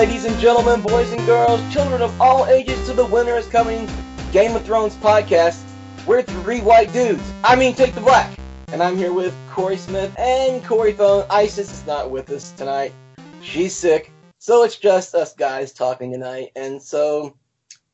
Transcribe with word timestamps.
ladies 0.00 0.24
and 0.24 0.38
gentlemen, 0.38 0.80
boys 0.80 1.12
and 1.12 1.26
girls, 1.26 1.60
children 1.70 2.00
of 2.00 2.18
all 2.18 2.46
ages, 2.46 2.86
to 2.86 2.94
the 2.94 3.04
winner 3.04 3.36
is 3.36 3.46
coming 3.46 3.86
Game 4.32 4.56
of 4.56 4.64
Thrones 4.64 4.96
podcast. 4.96 5.60
We're 6.06 6.22
three 6.22 6.62
white 6.62 6.90
dudes. 6.90 7.22
I 7.44 7.54
mean, 7.54 7.74
take 7.74 7.94
the 7.94 8.00
black. 8.00 8.34
And 8.68 8.82
I'm 8.82 8.96
here 8.96 9.12
with 9.12 9.34
Corey 9.50 9.76
Smith 9.76 10.10
and 10.18 10.64
Corey 10.64 10.94
Phone. 10.94 11.26
Isis 11.28 11.70
is 11.70 11.86
not 11.86 12.10
with 12.10 12.30
us 12.30 12.52
tonight. 12.52 12.94
She's 13.42 13.76
sick. 13.76 14.10
So 14.38 14.64
it's 14.64 14.78
just 14.78 15.14
us 15.14 15.34
guys 15.34 15.70
talking 15.70 16.10
tonight. 16.10 16.52
And 16.56 16.80
so 16.80 17.36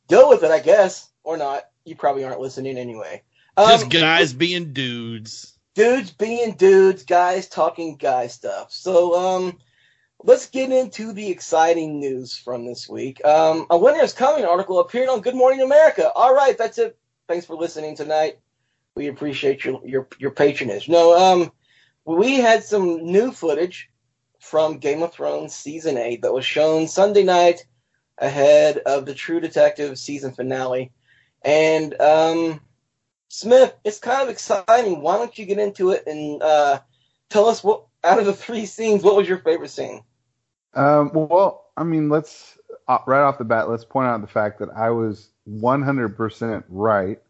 deal 0.06 0.28
with 0.28 0.44
it, 0.44 0.52
I 0.52 0.60
guess. 0.60 1.10
Or 1.24 1.36
not. 1.36 1.64
You 1.84 1.96
probably 1.96 2.22
aren't 2.22 2.38
listening 2.38 2.78
anyway. 2.78 3.24
Um, 3.56 3.66
just 3.66 3.90
guys 3.90 4.32
being 4.32 4.72
dudes. 4.72 5.58
Dudes 5.74 6.12
being 6.12 6.52
dudes, 6.52 7.02
guys 7.02 7.48
talking 7.48 7.96
guy 7.96 8.28
stuff. 8.28 8.70
So, 8.70 9.18
um, 9.18 9.58
let's 10.26 10.46
get 10.48 10.72
into 10.72 11.12
the 11.12 11.30
exciting 11.30 12.00
news 12.00 12.36
from 12.36 12.66
this 12.66 12.88
week. 12.88 13.24
Um, 13.24 13.66
a 13.70 13.78
winner 13.78 14.02
is 14.02 14.12
coming 14.12 14.44
article 14.44 14.80
appeared 14.80 15.08
on 15.08 15.20
Good 15.20 15.36
Morning 15.36 15.62
America. 15.62 16.10
All 16.14 16.34
right, 16.34 16.58
that's 16.58 16.78
it. 16.78 16.98
Thanks 17.28 17.46
for 17.46 17.54
listening 17.54 17.96
tonight. 17.96 18.40
We 18.96 19.06
appreciate 19.06 19.64
your 19.64 19.80
your 19.84 20.08
your 20.18 20.32
patronage. 20.32 20.88
No, 20.88 21.16
um, 21.16 21.52
we 22.04 22.36
had 22.36 22.64
some 22.64 23.04
new 23.04 23.30
footage 23.30 23.88
from 24.40 24.78
Game 24.78 25.02
of 25.02 25.12
Thrones 25.12 25.54
season 25.54 25.96
eight 25.96 26.22
that 26.22 26.32
was 26.32 26.44
shown 26.44 26.88
Sunday 26.88 27.22
night 27.22 27.64
ahead 28.18 28.78
of 28.78 29.06
the 29.06 29.14
True 29.14 29.38
Detective 29.38 29.98
season 29.98 30.32
finale. 30.32 30.92
And 31.42 32.00
um, 32.00 32.60
Smith, 33.28 33.74
it's 33.84 33.98
kind 33.98 34.22
of 34.22 34.28
exciting. 34.28 35.02
Why 35.02 35.18
don't 35.18 35.38
you 35.38 35.46
get 35.46 35.58
into 35.58 35.90
it 35.90 36.04
and 36.06 36.42
uh, 36.42 36.80
tell 37.28 37.46
us 37.46 37.62
what 37.62 37.84
out 38.02 38.18
of 38.18 38.26
the 38.26 38.32
three 38.32 38.66
scenes, 38.66 39.04
what 39.04 39.16
was 39.16 39.28
your 39.28 39.38
favorite 39.38 39.70
scene? 39.70 40.02
Um, 40.76 41.10
well, 41.14 41.66
I 41.76 41.84
mean, 41.84 42.08
let's 42.10 42.58
uh, 42.86 42.98
right 43.06 43.22
off 43.22 43.38
the 43.38 43.44
bat, 43.44 43.68
let's 43.68 43.84
point 43.84 44.08
out 44.08 44.20
the 44.20 44.26
fact 44.26 44.60
that 44.60 44.70
I 44.76 44.90
was 44.90 45.30
100% 45.50 46.64
right 46.68 47.20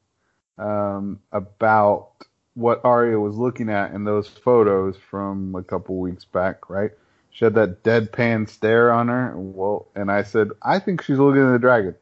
um, 0.59 1.21
about 1.33 2.11
what 2.55 2.85
Arya 2.85 3.19
was 3.21 3.37
looking 3.37 3.71
at 3.71 3.93
in 3.93 4.05
those 4.05 4.29
photos 4.29 4.97
from 4.97 5.55
a 5.55 5.63
couple 5.63 5.97
weeks 5.99 6.25
back, 6.25 6.69
right? 6.69 6.91
She 7.31 7.45
had 7.45 7.55
that 7.55 7.83
deadpan 7.83 8.49
stare 8.49 8.91
on 8.91 9.09
her. 9.09 9.35
Well, 9.37 9.89
and 9.95 10.11
I 10.11 10.23
said, 10.23 10.51
I 10.63 10.79
think 10.79 11.03
she's 11.03 11.19
looking 11.19 11.47
at 11.47 11.53
the 11.53 11.59
dragon. 11.59 11.95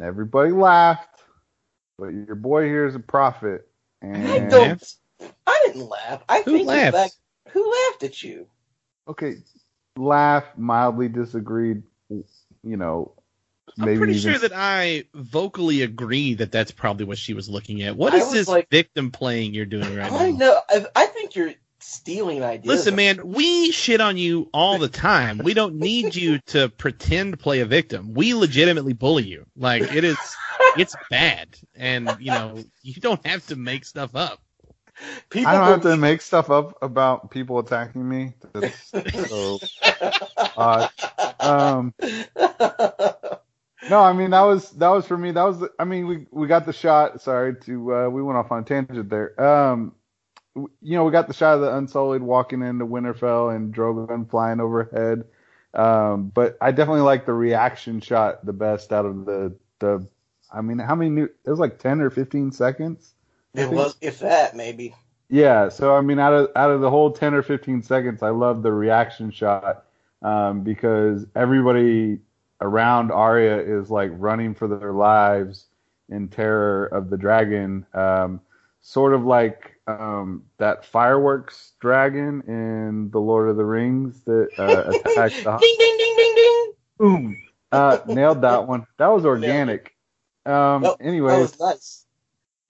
Everybody 0.00 0.52
laughed, 0.52 1.22
but 1.98 2.08
your 2.08 2.34
boy 2.34 2.66
here 2.66 2.86
is 2.86 2.94
a 2.94 3.00
prophet. 3.00 3.66
And 4.02 4.28
I 4.28 4.40
don't. 4.40 4.94
I 5.46 5.62
didn't 5.66 5.88
laugh. 5.88 6.22
I 6.28 6.42
who 6.42 6.52
think 6.52 6.68
laughed? 6.68 6.92
Back, 6.92 7.10
who 7.50 7.72
laughed 7.72 8.02
at 8.02 8.22
you? 8.22 8.46
Okay, 9.08 9.36
laugh, 9.96 10.44
mildly 10.56 11.08
disagreed. 11.08 11.82
You 12.10 12.76
know, 12.76 13.12
I'm 13.78 13.96
pretty 13.96 14.18
sure 14.18 14.38
that 14.38 14.52
I 14.54 15.04
vocally 15.14 15.82
agree 15.82 16.34
that 16.34 16.52
that's 16.52 16.70
probably 16.70 17.06
what 17.06 17.18
she 17.18 17.34
was 17.34 17.48
looking 17.48 17.82
at. 17.82 17.96
What 17.96 18.12
I 18.14 18.18
is 18.18 18.24
was 18.24 18.32
this 18.32 18.48
like- 18.48 18.68
victim 18.70 19.10
playing 19.10 19.54
you're 19.54 19.66
doing 19.66 19.94
right 19.96 20.10
I 20.12 20.30
now? 20.30 20.36
know. 20.36 20.60
I, 20.68 20.86
I 20.94 21.06
think 21.06 21.34
you're 21.34 21.54
stealing 21.80 22.44
ideas. 22.44 22.66
Listen, 22.66 22.94
man, 22.94 23.20
we 23.24 23.72
shit 23.72 24.00
on 24.00 24.16
you 24.16 24.48
all 24.52 24.78
the 24.78 24.88
time. 24.88 25.38
We 25.38 25.54
don't 25.54 25.76
need 25.76 26.14
you 26.14 26.38
to 26.48 26.68
pretend 26.68 27.32
to 27.32 27.36
play 27.36 27.60
a 27.60 27.66
victim. 27.66 28.14
We 28.14 28.34
legitimately 28.34 28.92
bully 28.92 29.24
you. 29.24 29.46
Like 29.56 29.82
it 29.94 30.04
is, 30.04 30.18
it's 30.76 30.94
bad, 31.10 31.48
and 31.74 32.14
you 32.20 32.30
know 32.30 32.62
you 32.82 32.94
don't 33.00 33.24
have 33.26 33.44
to 33.48 33.56
make 33.56 33.84
stuff 33.84 34.14
up. 34.14 34.40
People 35.30 35.50
I 35.50 35.54
don't 35.54 35.66
have 35.66 35.82
to 35.82 35.96
make 35.96 36.20
stuff 36.20 36.50
up 36.50 36.82
about 36.82 37.30
people 37.30 37.58
attacking 37.58 38.06
me. 38.06 38.34
That's 38.52 38.92
so 39.28 39.58
odd. 40.56 40.90
Um, 41.40 41.94
no, 43.88 44.00
I 44.00 44.12
mean 44.12 44.30
that 44.30 44.42
was 44.42 44.70
that 44.72 44.88
was 44.88 45.06
for 45.06 45.16
me. 45.16 45.30
That 45.32 45.44
was 45.44 45.68
I 45.78 45.84
mean 45.84 46.06
we 46.06 46.26
we 46.30 46.46
got 46.46 46.66
the 46.66 46.72
shot. 46.72 47.20
Sorry 47.20 47.56
to 47.62 47.94
uh, 47.94 48.08
we 48.08 48.22
went 48.22 48.38
off 48.38 48.52
on 48.52 48.60
a 48.60 48.64
tangent 48.64 49.08
there. 49.08 49.40
Um, 49.42 49.94
you 50.54 50.96
know 50.96 51.04
we 51.04 51.10
got 51.10 51.28
the 51.28 51.34
shot 51.34 51.54
of 51.54 51.62
the 51.62 51.74
Unsullied 51.76 52.22
walking 52.22 52.62
into 52.62 52.86
Winterfell 52.86 53.54
and 53.54 53.74
Drogon 53.74 54.28
flying 54.30 54.60
overhead. 54.60 55.24
Um, 55.74 56.28
but 56.34 56.58
I 56.60 56.70
definitely 56.70 57.02
like 57.02 57.24
the 57.24 57.32
reaction 57.32 58.00
shot 58.00 58.44
the 58.44 58.52
best 58.52 58.92
out 58.92 59.06
of 59.06 59.24
the 59.24 59.56
the. 59.78 60.06
I 60.52 60.60
mean, 60.60 60.78
how 60.78 60.94
many? 60.94 61.10
New, 61.10 61.24
it 61.24 61.50
was 61.50 61.58
like 61.58 61.78
ten 61.78 62.00
or 62.02 62.10
fifteen 62.10 62.52
seconds. 62.52 63.14
It 63.54 63.70
was, 63.70 63.96
if 64.00 64.18
that, 64.20 64.56
maybe. 64.56 64.94
Yeah, 65.28 65.68
so 65.70 65.94
I 65.94 66.00
mean, 66.02 66.18
out 66.18 66.32
of 66.34 66.50
out 66.56 66.70
of 66.70 66.80
the 66.80 66.90
whole 66.90 67.10
ten 67.10 67.32
or 67.34 67.42
fifteen 67.42 67.82
seconds, 67.82 68.22
I 68.22 68.30
love 68.30 68.62
the 68.62 68.72
reaction 68.72 69.30
shot 69.30 69.84
um, 70.20 70.62
because 70.62 71.24
everybody 71.34 72.18
around 72.60 73.10
Arya 73.10 73.58
is 73.60 73.90
like 73.90 74.10
running 74.14 74.54
for 74.54 74.68
their 74.68 74.92
lives 74.92 75.66
in 76.10 76.28
terror 76.28 76.86
of 76.86 77.08
the 77.08 77.16
dragon, 77.16 77.86
um, 77.94 78.40
sort 78.82 79.14
of 79.14 79.24
like 79.24 79.74
um, 79.86 80.44
that 80.58 80.84
fireworks 80.84 81.72
dragon 81.80 82.42
in 82.46 83.10
the 83.10 83.18
Lord 83.18 83.48
of 83.48 83.56
the 83.56 83.64
Rings 83.64 84.20
that 84.24 84.48
uh, 84.58 84.90
attacked 85.10 85.42
the 85.44 85.58
ding, 85.58 85.76
ding, 85.78 85.96
ding, 85.98 86.14
ding, 86.16 86.34
ding. 86.36 86.72
boom. 86.98 87.36
Uh, 87.72 87.98
nailed 88.06 88.42
that 88.42 88.68
one. 88.68 88.86
That 88.98 89.08
was 89.08 89.24
organic. 89.24 89.94
Um, 90.44 90.82
That- 90.82 90.98
That 90.98 91.04
anyways, 91.06 91.40
was 91.40 91.58
nice. 91.60 92.04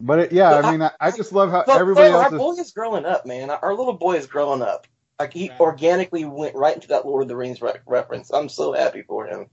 But 0.03 0.19
it, 0.21 0.33
yeah, 0.33 0.51
But 0.51 0.65
I 0.65 0.71
mean, 0.73 0.83
I, 0.83 0.93
I 1.01 1.11
just 1.13 1.33
love 1.33 1.51
how 1.51 1.67
But 1.67 1.79
everybody 1.79 2.11
Phil, 2.11 2.15
else 2.15 2.25
our 2.25 2.31
is. 2.33 2.37
boy 2.37 2.53
is 2.55 2.73
growing 2.73 3.07
up, 3.07 3.27
man. 3.27 3.51
Our 3.51 3.75
little 3.75 3.95
boy 3.95 4.17
is 4.17 4.27
growing 4.27 4.63
up. 4.63 4.87
Like 5.21 5.33
he 5.33 5.51
Right. 5.51 5.61
organically 5.61 6.25
went 6.25 6.55
right 6.57 6.75
into 6.75 6.89
that 6.89 7.07
Lord 7.07 7.23
of 7.23 7.29
the 7.29 7.37
Rings 7.37 7.63
re- 7.63 7.75
reference. 7.87 8.33
I'm 8.33 8.49
so 8.49 8.73
happy 8.73 9.03
for 9.03 9.27
him. 9.27 9.47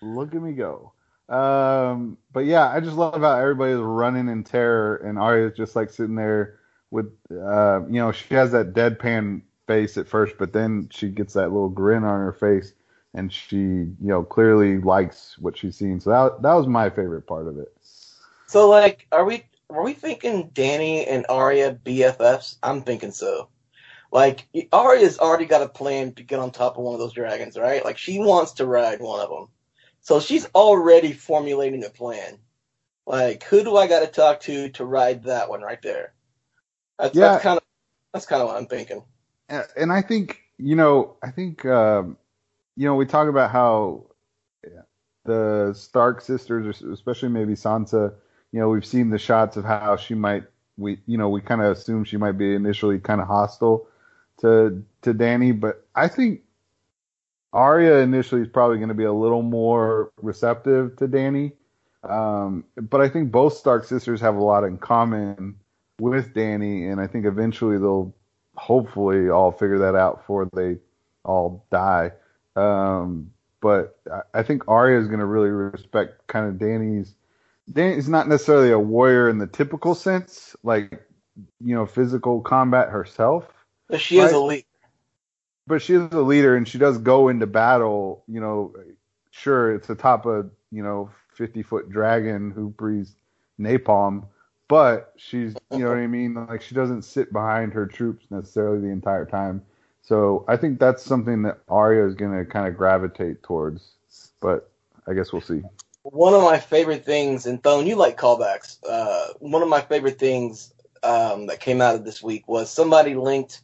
Look 0.00 0.34
at 0.34 0.42
me 0.42 0.52
go. 0.52 0.92
Um, 1.28 2.18
but 2.32 2.46
yeah, 2.46 2.68
I 2.70 2.80
just 2.80 2.96
love 2.96 3.20
how 3.20 3.38
everybody's 3.38 3.78
running 3.78 4.28
in 4.28 4.44
terror, 4.44 4.96
and 4.96 5.18
Arya's 5.18 5.56
just 5.56 5.76
like 5.76 5.90
sitting 5.90 6.14
there 6.14 6.60
with, 6.90 7.12
uh, 7.30 7.82
you 7.86 8.00
know, 8.00 8.12
she 8.12 8.34
has 8.34 8.52
that 8.52 8.72
deadpan 8.72 9.42
face 9.66 9.98
at 9.98 10.08
first, 10.08 10.38
but 10.38 10.52
then 10.52 10.88
she 10.90 11.08
gets 11.10 11.34
that 11.34 11.52
little 11.52 11.68
grin 11.68 12.04
on 12.04 12.20
her 12.20 12.32
face, 12.32 12.72
and 13.14 13.32
she, 13.32 13.58
you 13.58 13.96
know, 14.00 14.22
clearly 14.22 14.78
likes 14.78 15.38
what 15.38 15.58
she's 15.58 15.76
seeing. 15.76 16.00
So 16.00 16.10
that 16.10 16.42
that 16.42 16.54
was 16.54 16.66
my 16.66 16.88
favorite 16.90 17.26
part 17.26 17.48
of 17.48 17.58
it. 17.58 17.74
So 18.46 18.68
like, 18.68 19.06
are 19.12 19.24
we 19.24 19.44
are 19.70 19.82
we 19.82 19.92
thinking 19.92 20.50
Dany 20.50 21.04
and 21.08 21.26
Arya 21.28 21.74
BFFs? 21.74 22.56
I'm 22.62 22.82
thinking 22.82 23.12
so. 23.12 23.48
Like 24.10 24.46
Arya's 24.72 25.18
already 25.18 25.44
got 25.44 25.62
a 25.62 25.68
plan 25.68 26.14
to 26.14 26.22
get 26.22 26.38
on 26.38 26.50
top 26.50 26.78
of 26.78 26.84
one 26.84 26.94
of 26.94 27.00
those 27.00 27.12
dragons, 27.12 27.58
right? 27.58 27.84
Like 27.84 27.98
she 27.98 28.18
wants 28.18 28.52
to 28.52 28.66
ride 28.66 29.00
one 29.00 29.20
of 29.20 29.28
them. 29.28 29.48
So 30.00 30.20
she's 30.20 30.46
already 30.54 31.12
formulating 31.12 31.84
a 31.84 31.90
plan. 31.90 32.38
Like, 33.06 33.42
who 33.44 33.62
do 33.62 33.76
I 33.76 33.86
got 33.86 34.00
to 34.00 34.06
talk 34.06 34.40
to 34.40 34.70
to 34.70 34.84
ride 34.84 35.24
that 35.24 35.48
one 35.48 35.62
right 35.62 35.80
there? 35.82 36.12
That's, 36.98 37.16
Yeah. 37.16 37.32
that's 37.32 37.42
kind 37.42 37.56
of 37.58 37.62
that's 38.12 38.26
kind 38.26 38.42
of 38.42 38.48
what 38.48 38.56
I'm 38.56 38.66
thinking. 38.66 39.02
And 39.48 39.66
and 39.76 39.92
I 39.92 40.02
think, 40.02 40.40
you 40.58 40.76
know, 40.76 41.16
I 41.22 41.30
think, 41.30 41.64
um, 41.66 42.16
you 42.76 42.86
know, 42.86 42.94
we 42.94 43.06
talk 43.06 43.28
about 43.28 43.50
how 43.50 44.06
the 45.24 45.74
Stark 45.74 46.22
sisters, 46.22 46.82
especially 46.82 47.28
maybe 47.28 47.52
Sansa, 47.54 48.14
you 48.52 48.60
know, 48.60 48.68
we've 48.68 48.86
seen 48.86 49.10
the 49.10 49.18
shots 49.18 49.56
of 49.56 49.64
how 49.64 49.96
she 49.96 50.14
might, 50.14 50.44
we, 50.76 51.00
you 51.06 51.18
know, 51.18 51.28
we 51.28 51.40
kind 51.40 51.60
of 51.60 51.76
assume 51.76 52.04
she 52.04 52.16
might 52.16 52.38
be 52.38 52.54
initially 52.54 52.98
kind 52.98 53.20
of 53.20 53.26
hostile 53.26 53.86
to 54.40 54.84
to 55.02 55.14
Dany, 55.14 55.58
but 55.58 55.84
I 55.94 56.08
think 56.08 56.42
Arya 57.52 57.98
initially 57.98 58.42
is 58.42 58.48
probably 58.48 58.76
going 58.76 58.88
to 58.88 58.94
be 58.94 59.04
a 59.04 59.12
little 59.12 59.42
more 59.42 60.12
receptive 60.20 60.96
to 60.96 61.08
Dany. 61.08 61.52
Um, 62.04 62.64
but 62.76 63.00
I 63.00 63.08
think 63.08 63.32
both 63.32 63.54
Stark 63.54 63.84
sisters 63.84 64.20
have 64.20 64.36
a 64.36 64.42
lot 64.42 64.64
in 64.64 64.78
common 64.78 65.56
with 65.98 66.32
Dany, 66.34 66.90
and 66.90 67.00
I 67.00 67.06
think 67.06 67.26
eventually 67.26 67.78
they'll 67.78 68.14
hopefully 68.54 69.28
all 69.28 69.50
figure 69.50 69.78
that 69.78 69.94
out 69.94 70.18
before 70.18 70.48
they 70.52 70.78
all 71.24 71.64
die. 71.70 72.12
Um, 72.54 73.32
but 73.60 73.98
I- 74.10 74.22
I 74.34 74.42
think 74.42 74.68
Arya 74.68 75.00
is 75.00 75.08
going 75.08 75.20
to 75.20 75.26
really 75.26 75.50
respect 75.50 76.26
kind 76.28 76.48
of 76.48 76.54
Dany's. 76.54 77.14
Dany's 77.72 78.08
not 78.08 78.28
necessarily 78.28 78.70
a 78.72 78.78
warrior 78.78 79.28
in 79.28 79.38
the 79.38 79.46
typical 79.46 79.94
sense, 79.94 80.56
like 80.62 81.02
you 81.60 81.74
know, 81.74 81.86
physical 81.86 82.40
combat 82.40 82.90
herself 82.90 83.48
But 83.88 84.00
she 84.00 84.18
is 84.18 84.32
Right. 84.32 84.32
elite. 84.32 84.66
but 85.66 85.82
she 85.82 85.94
is 85.94 86.12
a 86.12 86.20
leader 86.22 86.56
and 86.56 86.66
she 86.68 86.78
does 86.78 86.98
go 86.98 87.28
into 87.28 87.46
battle. 87.46 88.24
You 88.28 88.40
know, 88.40 88.74
sure, 89.30 89.74
it's 89.74 89.90
atop 89.90 90.26
a 90.26 90.46
you 90.72 90.82
know 90.82 91.10
fifty 91.32 91.62
foot 91.62 91.90
dragon 91.90 92.50
who 92.50 92.70
breathes 92.70 93.16
napalm, 93.60 94.26
but 94.68 95.12
she's 95.16 95.56
you 95.70 95.82
know 95.84 95.90
what 95.90 95.98
I 95.98 96.06
mean. 96.08 96.34
Like 96.34 96.62
she 96.62 96.74
doesn't 96.74 97.02
sit 97.02 97.32
behind 97.32 97.72
her 97.74 97.86
troops 97.86 98.26
necessarily 98.30 98.80
the 98.80 98.88
entire 98.92 99.26
time. 99.26 99.62
So 100.02 100.44
I 100.48 100.56
think 100.56 100.80
that's 100.80 101.02
something 101.02 101.42
that 101.42 101.60
Arya 101.68 102.06
is 102.06 102.14
going 102.14 102.32
to 102.38 102.44
kind 102.50 102.66
of 102.66 102.76
gravitate 102.76 103.42
towards. 103.42 103.92
But 104.40 104.70
I 105.06 105.14
guess 105.14 105.32
we'll 105.32 105.42
see. 105.42 105.64
One 106.10 106.32
of 106.32 106.42
my 106.42 106.58
favorite 106.58 107.04
things, 107.04 107.44
and 107.44 107.62
Thone, 107.62 107.86
you 107.86 107.94
like 107.94 108.16
callbacks. 108.16 108.78
Uh, 108.88 109.34
one 109.40 109.62
of 109.62 109.68
my 109.68 109.82
favorite 109.82 110.18
things 110.18 110.72
um, 111.02 111.46
that 111.48 111.60
came 111.60 111.82
out 111.82 111.96
of 111.96 112.04
this 112.04 112.22
week 112.22 112.48
was 112.48 112.70
somebody 112.70 113.14
linked 113.14 113.60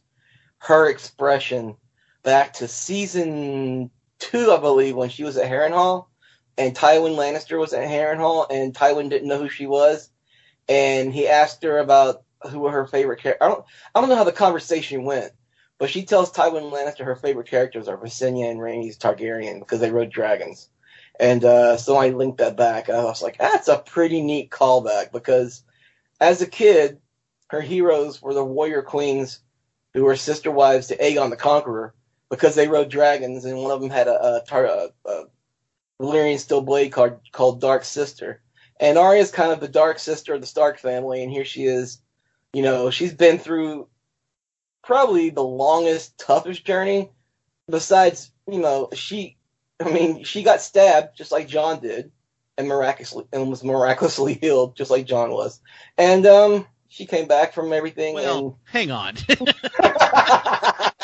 her 0.59 0.87
expression 0.87 1.75
back 2.21 2.53
to 2.53 2.67
season 2.67 3.89
two, 4.19 4.51
I 4.51 4.59
believe, 4.59 4.95
when 4.95 5.09
she 5.09 5.23
was 5.23 5.37
at 5.37 5.49
Harrenhal, 5.49 6.05
and 6.55 6.75
Tywin 6.75 7.15
Lannister 7.15 7.59
was 7.59 7.73
at 7.73 7.87
Harrenhal, 7.87 8.45
and 8.51 8.75
Tywin 8.75 9.09
didn't 9.09 9.27
know 9.27 9.39
who 9.39 9.49
she 9.49 9.65
was, 9.65 10.11
and 10.69 11.11
he 11.11 11.27
asked 11.27 11.63
her 11.63 11.79
about 11.79 12.23
who 12.51 12.67
her 12.67 12.85
favorite 12.85 13.21
character. 13.21 13.43
I 13.43 13.47
don't, 13.47 13.65
I 13.95 14.01
don't 14.01 14.09
know 14.09 14.17
how 14.17 14.23
the 14.23 14.31
conversation 14.31 15.03
went, 15.03 15.31
but 15.79 15.89
she 15.89 16.05
tells 16.05 16.31
Tywin 16.31 16.71
Lannister 16.71 17.05
her 17.05 17.15
favorite 17.15 17.47
characters 17.47 17.87
are 17.87 17.97
Visenya 17.97 18.51
and 18.51 18.59
Rhaenys 18.59 18.99
Targaryen 18.99 19.59
because 19.59 19.79
they 19.79 19.89
rode 19.89 20.11
dragons. 20.11 20.69
And 21.19 21.43
uh, 21.45 21.77
so 21.77 21.95
I 21.95 22.09
linked 22.09 22.39
that 22.39 22.57
back. 22.57 22.89
I 22.89 23.03
was 23.03 23.21
like, 23.21 23.37
that's 23.37 23.67
a 23.67 23.77
pretty 23.77 24.21
neat 24.21 24.49
callback 24.49 25.11
because 25.11 25.63
as 26.19 26.41
a 26.41 26.47
kid, 26.47 26.99
her 27.47 27.61
heroes 27.61 28.21
were 28.21 28.33
the 28.33 28.43
warrior 28.43 28.81
queens 28.81 29.39
who 29.93 30.03
were 30.03 30.15
sister 30.15 30.51
wives 30.51 30.87
to 30.87 30.97
Aegon 30.97 31.29
the 31.29 31.37
Conqueror 31.37 31.93
because 32.29 32.55
they 32.55 32.67
rode 32.67 32.89
dragons, 32.89 33.45
and 33.45 33.57
one 33.57 33.71
of 33.71 33.79
them 33.79 33.89
had 33.89 34.07
a, 34.07 34.23
a, 34.23 34.43
a, 34.51 34.89
a 35.05 35.25
Valyrian 36.01 36.39
steel 36.39 36.61
blade 36.61 36.91
called, 36.91 37.19
called 37.31 37.61
Dark 37.61 37.85
Sister. 37.85 38.41
And 38.79 38.97
Arya 38.97 39.21
is 39.21 39.31
kind 39.31 39.51
of 39.51 39.61
the 39.61 39.67
dark 39.67 39.99
sister 39.99 40.33
of 40.33 40.41
the 40.41 40.47
Stark 40.47 40.79
family, 40.79 41.23
and 41.23 41.31
here 41.31 41.45
she 41.45 41.65
is. 41.65 42.01
You 42.51 42.61
know, 42.61 42.89
she's 42.89 43.13
been 43.13 43.37
through 43.37 43.87
probably 44.83 45.29
the 45.29 45.43
longest, 45.43 46.17
toughest 46.17 46.65
journey. 46.65 47.11
Besides, 47.69 48.31
you 48.47 48.59
know, 48.59 48.89
she, 48.93 49.37
I 49.79 49.91
mean, 49.91 50.23
she 50.23 50.43
got 50.43 50.61
stabbed 50.61 51.17
just 51.17 51.31
like 51.31 51.47
Jon 51.47 51.81
did, 51.81 52.11
and 52.57 52.67
miraculously 52.67 53.25
and 53.33 53.49
was 53.49 53.63
miraculously 53.63 54.33
healed 54.41 54.75
just 54.75 54.91
like 54.91 55.05
Jon 55.05 55.31
was. 55.31 55.59
And 55.97 56.25
um, 56.25 56.67
she 56.87 57.05
came 57.05 57.27
back 57.27 57.53
from 57.53 57.73
everything. 57.73 58.13
Well, 58.13 58.37
and 58.37 58.53
hang 58.63 58.91
on. 58.91 59.15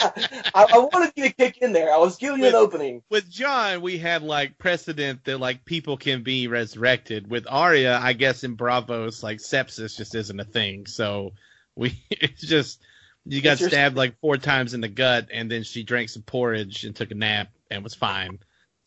I, 0.04 0.66
I 0.74 0.78
wanted 0.92 1.12
you 1.16 1.26
to 1.26 1.34
kick 1.34 1.58
in 1.58 1.74
there. 1.74 1.94
I 1.94 1.98
was 1.98 2.18
giving 2.18 2.40
you 2.40 2.48
an 2.48 2.56
opening. 2.56 3.04
With 3.10 3.30
Jon, 3.30 3.82
we 3.82 3.98
have 4.00 4.24
like 4.24 4.58
precedent 4.58 5.26
that 5.26 5.40
like 5.40 5.66
people 5.66 5.98
can 5.98 6.24
be 6.24 6.48
resurrected. 6.48 7.30
With 7.30 7.46
Arya, 7.50 8.00
I 8.02 8.14
guess 8.14 8.44
in 8.44 8.58
Braavos, 8.58 9.22
like 9.22 9.40
sepsis 9.40 9.98
just 9.98 10.16
isn't 10.16 10.40
a 10.40 10.46
thing. 10.46 10.86
So 10.86 11.34
we, 11.76 12.02
it's 12.10 12.42
just 12.42 12.82
you 13.26 13.42
got 13.42 13.60
stabbed 13.60 13.96
like 13.96 14.20
four 14.20 14.38
times 14.38 14.74
in 14.74 14.82
the 14.82 14.88
gut, 14.88 15.28
and 15.32 15.52
then 15.52 15.64
she 15.64 15.84
drank 15.84 16.10
some 16.10 16.24
porridge 16.24 16.86
and 16.86 16.96
took 16.96 17.12
a 17.12 17.16
nap 17.16 17.50
and 17.70 17.84
was 17.84 17.94
fine. 17.94 18.40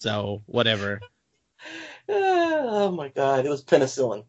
So 0.04 0.42
whatever. 0.44 1.00
oh 2.10 2.90
my 2.90 3.08
god, 3.08 3.46
it 3.46 3.48
was 3.48 3.64
penicillin, 3.64 4.24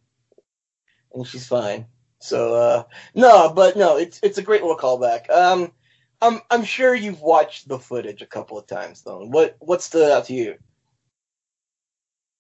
and 1.14 1.28
she's 1.28 1.46
fine. 1.46 1.88
So 2.20 2.56
uh, 2.56 2.84
no, 3.14 3.52
but 3.54 3.76
no, 3.76 3.98
it's 3.98 4.22
it's 4.24 4.38
a 4.38 4.42
great 4.42 4.62
little 4.62 4.78
callback. 4.78 5.30
Um, 5.30 5.74
I'm 6.22 6.40
I'm 6.50 6.64
sure 6.64 6.96
you've 6.96 7.20
watched 7.20 7.68
the 7.68 7.78
footage 7.78 8.22
a 8.22 8.26
couple 8.26 8.58
of 8.58 8.68
times 8.68 9.02
though. 9.02 9.26
What 9.26 9.58
what 9.60 9.82
stood 9.82 10.10
out 10.10 10.24
to 10.28 10.34
you? 10.34 10.56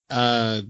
Uh, 0.09 0.61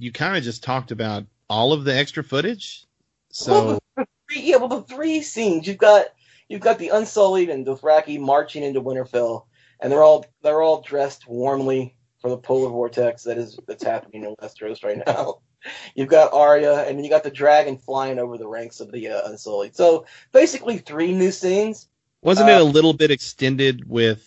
you 0.00 0.10
kind 0.10 0.36
of 0.36 0.42
just 0.42 0.64
talked 0.64 0.90
about 0.90 1.24
all 1.48 1.72
of 1.72 1.84
the 1.84 1.94
extra 1.94 2.24
footage. 2.24 2.84
So 3.30 3.78
Well, 3.96 4.06
three, 4.28 4.40
yeah, 4.40 4.56
well 4.56 4.66
the 4.66 4.82
three 4.82 5.22
scenes 5.22 5.68
you've 5.68 5.78
got 5.78 6.06
you've 6.48 6.62
got 6.62 6.80
the 6.80 6.88
Unsullied 6.88 7.48
and 7.48 7.64
Dothraki 7.64 8.18
marching 8.18 8.64
into 8.64 8.82
Winterfell, 8.82 9.44
and 9.80 9.90
they're 9.90 10.02
all 10.02 10.24
they're 10.42 10.62
all 10.62 10.82
dressed 10.82 11.28
warmly 11.28 11.96
for 12.20 12.30
the 12.30 12.36
polar 12.36 12.70
vortex 12.70 13.24
that 13.24 13.38
is 13.38 13.58
that's 13.66 13.84
happening 13.84 14.24
in 14.24 14.36
Westeros 14.36 14.84
right 14.84 15.02
now. 15.06 15.40
You've 15.94 16.08
got 16.08 16.32
Arya, 16.32 16.84
and 16.84 17.04
you 17.04 17.10
got 17.10 17.22
the 17.22 17.30
dragon 17.30 17.76
flying 17.76 18.18
over 18.18 18.38
the 18.38 18.48
ranks 18.48 18.80
of 18.80 18.90
the 18.92 19.08
uh, 19.08 19.28
Unsullied. 19.28 19.76
So 19.76 20.06
basically, 20.32 20.78
three 20.78 21.12
new 21.12 21.30
scenes. 21.30 21.86
wasn't 22.22 22.48
it 22.48 22.54
uh, 22.54 22.62
a 22.62 22.64
little 22.64 22.94
bit 22.94 23.10
extended 23.10 23.88
with 23.88 24.26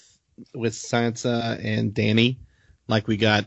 with 0.54 0.74
Sansa 0.74 1.60
and 1.64 1.92
Dany? 1.92 2.38
Like 2.88 3.08
we 3.08 3.18
got 3.18 3.46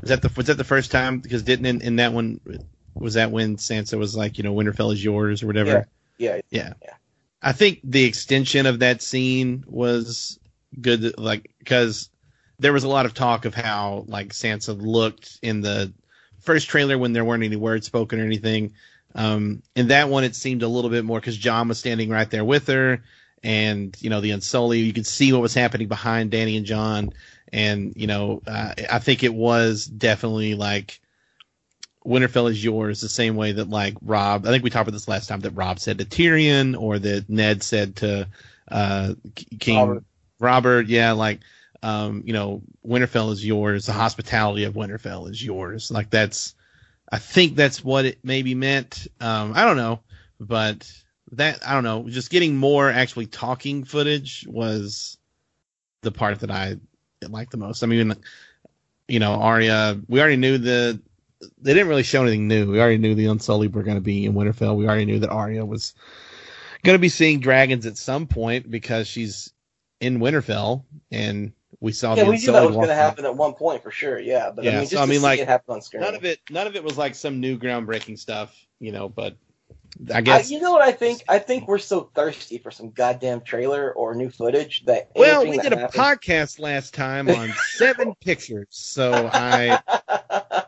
was 0.00 0.08
that 0.08 0.22
the 0.22 0.30
was 0.36 0.46
that 0.46 0.56
the 0.56 0.64
first 0.64 0.90
time? 0.90 1.20
Because 1.20 1.42
didn't 1.42 1.66
in, 1.66 1.82
in 1.82 1.96
that 1.96 2.12
one 2.12 2.40
was 2.94 3.14
that 3.14 3.30
when 3.30 3.56
Sansa 3.56 3.98
was 3.98 4.16
like 4.16 4.38
you 4.38 4.44
know 4.44 4.54
Winterfell 4.54 4.92
is 4.92 5.04
yours 5.04 5.42
or 5.42 5.46
whatever. 5.46 5.70
Yeah, 5.70 5.84
Yeah. 6.50 6.72
Yeah. 6.82 6.94
I 7.42 7.52
think 7.52 7.80
the 7.84 8.04
extension 8.04 8.66
of 8.66 8.80
that 8.80 9.02
scene 9.02 9.64
was 9.66 10.40
good, 10.80 11.18
like, 11.18 11.50
because 11.58 12.10
there 12.58 12.72
was 12.72 12.84
a 12.84 12.88
lot 12.88 13.06
of 13.06 13.14
talk 13.14 13.44
of 13.44 13.54
how, 13.54 14.04
like, 14.06 14.28
Sansa 14.32 14.80
looked 14.80 15.38
in 15.42 15.60
the 15.60 15.92
first 16.40 16.68
trailer 16.68 16.98
when 16.98 17.12
there 17.12 17.24
weren't 17.24 17.44
any 17.44 17.56
words 17.56 17.86
spoken 17.86 18.20
or 18.20 18.24
anything. 18.24 18.72
Um, 19.14 19.62
in 19.74 19.88
that 19.88 20.08
one, 20.08 20.24
it 20.24 20.34
seemed 20.34 20.62
a 20.62 20.68
little 20.68 20.90
bit 20.90 21.04
more 21.04 21.20
because 21.20 21.36
Jon 21.36 21.68
was 21.68 21.78
standing 21.78 22.10
right 22.10 22.30
there 22.30 22.44
with 22.44 22.66
her, 22.68 23.02
and, 23.42 23.96
you 24.00 24.10
know, 24.10 24.20
the 24.20 24.32
Unsullied, 24.32 24.84
you 24.84 24.92
could 24.92 25.06
see 25.06 25.32
what 25.32 25.42
was 25.42 25.54
happening 25.54 25.88
behind 25.88 26.32
Dany 26.32 26.56
and 26.56 26.66
Jon. 26.66 27.12
And, 27.52 27.94
you 27.96 28.06
know, 28.06 28.42
uh, 28.46 28.74
I 28.90 28.98
think 28.98 29.22
it 29.22 29.34
was 29.34 29.86
definitely 29.86 30.54
like, 30.54 31.00
Winterfell 32.06 32.50
is 32.50 32.64
yours 32.64 33.00
the 33.02 33.08
same 33.08 33.36
way 33.36 33.52
that 33.52 33.68
like 33.68 33.94
Robb 34.00 34.46
I 34.46 34.50
think 34.50 34.64
we 34.64 34.70
talked 34.70 34.88
about 34.88 34.96
this 34.96 35.08
last 35.08 35.26
time 35.26 35.40
that 35.40 35.50
Robb 35.50 35.78
said 35.78 35.98
to 35.98 36.06
Tyrion 36.06 36.80
or 36.80 36.98
that 36.98 37.28
Ned 37.28 37.62
said 37.62 37.96
to 37.96 38.28
uh 38.70 39.14
King 39.60 39.76
Robert. 39.76 40.04
Robert, 40.40 40.86
yeah 40.86 41.12
like 41.12 41.40
um 41.82 42.22
you 42.26 42.32
know 42.32 42.62
Winterfell 42.86 43.32
is 43.32 43.44
yours. 43.44 43.86
The 43.86 43.92
hospitality 43.92 44.64
of 44.64 44.74
Winterfell 44.74 45.30
is 45.30 45.42
yours. 45.42 45.90
Like 45.90 46.10
that's 46.10 46.54
I 47.10 47.18
think 47.18 47.56
that's 47.56 47.82
what 47.84 48.04
it 48.04 48.18
maybe 48.22 48.54
meant. 48.54 49.06
Um 49.20 49.52
I 49.54 49.64
don't 49.64 49.76
know 49.76 50.00
but 50.40 50.90
that 51.32 51.66
I 51.66 51.74
don't 51.74 51.84
know. 51.84 52.08
Just 52.08 52.30
getting 52.30 52.56
more 52.56 52.88
actually 52.90 53.26
talking 53.26 53.84
footage 53.84 54.46
was 54.48 55.18
the 56.02 56.12
part 56.12 56.40
that 56.40 56.50
I 56.50 56.76
liked 57.28 57.50
the 57.50 57.56
most. 57.56 57.82
I 57.82 57.86
mean 57.86 58.14
you 59.06 59.18
know 59.20 59.34
Arya 59.34 60.00
we 60.08 60.20
already 60.20 60.36
knew 60.36 60.58
the 60.58 61.00
they 61.60 61.72
didn't 61.72 61.88
really 61.88 62.02
show 62.02 62.22
anything 62.22 62.48
new. 62.48 62.70
We 62.70 62.80
already 62.80 62.98
knew 62.98 63.14
the 63.14 63.26
Unsullied 63.26 63.74
were 63.74 63.82
going 63.82 63.96
to 63.96 64.02
be 64.02 64.26
in 64.26 64.34
Winterfell. 64.34 64.76
We 64.76 64.86
already 64.86 65.04
knew 65.04 65.20
that 65.20 65.30
Arya 65.30 65.64
was 65.64 65.94
going 66.82 66.94
to 66.94 67.00
be 67.00 67.08
seeing 67.08 67.40
dragons 67.40 67.86
at 67.86 67.96
some 67.96 68.26
point 68.26 68.70
because 68.70 69.06
she's 69.06 69.52
in 70.00 70.18
Winterfell, 70.18 70.84
and 71.10 71.52
we 71.80 71.92
saw 71.92 72.14
yeah, 72.14 72.24
the 72.24 72.30
we 72.30 72.38
knew 72.38 72.52
that 72.52 72.66
was 72.66 72.76
going 72.76 72.88
to 72.88 72.94
happen 72.94 73.24
at 73.24 73.34
one 73.36 73.54
point 73.54 73.82
for 73.82 73.90
sure. 73.90 74.18
Yeah, 74.18 74.50
but 74.50 74.62
I 74.66 74.70
Yeah, 74.70 74.72
mean, 74.72 74.82
just 74.82 74.94
so 74.94 75.02
I 75.02 75.06
mean, 75.06 75.22
like, 75.22 75.40
it 75.40 75.62
on 75.68 75.80
screen. 75.80 76.02
None 76.02 76.14
of 76.14 76.24
it, 76.24 76.40
none 76.50 76.66
of 76.66 76.76
it 76.76 76.84
was 76.84 76.96
like 76.98 77.14
some 77.14 77.40
new 77.40 77.58
groundbreaking 77.58 78.18
stuff, 78.18 78.54
you 78.80 78.92
know. 78.92 79.08
But 79.08 79.36
I 80.12 80.18
I, 80.18 80.20
guess 80.20 80.50
you 80.50 80.60
know 80.60 80.72
what 80.72 80.82
I 80.82 80.92
think? 80.92 81.24
I 81.28 81.38
think 81.38 81.68
we're 81.68 81.78
so 81.78 82.10
thirsty 82.14 82.58
for 82.58 82.70
some 82.70 82.90
goddamn 82.90 83.40
trailer 83.42 83.92
or 83.92 84.14
new 84.14 84.30
footage 84.30 84.84
that 84.86 85.10
well, 85.16 85.42
we 85.46 85.56
that 85.56 85.62
did 85.64 85.72
a 85.72 85.88
podcast 85.88 86.58
last 86.58 86.94
time 86.94 87.28
on 87.28 87.52
seven 87.72 88.14
pictures, 88.20 88.66
so 88.70 89.28
I 89.32 89.82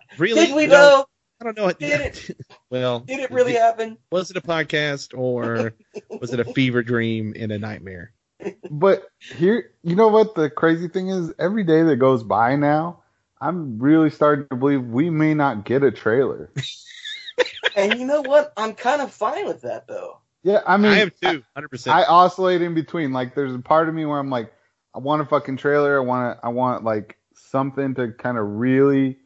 really 0.18 0.46
Did 0.46 0.56
we 0.56 0.66
though? 0.66 1.06
I 1.40 1.44
don't 1.44 1.56
know. 1.56 1.64
What, 1.64 1.78
Did 1.78 2.00
it? 2.00 2.36
well, 2.70 3.00
Did 3.00 3.20
it 3.20 3.30
really 3.30 3.54
happen? 3.54 3.96
was 4.12 4.30
it 4.30 4.36
a 4.36 4.42
podcast 4.42 5.16
or 5.16 5.74
was 6.20 6.32
it 6.32 6.40
a 6.40 6.44
fever 6.44 6.82
dream 6.82 7.32
in 7.34 7.50
a 7.50 7.58
nightmare? 7.58 8.12
But 8.70 9.10
here, 9.18 9.70
you 9.82 9.96
know 9.96 10.08
what 10.08 10.34
the 10.34 10.50
crazy 10.50 10.88
thing 10.88 11.08
is? 11.08 11.32
Every 11.38 11.64
day 11.64 11.82
that 11.82 11.96
goes 11.96 12.22
by 12.22 12.56
now, 12.56 13.02
I'm 13.40 13.78
really 13.78 14.10
starting 14.10 14.46
to 14.50 14.56
believe 14.56 14.84
we 14.84 15.10
may 15.10 15.34
not 15.34 15.64
get 15.64 15.82
a 15.82 15.90
trailer. 15.90 16.50
And 17.76 17.98
you 17.98 18.06
know 18.06 18.22
what? 18.22 18.52
I'm 18.56 18.74
kind 18.74 19.00
of 19.00 19.12
fine 19.12 19.46
with 19.46 19.62
that 19.62 19.86
though. 19.86 20.18
Yeah, 20.42 20.62
I 20.66 20.76
mean, 20.76 20.92
I 20.92 20.96
have 20.96 21.12
two, 21.20 21.42
hundred 21.54 21.68
percent. 21.68 21.96
I 21.96 22.04
oscillate 22.04 22.62
in 22.62 22.74
between. 22.74 23.12
Like, 23.12 23.34
there's 23.34 23.54
a 23.54 23.58
part 23.58 23.88
of 23.88 23.94
me 23.94 24.06
where 24.06 24.18
I'm 24.18 24.30
like, 24.30 24.52
I 24.94 24.98
want 24.98 25.22
a 25.22 25.26
fucking 25.26 25.58
trailer. 25.58 25.96
I 25.96 26.00
want 26.00 26.38
to, 26.38 26.46
I 26.46 26.48
want 26.48 26.82
like 26.82 27.18
something 27.34 27.94
to 27.94 28.12
kind 28.12 28.38
of 28.38 28.46
really 28.46 29.18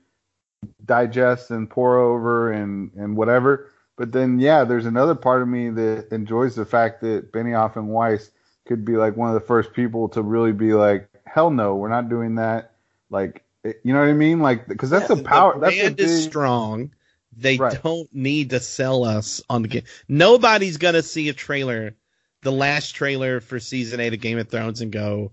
digest 0.84 1.50
and 1.50 1.70
pour 1.70 1.98
over 1.98 2.52
and 2.52 2.90
and 2.94 3.16
whatever. 3.16 3.70
But 3.96 4.10
then, 4.10 4.40
yeah, 4.40 4.64
there's 4.64 4.86
another 4.86 5.14
part 5.14 5.40
of 5.40 5.48
me 5.48 5.70
that 5.70 6.08
enjoys 6.10 6.56
the 6.56 6.66
fact 6.66 7.00
that 7.02 7.30
Benioff 7.32 7.76
and 7.76 7.88
Weiss 7.88 8.30
could 8.66 8.84
be 8.84 8.96
like 8.96 9.16
one 9.16 9.28
of 9.28 9.34
the 9.34 9.46
first 9.46 9.72
people 9.72 10.08
to 10.10 10.22
really 10.22 10.52
be 10.52 10.72
like, 10.72 11.08
hell 11.26 11.50
no, 11.50 11.74
we're 11.76 11.88
not 11.88 12.08
doing 12.08 12.36
that. 12.36 12.72
Like, 13.10 13.44
eh, 13.64 13.72
you 13.82 13.92
know 13.92 14.00
what 14.00 14.08
I 14.08 14.12
mean? 14.14 14.40
Like, 14.40 14.66
because 14.66 14.90
that's 14.90 15.10
Yeah, 15.10 15.16
a 15.18 15.22
power. 15.22 15.54
the 15.54 15.60
That's 15.60 15.76
a 15.76 15.80
brand 15.82 16.00
is 16.00 16.24
strong. 16.24 16.94
They 17.36 17.56
Right. 17.58 17.82
don't 17.82 18.08
need 18.14 18.50
to 18.50 18.60
sell 18.60 19.04
us 19.04 19.42
on 19.50 19.62
the 19.62 19.68
game. 19.68 19.82
Nobody's 20.08 20.76
gonna 20.76 21.02
see 21.02 21.28
a 21.28 21.32
trailer, 21.32 21.94
the 22.42 22.52
last 22.52 22.92
trailer 22.92 23.40
for 23.40 23.58
season 23.58 24.00
eight 24.00 24.14
of 24.14 24.20
Game 24.20 24.38
of 24.38 24.48
Thrones, 24.48 24.80
and 24.80 24.92
go, 24.92 25.32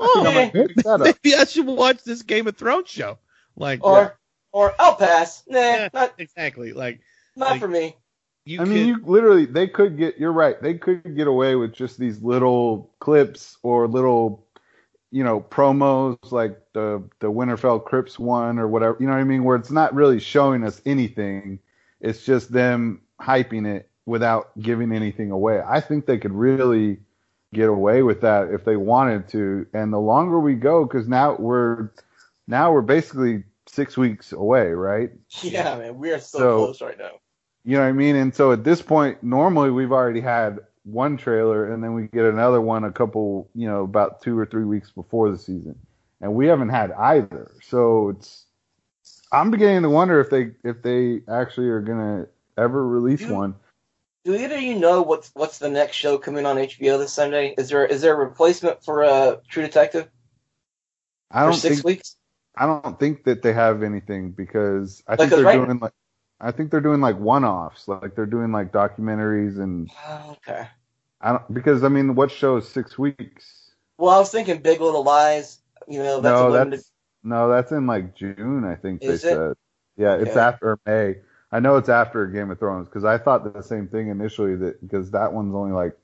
I 0.00 0.06
think 0.14 0.26
I 0.26 0.30
"Oh, 0.30 0.34
might 0.34 0.52
pick 0.52 0.74
that 0.76 0.86
up. 0.88 1.00
maybe 1.00 1.34
I 1.36 1.44
should 1.44 1.66
watch 1.66 2.02
this 2.04 2.22
Game 2.22 2.46
of 2.46 2.56
Thrones 2.56 2.88
show." 2.88 3.18
Like, 3.56 3.84
Or 3.84 4.18
or 4.52 4.74
I'll 4.78 4.96
pass. 4.96 5.42
Nah, 5.46 5.58
Yeah. 5.58 5.88
not 5.92 6.14
exactly. 6.18 6.72
Like, 6.72 7.00
not 7.36 7.50
Like- 7.52 7.60
for 7.60 7.68
me. 7.68 7.96
You 8.46 8.60
I 8.60 8.64
could, 8.64 8.72
mean, 8.72 8.86
you 8.86 9.00
literally 9.04 9.44
they 9.44 9.66
could 9.66 9.98
get. 9.98 10.18
You're 10.18 10.32
right. 10.32 10.60
They 10.62 10.74
could 10.74 11.16
get 11.16 11.26
away 11.26 11.56
with 11.56 11.72
just 11.74 11.98
these 11.98 12.22
little 12.22 12.92
clips 13.00 13.58
or 13.64 13.88
little, 13.88 14.46
you 15.10 15.24
know, 15.24 15.40
promos 15.40 16.30
like 16.30 16.60
the 16.72 17.02
the 17.18 17.26
Winterfell 17.30 17.84
Crypts 17.84 18.20
one 18.20 18.60
or 18.60 18.68
whatever. 18.68 18.96
You 19.00 19.06
know 19.06 19.14
what 19.14 19.18
I 19.18 19.24
mean? 19.24 19.42
Where 19.42 19.56
it's 19.56 19.72
not 19.72 19.92
really 19.94 20.20
showing 20.20 20.62
us 20.62 20.80
anything. 20.86 21.58
It's 22.00 22.24
just 22.24 22.52
them 22.52 23.00
hyping 23.20 23.66
it 23.66 23.90
without 24.06 24.56
giving 24.60 24.92
anything 24.92 25.32
away. 25.32 25.60
I 25.66 25.80
think 25.80 26.06
they 26.06 26.18
could 26.18 26.32
really 26.32 26.98
get 27.52 27.68
away 27.68 28.02
with 28.04 28.20
that 28.20 28.50
if 28.50 28.64
they 28.64 28.76
wanted 28.76 29.26
to. 29.30 29.66
And 29.74 29.92
the 29.92 29.98
longer 29.98 30.38
we 30.38 30.54
go, 30.54 30.84
because 30.84 31.08
now 31.08 31.34
we're 31.36 31.90
now 32.46 32.70
we're 32.72 32.82
basically 32.82 33.42
six 33.66 33.96
weeks 33.96 34.30
away, 34.32 34.68
right? 34.68 35.10
Yeah, 35.42 35.76
man, 35.78 35.98
we 35.98 36.12
are 36.12 36.20
so, 36.20 36.38
So- 36.38 36.58
close 36.58 36.80
right 36.80 36.96
now. 36.96 37.10
You 37.66 37.76
know 37.76 37.82
what 37.82 37.88
I 37.88 37.92
mean? 37.92 38.14
And 38.14 38.32
so 38.32 38.52
at 38.52 38.62
this 38.62 38.80
point, 38.80 39.24
normally 39.24 39.70
we've 39.72 39.90
already 39.90 40.20
had 40.20 40.60
one 40.84 41.16
trailer, 41.16 41.72
and 41.72 41.82
then 41.82 41.94
we 41.94 42.06
get 42.06 42.24
another 42.24 42.60
one 42.60 42.84
a 42.84 42.92
couple, 42.92 43.50
you 43.56 43.66
know, 43.66 43.82
about 43.82 44.22
two 44.22 44.38
or 44.38 44.46
three 44.46 44.64
weeks 44.64 44.92
before 44.92 45.32
the 45.32 45.36
season, 45.36 45.76
and 46.20 46.32
we 46.32 46.46
haven't 46.46 46.68
had 46.68 46.92
either. 46.92 47.50
So 47.62 48.10
it's 48.10 48.46
I'm 49.32 49.50
beginning 49.50 49.82
to 49.82 49.90
wonder 49.90 50.20
if 50.20 50.30
they 50.30 50.52
if 50.62 50.80
they 50.82 51.22
actually 51.28 51.66
are 51.68 51.80
gonna 51.80 52.28
ever 52.56 52.86
release 52.86 53.20
Dude, 53.20 53.32
one. 53.32 53.54
Do 54.24 54.36
either 54.36 54.54
of 54.56 54.62
you 54.62 54.78
know 54.78 55.02
what's 55.02 55.32
what's 55.34 55.58
the 55.58 55.68
next 55.68 55.96
show 55.96 56.18
coming 56.18 56.46
on 56.46 56.56
HBO 56.58 56.98
this 56.98 57.12
Sunday? 57.12 57.52
Is 57.58 57.68
there 57.68 57.84
is 57.84 58.00
there 58.00 58.14
a 58.14 58.16
replacement 58.16 58.84
for 58.84 59.02
uh, 59.02 59.36
True 59.48 59.64
Detective 59.64 60.08
I 61.32 61.40
for 61.40 61.50
don't 61.50 61.58
six 61.58 61.74
think 61.76 61.84
weeks? 61.84 62.16
I 62.56 62.66
don't 62.66 62.98
think 63.00 63.24
that 63.24 63.42
they 63.42 63.52
have 63.52 63.82
anything 63.82 64.30
because 64.30 65.02
I 65.08 65.16
think 65.16 65.30
they're 65.30 65.42
right- 65.42 65.56
doing 65.56 65.80
like 65.80 65.92
I 66.40 66.50
think 66.52 66.70
they're 66.70 66.80
doing 66.80 67.00
like 67.00 67.18
one-offs, 67.18 67.88
like 67.88 68.14
they're 68.14 68.26
doing 68.26 68.52
like 68.52 68.72
documentaries 68.72 69.58
and 69.58 69.90
Oh, 70.06 70.36
okay. 70.46 70.68
I 71.20 71.32
don't 71.32 71.54
because 71.54 71.82
I 71.82 71.88
mean, 71.88 72.14
what 72.14 72.30
show 72.30 72.56
is 72.56 72.68
six 72.68 72.98
weeks? 72.98 73.70
Well, 73.98 74.14
I 74.14 74.18
was 74.18 74.30
thinking 74.30 74.60
Big 74.60 74.80
Little 74.80 75.02
Lies. 75.02 75.60
You 75.88 76.00
know, 76.00 76.20
that's 76.20 76.38
a 76.38 76.42
no, 76.44 76.50
limited. 76.50 76.78
that's 76.80 76.90
no, 77.22 77.48
that's 77.48 77.72
in 77.72 77.86
like 77.86 78.14
June, 78.14 78.64
I 78.64 78.74
think 78.74 79.02
Is 79.02 79.22
they 79.22 79.30
it? 79.30 79.34
said. 79.34 79.54
Yeah, 79.96 80.14
it's 80.16 80.36
after 80.36 80.78
May. 80.84 81.16
I 81.52 81.60
know 81.60 81.76
it's 81.76 81.88
after 81.88 82.26
Game 82.26 82.50
of 82.50 82.58
Thrones 82.58 82.86
because 82.88 83.04
I 83.04 83.16
thought 83.16 83.50
the 83.54 83.62
same 83.62 83.88
thing 83.88 84.08
initially 84.08 84.56
that 84.56 84.80
because 84.82 85.10
that 85.12 85.32
one's 85.32 85.54
only 85.54 85.72
like 85.72 85.96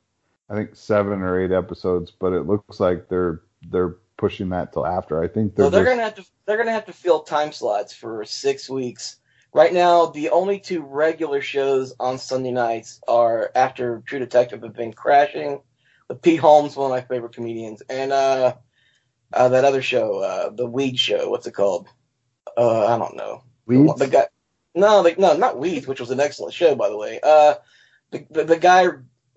I 0.48 0.54
think 0.54 0.74
seven 0.74 1.20
or 1.20 1.38
eight 1.40 1.52
episodes, 1.52 2.10
but 2.10 2.32
it 2.32 2.46
looks 2.46 2.80
like 2.80 3.08
they're 3.10 3.42
they're 3.70 3.96
pushing 4.16 4.48
that 4.50 4.72
till 4.72 4.86
after. 4.86 5.22
I 5.22 5.28
think 5.28 5.54
they're, 5.56 5.66
So 5.66 5.70
they're 5.70 5.84
just- 5.84 5.92
gonna 5.92 6.02
have 6.04 6.14
to 6.14 6.24
they're 6.46 6.56
gonna 6.56 6.72
have 6.72 6.86
to 6.86 6.92
fill 6.94 7.20
time 7.20 7.52
slots 7.52 7.92
for 7.92 8.24
six 8.24 8.70
weeks. 8.70 9.16
Right 9.54 9.72
now, 9.72 10.06
the 10.06 10.30
only 10.30 10.60
two 10.60 10.82
regular 10.82 11.42
shows 11.42 11.94
on 12.00 12.18
Sunday 12.18 12.52
nights 12.52 13.00
are 13.06 13.50
after 13.54 14.02
True 14.06 14.18
Detective 14.18 14.62
have 14.62 14.74
been 14.74 14.94
crashing. 14.94 15.60
With 16.08 16.22
Pete 16.22 16.40
Holmes, 16.40 16.74
one 16.74 16.90
of 16.90 16.96
my 16.96 17.02
favorite 17.02 17.34
comedians, 17.34 17.82
and 17.88 18.12
uh, 18.12 18.54
uh 19.32 19.48
that 19.50 19.64
other 19.64 19.82
show, 19.82 20.18
uh, 20.20 20.50
the 20.50 20.66
Weed 20.66 20.98
Show. 20.98 21.30
What's 21.30 21.46
it 21.46 21.52
called? 21.52 21.88
Uh, 22.56 22.86
I 22.86 22.98
don't 22.98 23.16
know. 23.16 23.44
Weeds? 23.66 23.98
The 23.98 24.08
guy, 24.08 24.26
no, 24.74 25.02
the, 25.02 25.14
no, 25.18 25.36
not 25.36 25.58
Weeds, 25.58 25.86
which 25.86 26.00
was 26.00 26.10
an 26.10 26.20
excellent 26.20 26.54
show, 26.54 26.74
by 26.74 26.88
the 26.88 26.96
way. 26.96 27.20
Uh, 27.22 27.54
the, 28.10 28.26
the 28.30 28.44
the 28.44 28.58
guy 28.58 28.86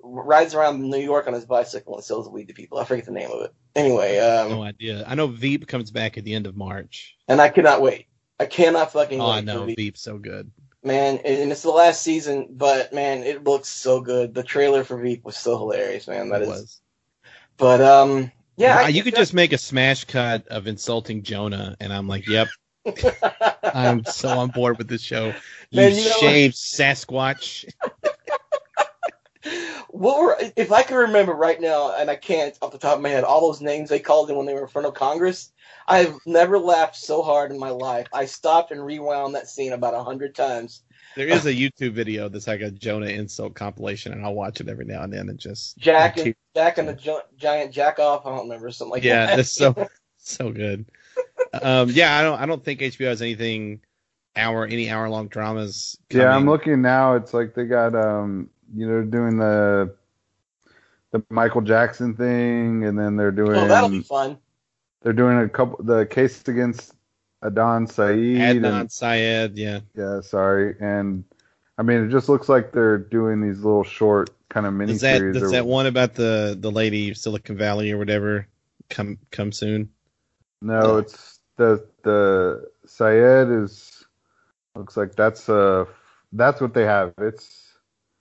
rides 0.02 0.54
around 0.54 0.82
New 0.82 0.98
York 0.98 1.28
on 1.28 1.34
his 1.34 1.46
bicycle 1.46 1.96
and 1.96 2.04
sells 2.04 2.30
weed 2.30 2.48
to 2.48 2.54
people. 2.54 2.78
I 2.78 2.86
forget 2.86 3.06
the 3.06 3.12
name 3.12 3.32
of 3.32 3.42
it. 3.42 3.54
Anyway, 3.76 4.18
um, 4.20 4.50
No 4.50 4.64
idea. 4.64 5.04
I 5.08 5.16
know 5.16 5.28
Veep 5.28 5.68
comes 5.68 5.92
back 5.92 6.18
at 6.18 6.24
the 6.24 6.36
end 6.36 6.48
of 6.48 6.56
March. 6.56 7.18
and 7.28 7.42
I 7.42 7.50
cannot 7.50 7.82
wait. 7.82 8.08
I 8.39 8.46
cannot 8.46 8.92
fucking 8.92 9.22
Oh, 9.22 9.30
wait. 9.30 9.38
I 9.38 9.42
know 9.42 9.68
for 9.68 9.74
Veep. 9.75 9.98
So 9.98 10.18
good. 10.18 10.51
man, 10.84 11.20
and 11.25 11.51
it's 11.51 11.62
the 11.62 11.72
last 11.72 12.01
season, 12.01 12.48
but 12.51 12.94
man, 12.94 13.24
it 13.24 13.44
looks 13.44 13.70
so 13.70 14.01
good. 14.01 14.34
The 14.34 14.44
trailer 14.44 14.84
for 14.84 14.98
Veep 14.98 15.24
was 15.24 15.38
so 15.38 15.58
hilarious, 15.58 16.08
man. 16.08 16.30
That 16.30 16.42
it 16.42 16.46
is, 16.46 16.50
was. 16.50 16.82
but 17.58 17.82
um, 17.82 18.32
yeah, 18.58 18.88
you 18.88 19.04
could 19.04 19.15
just 19.15 19.34
make 19.34 19.54
a 19.54 19.58
smash 19.58 20.06
cut 20.06 20.48
of 20.48 20.68
insulting 20.68 21.24
Jonah, 21.24 21.75
and 21.80 21.92
I'm 21.92 22.08
like, 22.08 22.27
yep, 22.27 22.48
I'm 23.74 24.06
so 24.06 24.30
on 24.30 24.50
board 24.50 24.77
with 24.77 24.88
this 24.88 25.01
show. 25.01 25.34
You, 25.72 25.82
Man, 25.82 25.96
you 25.96 26.06
know 26.06 26.12
shaved 26.20 26.56
Sasquatch. 26.56 27.65
what 29.96 30.20
were 30.20 30.38
if 30.56 30.72
I 30.72 30.84
can 30.84 30.98
remember 30.98 31.34
right 31.34 31.60
now, 31.60 31.96
and 31.96 32.10
I 32.10 32.16
can't 32.16 32.58
off 32.62 32.72
the 32.72 32.78
top 32.78 32.98
of 32.98 33.02
my 33.02 33.10
head, 33.10 33.24
all 33.24 33.42
those 33.42 33.62
names 33.62 33.90
they 33.90 34.00
called 34.00 34.30
him 34.30 34.36
when 34.36 34.46
they 34.46 34.54
were 34.54 34.64
in 34.64 34.68
front 34.68 34.88
of 34.88 34.94
Congress. 34.94 35.52
I've 35.88 36.18
never 36.25 36.60
laughed 36.60 36.96
so 36.96 37.22
hard 37.22 37.52
in 37.52 37.60
my 37.60 37.70
life. 37.70 38.08
I 38.12 38.25
stopped 38.25 38.72
and 38.72 38.84
rewound 38.84 39.36
that 39.36 39.48
scene 39.48 39.74
about 39.74 39.94
a 39.94 40.04
hundred 40.04 40.36
times. 40.36 40.84
There 41.16 41.28
is 41.28 41.46
a 41.46 41.54
YouTube 41.54 41.94
video 41.94 42.28
that's 42.28 42.48
like 42.48 42.60
a 42.62 42.72
Jonah 42.72 43.06
insult 43.06 43.56
compilation, 43.56 44.12
and 44.12 44.25
I'll 44.25 44.34
watch 44.34 44.60
it 44.60 44.68
every 44.68 44.86
now 44.86 45.04
and 45.04 45.14
then 45.14 45.30
and 45.30 45.40
just 45.40 45.78
Jack 45.78 46.18
like, 46.18 46.25
and 46.25 46.36
Jack 46.56 46.78
and 46.78 46.90
the 46.90 46.94
gi- 46.94 47.38
giant 47.38 47.72
jack 47.72 48.00
off. 48.00 48.25
I 48.25 48.32
don't 48.32 48.50
remember 48.50 48.72
something 48.72 48.92
like 48.92 49.04
yeah, 49.04 49.28
that. 49.28 49.38
that's 49.38 49.52
so 49.52 49.88
so 50.18 50.52
good. 50.52 50.86
Um, 51.54 51.90
yeah, 51.90 52.18
I 52.18 52.24
don't 52.24 52.40
I 52.42 52.46
don't 52.46 52.64
think 52.64 52.82
HBO 52.82 53.08
has 53.08 53.22
anything 53.22 53.82
hour 54.36 54.66
any 54.66 54.90
hour 54.90 55.10
long 55.10 55.30
dramas. 55.30 55.98
Yeah, 56.12 56.36
I'm 56.36 56.50
looking 56.50 56.82
now. 56.82 57.16
It's 57.16 57.34
like 57.34 57.54
they 57.54 57.66
got 57.66 57.96
um, 57.96 58.50
you 58.74 58.88
know, 58.88 59.04
doing 59.04 59.38
the 59.38 59.94
the 61.12 61.24
Michael 61.30 61.62
Jackson 61.62 62.16
thing, 62.16 62.86
and 62.86 62.98
then 62.98 63.16
they're 63.16 63.32
doing 63.32 63.56
Oh, 63.56 63.68
that'll 63.68 63.90
be 63.90 64.02
fun. 64.02 64.38
they're 65.02 65.14
doing 65.14 65.38
a 65.40 65.50
couple 65.50 65.84
the 65.84 66.06
case 66.06 66.46
against 66.48 66.94
Adon 67.42 67.88
Saeed. 67.88 68.38
Adnan 68.38 68.82
and, 68.82 68.92
Syed, 68.92 69.58
yeah. 69.58 69.80
yeah, 69.96 70.22
sorry, 70.22 70.76
and 70.80 71.24
I 71.78 71.84
mean 71.84 72.06
it 72.06 72.10
just 72.10 72.28
looks 72.30 72.50
like 72.50 72.72
they're 72.72 72.98
doing 72.98 73.42
these 73.42 73.60
little 73.64 73.84
short 73.84 74.30
kind 74.50 74.66
of 74.66 74.74
mini 74.74 74.94
Does 74.94 75.02
that 75.02 75.18
series. 75.18 75.40
does 75.40 75.52
that 75.52 75.66
one 75.66 75.86
about 75.86 76.16
the 76.16 76.58
the 76.60 76.72
lady 76.72 77.14
Silicon 77.14 77.58
Valley 77.58 77.92
or 77.92 77.98
whatever 77.98 78.48
come 78.90 79.18
come 79.32 79.52
soon? 79.52 79.90
No, 80.62 80.98
it's 80.98 81.40
the 81.58 81.86
the 82.04 82.70
Syed 82.86 83.50
is 83.52 84.06
looks 84.76 84.98
like 84.98 85.16
that's 85.16 85.48
uh 85.50 85.86
that's 86.34 86.60
what 86.62 86.74
they 86.74 86.84
have. 86.84 87.14
It's 87.20 87.65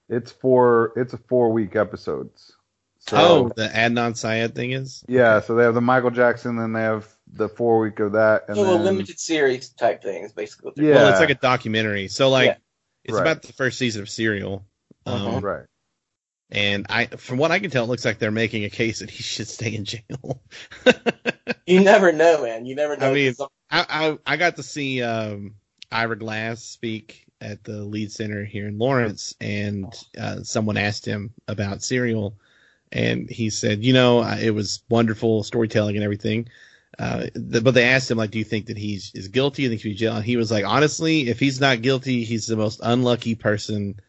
it's 0.09 0.33
four 0.33 0.93
it's 0.97 1.15
a 1.15 1.19
four 1.19 1.51
week 1.53 1.77
episodes. 1.77 2.57
So, 2.99 3.17
oh, 3.19 3.49
the 3.55 3.69
Adnan 3.69 4.17
Syed 4.17 4.55
thing 4.55 4.73
is. 4.73 5.05
Yeah, 5.07 5.41
so 5.41 5.55
they 5.55 5.65
have 5.65 5.75
the 5.75 5.83
Michael 5.83 6.11
Jackson, 6.11 6.57
then 6.57 6.73
they 6.73 6.81
have 6.81 7.07
the 7.27 7.49
four 7.49 7.79
week 7.81 8.01
of 8.01 8.13
that, 8.13 8.45
and 8.49 8.57
So 8.57 8.63
a 8.63 8.77
limited 8.77 9.19
series 9.21 9.69
type 9.71 10.03
thing 10.03 10.25
is 10.25 10.33
basically 10.33 10.69
what 10.69 10.79
Yeah. 10.79 10.95
Well, 10.95 11.09
it's 11.09 11.21
like 11.21 11.31
a 11.31 11.35
documentary. 11.35 12.09
So 12.09 12.31
like, 12.31 12.47
Yeah. 12.47 12.57
it's 13.05 13.13
Right. 13.15 13.21
about 13.21 13.43
the 13.43 13.53
first 13.53 13.79
season 13.79 14.03
of 14.03 14.09
Serial. 14.09 14.65
Um, 15.05 15.15
Uh-huh. 15.15 15.41
right. 15.41 15.67
And 16.51 16.87
I, 16.89 17.07
from 17.07 17.39
what 17.39 17.51
I 17.51 17.59
can 17.59 17.71
tell, 17.71 17.85
it 17.85 17.89
looks 17.89 18.05
like 18.05 18.19
they're 18.19 18.31
making 18.31 18.65
a 18.65 18.71
case 18.71 19.01
that 19.01 19.11
he 19.11 19.23
should 19.23 19.49
stay 19.49 19.75
in 19.75 19.85
jail. 19.85 20.43
You 21.67 21.81
never 21.81 22.13
know, 22.13 22.43
man. 22.43 22.67
You 22.67 22.75
never 22.75 22.97
know. 22.97 23.11
I 23.11 23.15
mean, 23.15 23.35
I, 23.71 23.87
I 23.89 24.35
I 24.35 24.37
got 24.37 24.57
to 24.57 24.63
see 24.63 25.03
um, 25.03 25.55
Ira 25.91 26.17
Glass 26.17 26.63
speak 26.63 27.24
at 27.45 27.63
the 27.63 27.85
Lied 27.85 28.11
Center 28.11 28.45
here 28.45 28.67
in 28.67 28.79
Lawrence, 28.79 29.35
and 29.41 29.87
uh, 30.19 30.43
someone 30.43 30.77
asked 30.77 31.05
him 31.05 31.33
about 31.47 31.83
Serial, 31.83 32.35
and 32.91 33.29
he 33.29 33.51
said, 33.51 33.85
you 33.85 33.93
know, 33.93 34.23
it 34.23 34.51
was 34.51 34.83
wonderful 34.89 35.43
storytelling 35.43 35.97
and 35.97 36.05
everything. 36.05 36.49
Uh, 36.99 37.27
th- 37.35 37.65
but 37.65 37.75
they 37.75 37.85
asked 37.85 38.11
him 38.11 38.19
like, 38.19 38.31
do 38.31 38.39
you 38.39 38.45
think 38.45 38.67
that 38.67 38.79
he's 38.79 39.13
is 39.15 39.29
guilty? 39.29 39.63
You 39.63 39.69
think 39.69 39.81
he's 39.81 39.99
jail? 39.99 40.17
And 40.17 40.25
he 40.25 40.37
was 40.37 40.51
like, 40.51 40.65
honestly, 40.65 41.29
if 41.29 41.39
he's 41.41 41.61
not 41.61 41.83
guilty, 41.83 42.25
he's 42.25 42.47
the 42.47 42.57
most 42.57 42.81
unlucky 42.83 43.35
person 43.35 44.01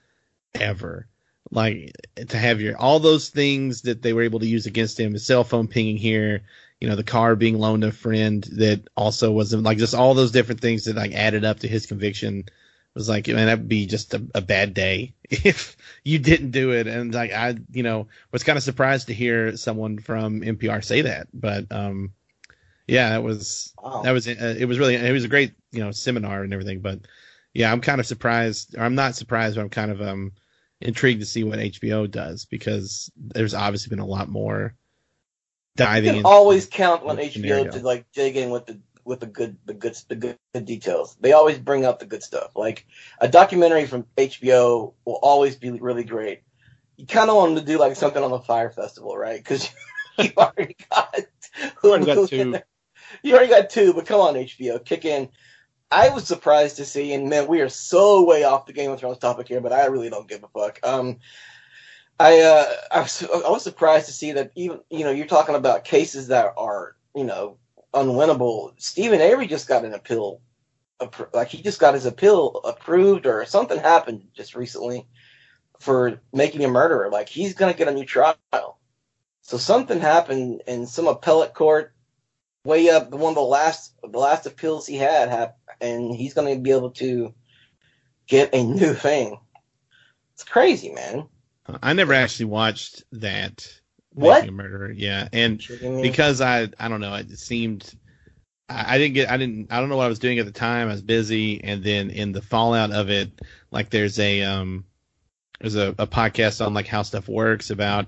ever. 0.54 1.08
Like 1.51 1.94
to 2.27 2.38
have 2.38 2.62
your 2.62 2.77
all 2.77 3.00
those 3.00 3.30
things 3.30 3.82
that 3.84 4.01
they 4.01 4.13
were 4.13 4.24
able 4.24 4.39
to 4.39 4.48
use 4.48 4.65
against 4.65 5.00
him, 5.00 5.13
his 5.13 5.25
cell 5.25 5.44
phone 5.44 5.68
pinging 5.68 5.98
here, 5.98 6.44
you 6.80 6.88
know, 6.88 6.96
the 6.96 7.04
car 7.04 7.36
being 7.36 7.58
loaned 7.58 7.84
to 7.84 7.89
a 7.89 7.92
friend 7.92 8.44
that 8.54 8.88
also 8.96 9.32
wasn't 9.32 9.63
like 9.63 9.77
just 9.77 9.96
all 9.96 10.13
those 10.13 10.32
different 10.32 10.62
things 10.62 10.86
that 10.86 10.96
like 10.96 11.13
added 11.13 11.46
up 11.46 11.60
to 11.60 11.68
his 11.68 11.86
conviction 11.86 12.46
was 12.95 13.09
like, 13.09 13.27
man, 13.27 13.45
that'd 13.45 13.67
be 13.67 13.85
just 13.85 14.13
a, 14.13 14.25
a 14.33 14.41
bad 14.41 14.73
day 14.73 15.13
if 15.29 15.77
you 16.03 16.17
didn't 16.17 16.51
do 16.51 16.71
it. 16.71 16.87
And 16.87 17.13
like, 17.13 17.31
I, 17.31 17.55
you 17.71 17.83
know, 17.83 18.07
was 18.31 18.43
kind 18.43 18.57
of 18.57 18.63
surprised 18.63 19.07
to 19.07 19.13
hear 19.13 19.55
someone 19.57 19.99
from 19.99 20.41
NPR 20.41 20.83
say 20.83 21.01
that, 21.01 21.27
but, 21.33 21.71
um, 21.71 22.13
yeah, 22.87 23.09
that 23.09 23.23
was, 23.23 23.73
wow. 23.81 24.01
that 24.03 24.11
was, 24.11 24.27
uh, 24.27 24.55
it 24.57 24.65
was 24.65 24.79
really, 24.79 24.95
it 24.95 25.11
was 25.11 25.25
a 25.25 25.29
great, 25.29 25.53
you 25.71 25.83
know, 25.83 25.91
seminar 25.91 26.43
and 26.43 26.53
everything, 26.53 26.79
but 26.79 26.99
yeah, 27.53 27.71
I'm 27.71 27.81
kind 27.81 27.99
of 27.99 28.07
surprised, 28.07 28.75
or 28.77 28.81
I'm 28.81 28.95
not 28.95 29.15
surprised, 29.15 29.55
but 29.55 29.61
I'm 29.61 29.69
kind 29.69 29.91
of, 29.91 30.01
um, 30.01 30.31
intrigued 30.81 31.21
to 31.21 31.25
see 31.25 31.43
what 31.43 31.59
HBO 31.59 32.09
does 32.09 32.45
because 32.45 33.11
there's 33.17 33.53
obviously 33.53 33.89
been 33.89 33.99
a 33.99 34.05
lot 34.05 34.29
more 34.29 34.75
you 35.77 35.83
diving 35.83 36.09
can 36.09 36.17
into 36.17 36.29
always 36.29 36.67
count 36.67 37.03
on 37.03 37.17
HBO 37.17 37.31
scenario. 37.33 37.71
to 37.71 37.79
like 37.79 38.05
dig 38.13 38.37
in 38.37 38.49
with 38.49 38.65
the 38.65 38.79
with 39.05 39.19
the 39.19 39.27
good 39.27 39.57
the 39.65 39.74
good 39.74 39.97
the 40.09 40.15
good, 40.15 40.38
details. 40.65 41.15
They 41.19 41.33
always 41.33 41.59
bring 41.59 41.85
up 41.85 42.00
the 42.00 42.05
good 42.05 42.24
stuff. 42.24 42.55
Like 42.55 42.85
a 43.19 43.27
documentary 43.27 43.85
from 43.85 44.05
HBO 44.17 44.93
will 45.05 45.19
always 45.21 45.55
be 45.55 45.71
really 45.71 46.03
great. 46.03 46.41
You 46.97 47.05
kind 47.05 47.29
of 47.29 47.35
want 47.35 47.55
them 47.55 47.63
to 47.65 47.71
do 47.71 47.77
like 47.77 47.95
something 47.95 48.24
on 48.24 48.31
the 48.31 48.39
Fire 48.39 48.71
Festival, 48.71 49.17
right? 49.17 49.38
Because 49.38 49.71
you 50.17 50.31
already 50.38 50.75
got 50.89 51.15
already 51.83 52.05
got 52.05 52.29
two. 52.29 52.55
You 53.21 53.35
already 53.35 53.50
got 53.50 53.69
two, 53.69 53.93
but 53.93 54.05
come 54.05 54.19
on, 54.19 54.33
HBO, 54.33 54.83
kick 54.83 55.05
in. 55.05 55.29
I 55.91 56.09
was 56.09 56.25
surprised 56.25 56.77
to 56.77 56.85
see, 56.85 57.13
and 57.13 57.29
man, 57.29 57.47
we 57.47 57.62
are 57.62 57.69
so 57.69 58.24
way 58.24 58.43
off 58.43 58.65
the 58.65 58.74
Game 58.74 58.91
of 58.91 59.00
Thrones 59.00 59.19
topic 59.19 59.47
here, 59.47 59.62
but 59.62 59.71
I 59.71 59.85
really 59.85 60.09
don't 60.09 60.27
give 60.27 60.43
a 60.43 60.47
fuck. 60.47 60.79
Um, 60.83 61.19
I 62.19 62.41
uh, 62.41 62.65
I 62.91 63.01
was 63.01 63.24
I 63.24 63.50
was 63.50 63.63
surprised 63.63 64.07
to 64.07 64.13
see 64.13 64.31
that 64.33 64.51
even 64.55 64.79
you 64.89 65.03
know 65.03 65.12
you're 65.12 65.27
talking 65.27 65.55
about 65.55 65.85
cases 65.85 66.27
that 66.27 66.53
are 66.57 66.95
you 67.15 67.24
know 67.24 67.57
unwinnable. 67.95 68.73
Steven 68.77 69.21
Avery 69.21 69.47
just 69.47 69.67
got 69.67 69.85
an 69.85 69.93
appeal, 69.93 70.41
like 71.33 71.47
he 71.47 71.61
just 71.61 71.79
got 71.79 71.93
his 71.93 72.05
appeal 72.05 72.61
approved 72.65 73.25
or 73.25 73.45
something 73.45 73.79
happened 73.79 74.27
just 74.33 74.55
recently 74.55 75.07
for 75.79 76.21
making 76.33 76.63
a 76.63 76.67
murderer. 76.67 77.09
Like 77.09 77.29
he's 77.29 77.53
gonna 77.53 77.73
get 77.73 77.87
a 77.87 77.93
new 77.93 78.05
trial. 78.05 78.79
So 79.41 79.57
something 79.57 79.99
happened 79.99 80.63
in 80.67 80.87
some 80.87 81.07
appellate 81.07 81.53
court, 81.53 81.93
way 82.65 82.89
up 82.89 83.09
the 83.09 83.17
one 83.17 83.31
of 83.31 83.35
the 83.35 83.41
last 83.41 83.93
the 84.01 84.19
last 84.19 84.45
appeals 84.45 84.87
he 84.87 84.97
had, 84.97 85.53
and 85.81 86.13
he's 86.13 86.33
to 86.33 86.59
be 86.59 86.71
able 86.71 86.91
to 86.91 87.33
get 88.27 88.53
a 88.53 88.63
new 88.63 88.93
thing. 88.93 89.39
It's 90.33 90.43
crazy, 90.43 90.91
man. 90.91 91.27
I 91.81 91.93
never 91.93 92.13
actually 92.13 92.45
watched 92.45 93.03
that. 93.13 93.67
What? 94.15 94.48
A 94.48 94.51
Murderer. 94.51 94.91
Yeah, 94.91 95.27
and 95.34 95.62
because 96.01 96.41
I 96.41 96.69
I 96.79 96.88
don't 96.88 97.01
know, 97.01 97.13
it 97.15 97.38
seemed 97.38 97.93
I, 98.69 98.95
I 98.95 98.98
didn't 98.98 99.13
get 99.13 99.29
I 99.29 99.38
didn't 99.38 99.72
I 99.72 99.79
don't 99.79 99.89
know 99.89 99.98
what 99.98 100.05
I 100.05 100.10
was 100.10 100.19
doing 100.19 100.39
at 100.39 100.45
the 100.45 100.51
time. 100.51 100.88
I 100.88 100.91
was 100.91 101.01
busy, 101.01 101.63
and 101.63 101.84
then 101.84 102.10
in 102.10 102.31
the 102.31 102.41
fallout 102.41 102.91
of 102.91 103.10
it, 103.10 103.31
like 103.72 103.89
there's 103.89 104.17
a 104.19 104.43
um 104.43 104.86
there's 105.60 105.75
a, 105.75 105.89
a 106.00 106.07
podcast 106.07 106.65
on 106.65 106.74
like 106.74 106.88
how 106.88 107.01
stuff 107.01 107.27
works 107.27 107.69
about 107.69 108.07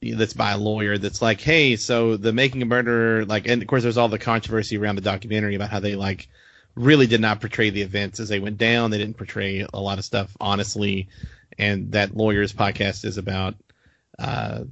that's 0.00 0.32
by 0.32 0.52
a 0.52 0.58
lawyer 0.58 0.96
that's 0.96 1.20
like, 1.20 1.40
hey, 1.40 1.76
so 1.76 2.16
the 2.16 2.32
making 2.32 2.62
a 2.62 2.66
murderer, 2.66 3.24
like, 3.24 3.48
and 3.48 3.60
of 3.60 3.68
course 3.68 3.82
there's 3.82 3.96
all 3.98 4.08
the 4.08 4.18
controversy 4.18 4.78
around 4.78 4.94
the 4.94 5.02
documentary 5.02 5.56
about 5.56 5.70
how 5.70 5.80
they 5.80 5.96
like 5.96 6.28
really 6.74 7.06
did 7.06 7.20
not 7.20 7.40
portray 7.40 7.70
the 7.70 7.82
events 7.82 8.20
as 8.20 8.28
they 8.28 8.38
went 8.38 8.58
down. 8.58 8.90
They 8.90 8.98
didn't 8.98 9.16
portray 9.16 9.66
a 9.72 9.80
lot 9.80 9.98
of 9.98 10.04
stuff 10.04 10.34
honestly, 10.40 11.08
and 11.58 11.92
that 11.92 12.16
lawyer's 12.16 12.52
podcast 12.52 13.04
is 13.04 13.18
about 13.18 13.56
uh, 14.18 14.64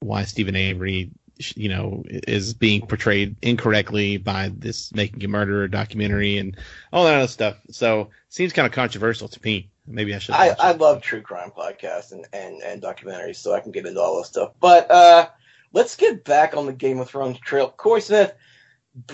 why 0.00 0.24
Steven 0.24 0.56
Avery, 0.56 1.10
you 1.54 1.68
know, 1.68 2.02
is 2.06 2.54
being 2.54 2.86
portrayed 2.86 3.36
incorrectly 3.42 4.16
by 4.16 4.50
this 4.56 4.94
making 4.94 5.24
a 5.24 5.28
murderer 5.28 5.68
documentary 5.68 6.38
and 6.38 6.56
all 6.92 7.04
that 7.04 7.16
other 7.16 7.28
stuff. 7.28 7.56
So 7.70 8.10
seems 8.28 8.52
kind 8.52 8.66
of 8.66 8.72
controversial 8.72 9.28
to 9.28 9.40
me. 9.42 9.70
Maybe 9.86 10.14
I 10.14 10.18
should. 10.18 10.34
I, 10.34 10.54
I 10.58 10.72
love 10.72 11.00
true 11.00 11.22
crime 11.22 11.52
podcasts 11.56 12.12
and, 12.12 12.26
and, 12.32 12.60
and 12.62 12.82
documentaries, 12.82 13.36
so 13.36 13.54
I 13.54 13.60
can 13.60 13.72
get 13.72 13.86
into 13.86 14.00
all 14.00 14.18
this 14.18 14.28
stuff. 14.28 14.52
But 14.60 14.90
uh, 14.90 15.28
let's 15.72 15.94
get 15.94 16.24
back 16.24 16.56
on 16.56 16.66
the 16.66 16.72
Game 16.72 16.98
of 16.98 17.08
Thrones 17.08 17.38
trail. 17.38 17.70
Corey 17.70 18.00
Smith, 18.00 18.34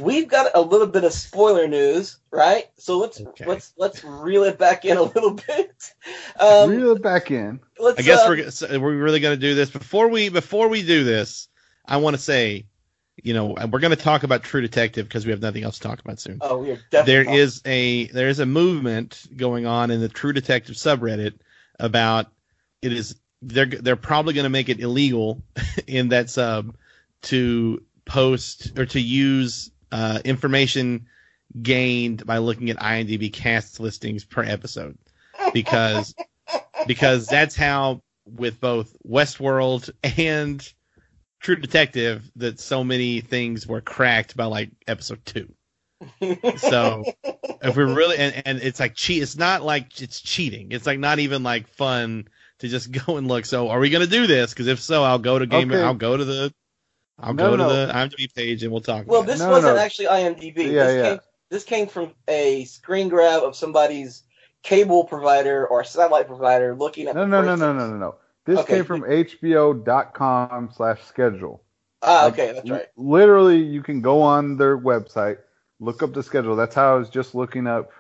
we've 0.01 0.29
got 0.29 0.51
a 0.55 0.61
little 0.61 0.87
bit 0.87 1.05
of 1.05 1.13
spoiler 1.13 1.67
news, 1.67 2.19
right? 2.31 2.69
So 2.77 2.99
let's 2.99 3.21
Okay. 3.21 3.45
let's 3.47 3.73
let's 3.77 4.05
reel 4.05 4.45
it 4.45 4.59
back 4.59 4.85
in 4.85 4.97
a 4.97 5.03
little 5.03 5.33
bit. 5.49 5.93
Um, 6.39 6.71
Reel 6.71 6.93
it 6.93 7.03
back 7.03 7.31
in. 7.31 7.61
let's, 7.79 7.99
I 7.99 8.03
guess 8.03 8.21
uh, 8.21 8.27
we're 8.29 8.51
so 8.51 8.79
we're 8.81 8.97
really 8.97 9.21
going 9.21 9.37
to 9.37 9.41
do 9.41 9.55
this 9.55 9.71
before 9.71 10.09
we 10.09 10.29
before 10.29 10.69
we 10.69 10.83
do 10.83 11.05
this. 11.05 11.49
I 11.85 11.97
want 11.97 12.15
to 12.17 12.23
say, 12.23 12.67
you 13.23 13.35
know, 13.35 13.57
we're 13.71 13.81
going 13.81 13.91
to 13.91 13.97
talk 13.97 14.23
about 14.23 14.43
True 14.45 14.61
Detective 14.61 15.07
because 15.09 15.27
we 15.27 15.33
have 15.33 15.43
nothing 15.43 15.65
else 15.65 15.79
to 15.79 15.89
talk 15.89 16.01
about 16.01 16.21
soon. 16.21 16.39
Oh, 16.41 16.59
we 16.59 16.71
are 16.71 16.79
definitely. 16.91 17.25
there 17.25 17.41
is 17.41 17.63
a 17.65 18.07
there 18.07 18.29
is 18.29 18.39
a 18.39 18.47
movement 18.47 19.23
going 19.37 19.67
on 19.67 19.91
in 19.91 20.01
the 20.01 20.09
True 20.09 20.33
Detective 20.33 20.77
subreddit 20.77 21.35
about 21.81 22.27
it 22.83 22.93
is 22.93 23.17
they're 23.43 23.67
they're 23.67 23.97
probably 23.97 24.35
going 24.35 24.45
to 24.45 24.51
make 24.51 24.69
it 24.69 24.79
illegal 24.81 25.43
in 25.89 26.09
that 26.11 26.31
sub 26.31 26.77
to 27.23 27.83
post 28.05 28.79
or 28.79 28.87
to 28.87 29.01
use 29.01 29.71
uh, 29.91 30.21
information 30.25 31.07
gained 31.63 32.25
by 32.25 32.39
looking 32.39 32.71
at 32.71 32.79
IMDb 32.79 33.33
cast 33.33 33.79
listings 33.81 34.25
per 34.25 34.43
episode 34.43 34.97
because 35.53 36.15
because 36.87 37.27
that's 37.29 37.55
how 37.55 38.03
with 38.27 38.61
both 38.61 38.97
Westworld 39.07 39.91
and 40.17 40.73
True 41.41 41.57
Detective 41.57 42.31
that 42.37 42.61
so 42.61 42.85
many 42.85 43.21
things 43.21 43.67
were 43.67 43.81
cracked 43.81 44.37
by 44.37 44.45
like 44.45 44.71
episode 44.87 45.25
two. 45.25 45.53
So 46.57 47.05
if 47.63 47.77
we're 47.77 47.93
really 47.93 48.17
and, 48.19 48.43
and 48.47 48.59
it's 48.59 48.81
like 48.81 48.95
cheat 48.95 49.23
it's 49.23 49.37
not 49.37 49.63
like 49.63 50.01
it's 50.03 50.21
cheating 50.21 50.73
it's 50.73 50.87
like 50.87 50.99
not 50.99 51.19
even 51.19 51.43
like 51.43 51.69
fun 51.69 52.29
to 52.59 52.69
just 52.69 52.91
go 53.07 53.17
and 53.17 53.29
look 53.29 53.45
so 53.45 53.69
are 53.69 53.79
we 53.79 53.91
gonna 53.91 54.07
do 54.07 54.27
this 54.27 54.53
because 54.53 54.67
if 54.67 54.81
so 54.81 55.05
i'll 55.05 55.19
go 55.19 55.39
to 55.39 55.47
game 55.47 55.71
Okay. 55.71 55.81
i'll 55.81 55.95
go 55.95 56.17
to 56.17 56.25
the 56.25 56.53
i'll 57.23 57.35
No, 57.35 57.51
go 57.51 57.57
no. 57.57 57.69
to 57.69 57.75
the 57.75 57.93
imdb 57.93 58.35
page 58.35 58.63
and 58.63 58.73
we'll 58.73 58.81
talk 58.81 59.07
well, 59.07 59.21
about 59.21 59.31
this. 59.31 59.41
No, 59.41 59.51
wasn't 59.51 59.77
no. 59.77 59.83
actually 59.83 60.07
IMDb. 60.07 60.57
Yeah, 60.59 60.87
this 60.87 60.95
yeah. 60.97 61.03
Came, 61.11 61.21
this 61.51 61.65
came 61.65 61.87
from 61.87 62.15
a 62.29 62.65
screen 62.65 63.09
grab 63.09 63.43
of 63.43 63.55
somebody's 63.57 64.23
cable 64.63 65.05
provider 65.05 65.67
or 65.67 65.85
satellite 65.85 66.27
provider 66.27 66.75
looking 66.75 67.09
at. 67.09 67.15
No, 67.15 67.27
no, 67.27 67.43
no, 67.43 67.55
no, 67.57 67.73
no, 67.73 67.89
no, 67.89 67.97
no. 67.97 68.15
This 68.45 68.59
Okay. 68.61 68.77
came 68.77 68.85
from 68.85 69.03
HBO.com 69.03 70.71
slash 70.75 71.03
schedule. 71.05 71.63
Ah, 72.03 72.25
Like, 72.25 72.33
okay, 72.35 72.53
that's 72.53 72.69
right. 72.71 72.87
Literally, 72.97 73.59
you 73.59 73.83
can 73.83 74.01
go 74.01 74.23
on 74.23 74.57
their 74.57 74.77
website, 74.77 75.39
look 75.79 76.03
up 76.03 76.13
the 76.13 76.23
schedule. 76.23 76.57
That's 76.57 76.75
how 76.75 76.95
I 76.95 76.99
was 76.99 77.09
just 77.09 77.35
looking 77.35 77.67
up 77.67 77.93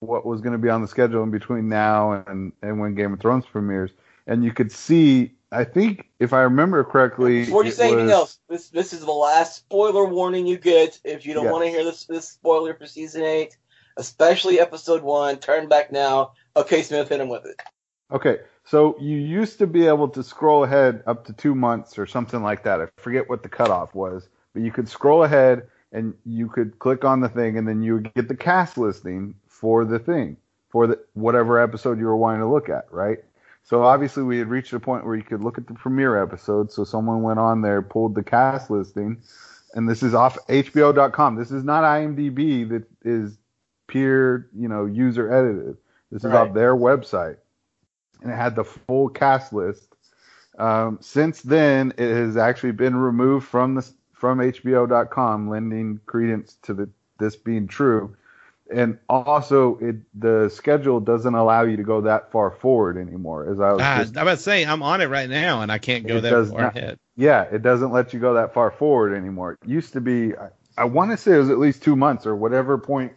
what 0.00 0.24
was 0.24 0.40
going 0.40 0.52
to 0.52 0.58
be 0.58 0.68
on 0.70 0.82
the 0.82 0.88
schedule 0.88 1.22
in 1.22 1.30
between 1.30 1.68
now 1.68 2.24
and, 2.26 2.52
and 2.62 2.80
when 2.80 2.94
Game 2.94 3.12
of 3.12 3.20
Thrones 3.20 3.44
premieres. 3.46 3.90
And 4.26 4.44
you 4.44 4.52
could 4.52 4.72
see, 4.72 5.32
I 5.54 5.64
think, 5.64 6.08
if 6.18 6.32
I 6.32 6.42
remember 6.42 6.82
correctly, 6.84 7.44
Before 7.44 7.64
you 7.64 7.70
say 7.70 7.92
anything 7.92 8.10
else, 8.10 8.38
this 8.48 8.68
this 8.70 8.92
is 8.92 9.00
the 9.04 9.12
last 9.12 9.56
spoiler 9.56 10.04
warning 10.04 10.46
you 10.46 10.58
get 10.58 10.98
if 11.04 11.24
you 11.24 11.34
don't 11.34 11.44
Yeah. 11.44 11.52
want 11.52 11.64
to 11.64 11.70
hear 11.70 11.84
this 11.84 12.06
this 12.06 12.28
spoiler 12.28 12.74
for 12.74 12.86
season 12.86 13.22
eight, 13.22 13.56
especially 13.96 14.58
episode 14.58 15.02
one. 15.02 15.36
Turn 15.38 15.68
back 15.68 15.92
now. 15.92 16.32
Okay, 16.56 16.82
Smith, 16.82 17.08
hit 17.08 17.20
him 17.20 17.28
with 17.28 17.46
it. 17.46 17.60
Okay, 18.12 18.38
so 18.64 18.96
you 19.00 19.16
used 19.16 19.58
to 19.58 19.66
be 19.66 19.86
able 19.86 20.08
to 20.08 20.22
scroll 20.22 20.64
ahead 20.64 21.02
up 21.06 21.24
to 21.26 21.32
two 21.32 21.54
months 21.54 21.98
or 21.98 22.06
something 22.06 22.42
like 22.42 22.62
that. 22.64 22.80
I 22.80 22.86
forget 22.96 23.28
what 23.28 23.42
the 23.42 23.48
cutoff 23.48 23.94
was, 23.94 24.28
but 24.52 24.62
you 24.62 24.72
could 24.72 24.88
scroll 24.88 25.24
ahead 25.24 25.68
and 25.92 26.14
you 26.24 26.48
could 26.48 26.78
click 26.80 27.04
on 27.04 27.20
the 27.20 27.28
thing, 27.28 27.56
and 27.56 27.66
then 27.68 27.82
you 27.82 27.94
would 27.94 28.12
get 28.14 28.26
the 28.28 28.36
cast 28.36 28.76
listing 28.76 29.36
for 29.46 29.84
the 29.84 29.98
thing 29.98 30.36
for 30.68 30.88
the 30.88 30.98
whatever 31.12 31.60
episode 31.60 32.00
you 32.00 32.06
were 32.06 32.16
wanting 32.16 32.40
to 32.40 32.48
look 32.48 32.68
at, 32.68 32.92
right? 32.92 33.18
So 33.64 33.82
obviously 33.82 34.22
we 34.22 34.38
had 34.38 34.48
reached 34.48 34.72
a 34.74 34.80
point 34.80 35.06
where 35.06 35.16
you 35.16 35.22
could 35.22 35.42
look 35.42 35.58
at 35.58 35.66
the 35.66 35.74
premiere 35.74 36.22
episode. 36.22 36.70
So 36.70 36.84
someone 36.84 37.22
went 37.22 37.38
on 37.38 37.62
there, 37.62 37.82
pulled 37.82 38.14
the 38.14 38.22
cast 38.22 38.70
listing, 38.70 39.22
and 39.74 39.88
this 39.88 40.02
is 40.02 40.14
off 40.14 40.38
HBO.com. 40.48 41.36
This 41.36 41.50
is 41.50 41.64
not 41.64 41.82
IMDb 41.82 42.68
that 42.68 42.84
is 43.02 43.36
peer, 43.86 44.48
you 44.54 44.68
know, 44.68 44.84
user 44.86 45.32
edited. 45.32 45.76
This 46.12 46.24
is 46.24 46.30
Right. 46.30 46.48
off 46.48 46.54
their 46.54 46.76
website 46.76 47.38
and 48.24 48.32
it 48.32 48.36
had 48.36 48.56
the 48.56 48.64
full 48.64 49.08
cast 49.08 49.52
list. 49.52 49.94
Um, 50.58 50.98
since 51.00 51.42
then, 51.42 51.92
it 51.98 52.12
has 52.14 52.36
actually 52.36 52.72
been 52.72 52.96
removed 52.96 53.46
from 53.46 53.74
the 53.74 53.88
from 54.12 54.38
HBO.com, 54.40 55.48
lending 55.50 56.00
credence 56.06 56.56
to 56.62 56.74
the 56.74 56.88
this 57.18 57.36
being 57.36 57.68
true. 57.68 58.16
And 58.72 58.98
also, 59.10 59.76
it 59.78 59.96
the 60.18 60.48
schedule 60.48 60.98
doesn't 60.98 61.34
allow 61.34 61.62
you 61.64 61.76
to 61.76 61.82
go 61.82 62.00
that 62.00 62.32
far 62.32 62.50
forward 62.50 62.96
anymore. 62.96 63.50
As 63.50 63.60
I 63.60 63.72
was, 63.72 63.82
ah, 63.82 63.98
just- 63.98 64.16
i'm 64.16 64.22
about 64.22 64.36
to 64.36 64.42
say 64.42 64.64
i'm 64.64 64.82
on 64.82 65.02
it 65.02 65.06
right 65.06 65.28
now 65.28 65.60
and 65.60 65.70
i 65.70 65.76
can't 65.76 66.06
go 66.06 66.16
It 66.16 66.20
that 66.22 66.46
far 66.48 66.62
not- 66.62 66.76
ahead 66.76 66.98
yeah, 67.16 67.42
it 67.42 67.62
doesn't 67.62 67.92
let 67.92 68.12
you 68.12 68.18
go 68.18 68.34
that 68.34 68.52
far 68.52 68.70
forward 68.72 69.14
anymore. 69.14 69.56
It 69.62 69.68
used 69.68 69.92
to 69.92 70.00
be, 70.00 70.34
I, 70.36 70.48
I 70.76 70.84
want 70.84 71.12
to 71.12 71.16
say 71.16 71.34
it 71.34 71.38
was 71.38 71.50
at 71.50 71.58
least 71.60 71.80
two 71.82 71.94
months 71.94 72.26
or 72.26 72.34
whatever 72.34 72.76
point 72.76 73.12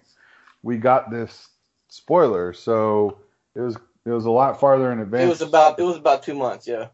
we 0.62 0.78
got 0.78 1.10
this 1.10 1.50
spoiler. 1.90 2.54
So 2.54 3.18
it 3.56 3.62
was 3.62 3.76
it 4.06 4.12
was 4.12 4.26
a 4.26 4.32
lot 4.32 4.60
farther 4.60 4.92
in 4.92 5.00
advance. 5.00 5.26
It 5.26 5.30
was 5.30 5.42
about 5.42 5.80
it 5.80 5.84
was 5.84 5.98
about 5.98 6.22
two 6.24 6.36
months. 6.36 6.68
Yeah. 6.68 6.90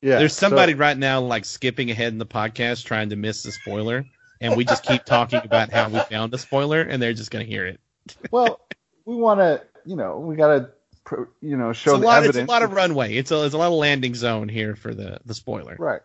yeah. 0.00 0.18
there's 0.18 0.32
so- 0.32 0.46
somebody 0.48 0.74
right 0.74 0.96
now 0.96 1.20
like 1.20 1.44
skipping 1.44 1.90
ahead 1.90 2.12
in 2.12 2.18
the 2.18 2.26
podcast 2.26 2.84
trying 2.84 3.10
to 3.10 3.16
miss 3.16 3.42
the 3.42 3.52
spoiler 3.52 4.04
and 4.40 4.56
we 4.56 4.64
just 4.64 4.84
keep 4.84 5.04
talking 5.04 5.40
about 5.44 5.70
how 5.70 5.88
we 5.88 5.98
found 6.00 6.32
the 6.32 6.38
spoiler 6.38 6.80
and 6.82 7.02
they're 7.02 7.12
just 7.12 7.30
going 7.30 7.44
to 7.44 7.50
hear 7.50 7.66
it 7.66 7.80
well, 8.30 8.60
we 9.04 9.16
want 9.16 9.40
to, 9.40 9.62
you 9.84 9.96
know, 9.96 10.18
we 10.18 10.36
got 10.36 10.48
to, 10.48 11.28
you 11.40 11.56
know, 11.56 11.72
show 11.72 11.92
it's 11.92 11.98
a 11.98 12.00
the 12.00 12.06
lot 12.06 12.18
evidence. 12.18 12.36
it's 12.36 12.48
a 12.48 12.52
lot 12.52 12.62
of 12.62 12.72
runway 12.72 13.14
it's 13.14 13.30
a, 13.30 13.44
it's 13.44 13.54
a 13.54 13.58
lot 13.58 13.68
of 13.68 13.74
landing 13.74 14.14
zone 14.14 14.48
here 14.48 14.74
for 14.74 14.92
the 14.92 15.20
the 15.24 15.34
spoiler 15.34 15.76
Right. 15.78 16.00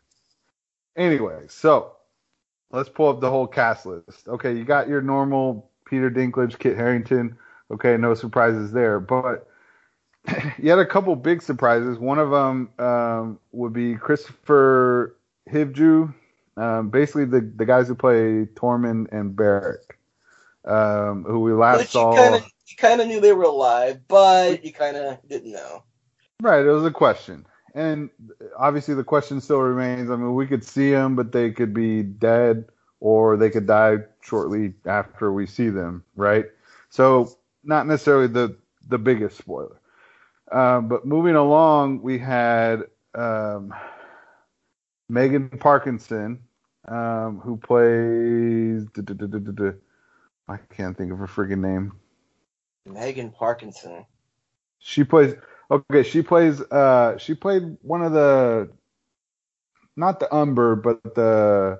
Anyway, 0.95 1.45
so 1.47 1.93
let's 2.71 2.89
pull 2.89 3.09
up 3.09 3.21
the 3.21 3.29
whole 3.29 3.47
cast 3.47 3.85
list. 3.85 4.27
Okay, 4.27 4.55
you 4.55 4.63
got 4.63 4.87
your 4.87 5.01
normal 5.01 5.69
Peter 5.85 6.11
Dinklage, 6.11 6.59
Kit 6.59 6.75
Harington. 6.75 7.37
Okay, 7.71 7.95
no 7.97 8.13
surprises 8.13 8.71
there, 8.71 8.99
but 8.99 9.47
you 10.57 10.69
had 10.69 10.79
a 10.79 10.85
couple 10.85 11.15
big 11.15 11.41
surprises. 11.41 11.97
One 11.97 12.19
of 12.19 12.29
them 12.29 12.69
um, 12.79 13.39
would 13.51 13.73
be 13.73 13.95
Kristofer 13.95 15.13
Hivju, 15.49 16.13
um, 16.57 16.89
basically 16.89 17.25
the 17.25 17.41
the 17.41 17.65
guys 17.65 17.87
who 17.87 17.95
play 17.95 18.45
Tormund 18.55 19.11
and 19.11 19.35
Beric, 19.35 19.97
um, 20.65 21.23
who 21.23 21.39
we 21.39 21.53
last 21.53 21.79
Which 21.79 21.89
saw. 21.89 22.11
you 22.11 22.17
kind 22.17 22.35
of 22.35 22.43
you 22.67 22.77
kind 22.77 23.01
of 23.01 23.07
knew 23.07 23.19
they 23.19 23.33
were 23.33 23.43
alive, 23.43 24.01
but 24.07 24.63
you 24.63 24.71
kind 24.73 24.97
of 24.97 25.17
didn't 25.27 25.51
know. 25.51 25.83
Right, 26.41 26.65
it 26.65 26.71
was 26.71 26.85
a 26.85 26.91
question. 26.91 27.45
And 27.73 28.09
obviously 28.57 28.95
the 28.95 29.03
question 29.03 29.41
still 29.41 29.59
remains. 29.59 30.09
I 30.09 30.15
mean, 30.15 30.35
we 30.35 30.47
could 30.47 30.63
see 30.63 30.91
them, 30.91 31.15
but 31.15 31.31
they 31.31 31.51
could 31.51 31.73
be 31.73 32.03
dead 32.03 32.65
or 32.99 33.37
they 33.37 33.49
could 33.49 33.65
die 33.65 33.97
shortly 34.21 34.73
after 34.85 35.31
we 35.31 35.45
see 35.47 35.69
them, 35.69 36.03
right? 36.15 36.45
So 36.89 37.37
not 37.63 37.87
necessarily 37.87 38.27
the 38.27 38.57
the 38.87 38.97
biggest 38.97 39.37
spoiler. 39.37 39.79
Um, 40.51 40.89
but 40.89 41.05
moving 41.05 41.35
along, 41.35 42.01
we 42.01 42.17
had 42.17 42.83
um, 43.15 43.73
Megan 45.07 45.49
Parkinson, 45.49 46.39
um, 46.87 47.39
who 47.39 47.57
plays. 47.57 48.87
I 50.51 50.59
can't 50.75 50.97
think 50.97 51.11
of 51.11 51.19
her 51.19 51.27
freaking 51.27 51.59
name. 51.59 51.93
Megan 52.85 53.31
Parkinson. 53.31 54.05
She 54.79 55.03
plays 55.03 55.35
okay. 55.69 56.03
She 56.03 56.21
plays. 56.21 56.61
Uh, 56.61 57.17
she 57.17 57.33
played 57.35 57.77
one 57.81 58.01
of 58.01 58.11
the 58.11 58.69
not 59.95 60.19
the 60.19 60.33
Umber, 60.33 60.75
but 60.75 61.15
the 61.15 61.79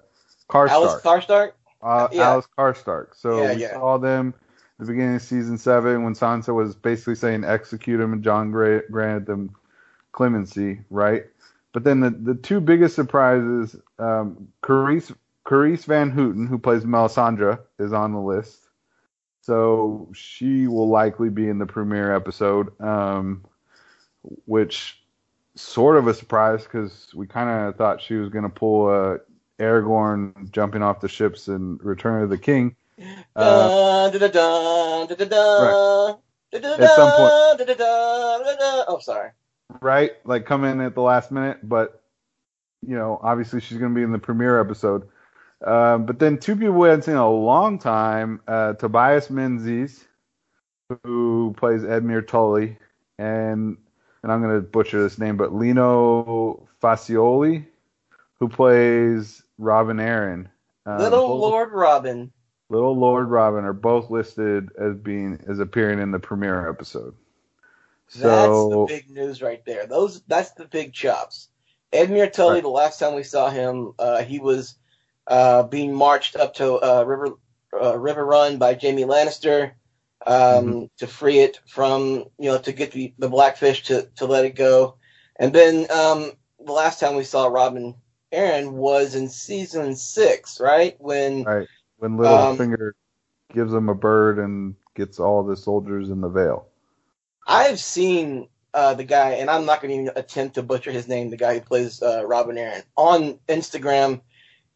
Karstark. 0.50 0.70
Alys 0.70 1.02
Karstark. 1.02 1.52
uh, 1.82 2.08
Yeah. 2.12 2.30
Alys 2.34 2.48
Karstark. 2.58 3.16
So 3.16 3.44
Yeah, 3.44 3.54
we 3.56 3.62
yeah. 3.62 3.74
saw 3.74 3.98
them 3.98 4.34
at 4.80 4.86
the 4.86 4.94
beginning 4.94 5.16
of 5.16 5.22
season 5.22 5.58
seven 5.58 6.04
when 6.04 6.14
Sansa 6.14 6.54
was 6.54 6.76
basically 6.76 7.16
saying 7.16 7.44
execute 7.44 8.00
him, 8.00 8.14
and 8.14 8.24
Jon 8.24 8.52
gra- 8.52 8.88
granted 8.90 9.26
them 9.26 9.56
clemency, 10.12 10.82
right? 10.90 11.26
But 11.74 11.84
then 11.84 12.02
the, 12.02 12.10
the 12.10 12.36
two 12.36 12.60
biggest 12.60 12.96
surprises, 12.96 13.76
um, 13.98 14.50
Carice, 14.62 15.16
Carice 15.46 15.86
Van 15.86 16.12
Houten, 16.12 16.46
who 16.46 16.60
plays 16.60 16.84
Melisandre, 16.84 17.60
is 17.80 17.94
on 17.94 18.12
the 18.12 18.20
list. 18.20 18.61
So 19.42 20.10
she 20.14 20.68
will 20.68 20.88
likely 20.90 21.30
be 21.30 21.48
in 21.48 21.58
the 21.58 21.66
premiere 21.66 22.16
episode, 22.16 22.80
um, 22.80 23.44
which 24.46 25.02
sort 25.56 25.98
of 25.98 26.08
a 26.08 26.14
surprise 26.14 26.64
because 26.64 27.12
we 27.14 27.28
kind 27.28 27.50
of 27.68 27.76
thought 27.76 28.02
she 28.02 28.16
was 28.16 28.30
going 28.30 28.44
to 28.44 28.50
pull 28.50 28.88
uh, 28.88 29.18
Aragorn 29.60 30.52
jumping 30.52 30.84
off 30.84 31.02
the 31.02 31.10
ships 31.10 31.48
in 31.48 31.78
Return 31.78 32.24
of 32.24 32.30
the 32.30 32.38
King. 32.38 32.76
Uh, 33.36 34.10
At 36.54 36.96
some 36.96 37.12
point. 37.12 37.32
Oh, 38.88 39.00
sorry. 39.02 39.30
right? 39.80 40.12
Like 40.26 40.46
come 40.46 40.64
in 40.66 40.82
at 40.82 40.94
the 40.96 41.02
last 41.02 41.32
minute, 41.32 41.58
but 41.64 42.02
you 42.86 42.96
know, 42.96 43.20
obviously 43.24 43.62
she's 43.62 43.78
going 43.78 43.92
to 43.92 43.96
be 43.96 44.04
in 44.04 44.12
the 44.12 44.20
premiere 44.20 44.60
episode. 44.60 45.08
Um, 45.64 46.06
but 46.06 46.18
then 46.20 46.38
two 46.40 46.56
people 46.56 46.74
we 46.74 46.88
hadn't 46.90 47.04
seen 47.04 47.14
in 47.14 47.20
a 47.20 47.30
long 47.30 47.78
time, 47.78 48.42
uh, 48.48 48.74
Tobias 48.74 49.30
Menzies, 49.30 50.04
who 51.04 51.54
plays 51.58 51.82
Edmure 51.84 52.26
Tully, 52.28 52.78
and 53.20 53.78
and 54.24 54.32
I'm 54.32 54.42
going 54.42 54.56
to 54.56 54.62
butcher 54.62 55.02
this 55.02 55.18
name, 55.18 55.38
but 55.38 55.54
Lino 55.54 56.68
Facioli, 56.82 57.66
who 58.40 58.48
plays 58.50 59.44
Robin 59.58 59.98
Arryn. 59.98 60.48
Um, 60.86 60.98
Little 61.00 61.28
both- 61.28 61.42
Lord 61.42 61.72
Robin. 61.72 62.32
Little 62.70 62.96
Lord 62.98 63.30
Robin 63.30 63.66
are 63.66 63.74
both 63.74 64.10
listed 64.10 64.70
as 64.80 64.96
being 64.96 65.40
as 65.48 65.60
appearing 65.60 66.00
in 66.00 66.12
the 66.12 66.20
premiere 66.20 66.70
episode. 66.70 67.14
That's 68.14 68.22
So 68.22 68.70
the 68.70 68.86
big 68.96 69.10
news 69.10 69.42
right 69.42 69.64
there. 69.66 69.86
Those 69.88 70.22
that's 70.22 70.52
the 70.52 70.66
big 70.66 70.94
chops. 70.94 71.50
Edmure 71.92 72.32
Tully, 72.32 72.56
Right. 72.56 72.64
the 72.64 72.70
last 72.70 72.98
time 73.00 73.14
we 73.16 73.24
saw 73.24 73.50
him, 73.50 73.94
uh, 74.00 74.24
he 74.24 74.40
was 74.40 74.76
uh, 75.32 75.64
being 75.64 75.94
marched 75.96 76.36
up 76.38 76.56
to 76.56 76.76
uh, 76.76 77.04
River 77.06 77.36
uh, 77.74 77.94
Riverrun 77.94 78.60
by 78.60 78.78
Jaime 78.82 79.04
Lannister 79.06 79.74
um, 80.28 80.36
Mm-hmm. 80.50 80.86
to 80.98 81.08
free 81.08 81.40
it 81.40 81.60
from 81.68 82.26
you 82.40 82.52
know 82.52 82.60
to 82.60 82.74
get 82.74 82.92
the, 82.92 83.14
the 83.20 83.30
blackfish 83.30 83.84
to, 83.84 84.10
to 84.18 84.26
let 84.28 84.46
it 84.46 84.56
go, 84.56 84.98
and 85.40 85.54
then 85.54 85.90
um, 85.92 86.34
the 86.66 86.74
last 86.74 87.00
time 87.00 87.16
we 87.16 87.24
saw 87.24 87.48
Robin 87.48 87.96
Arryn 88.34 88.74
was 88.74 89.16
in 89.16 89.30
season 89.30 89.96
six, 89.96 90.60
right 90.60 90.96
when 91.00 91.46
Right. 91.46 91.68
When 91.98 92.18
Um, 92.24 92.58
Littlefinger 92.58 92.92
gives 93.54 93.74
him 93.74 93.90
a 93.90 93.96
bird 93.96 94.40
and 94.40 94.76
gets 94.96 95.20
all 95.20 95.44
the 95.44 95.58
soldiers 95.58 96.10
in 96.10 96.22
the 96.22 96.30
Vale. 96.30 96.68
I've 97.48 97.80
seen 97.80 98.48
uh, 98.74 98.94
the 98.96 99.04
guy, 99.04 99.32
and 99.34 99.50
I'm 99.50 99.66
not 99.66 99.82
going 99.82 99.94
to 99.94 100.02
even 100.04 100.18
attempt 100.18 100.56
to 100.56 100.64
butcher 100.64 100.92
his 100.92 101.08
name. 101.08 101.30
The 101.30 101.38
guy 101.38 101.56
who 101.56 101.62
plays 101.62 102.02
uh, 102.02 102.26
Robin 102.26 102.56
Arryn 102.58 102.84
on 102.96 103.40
Instagram. 103.50 104.22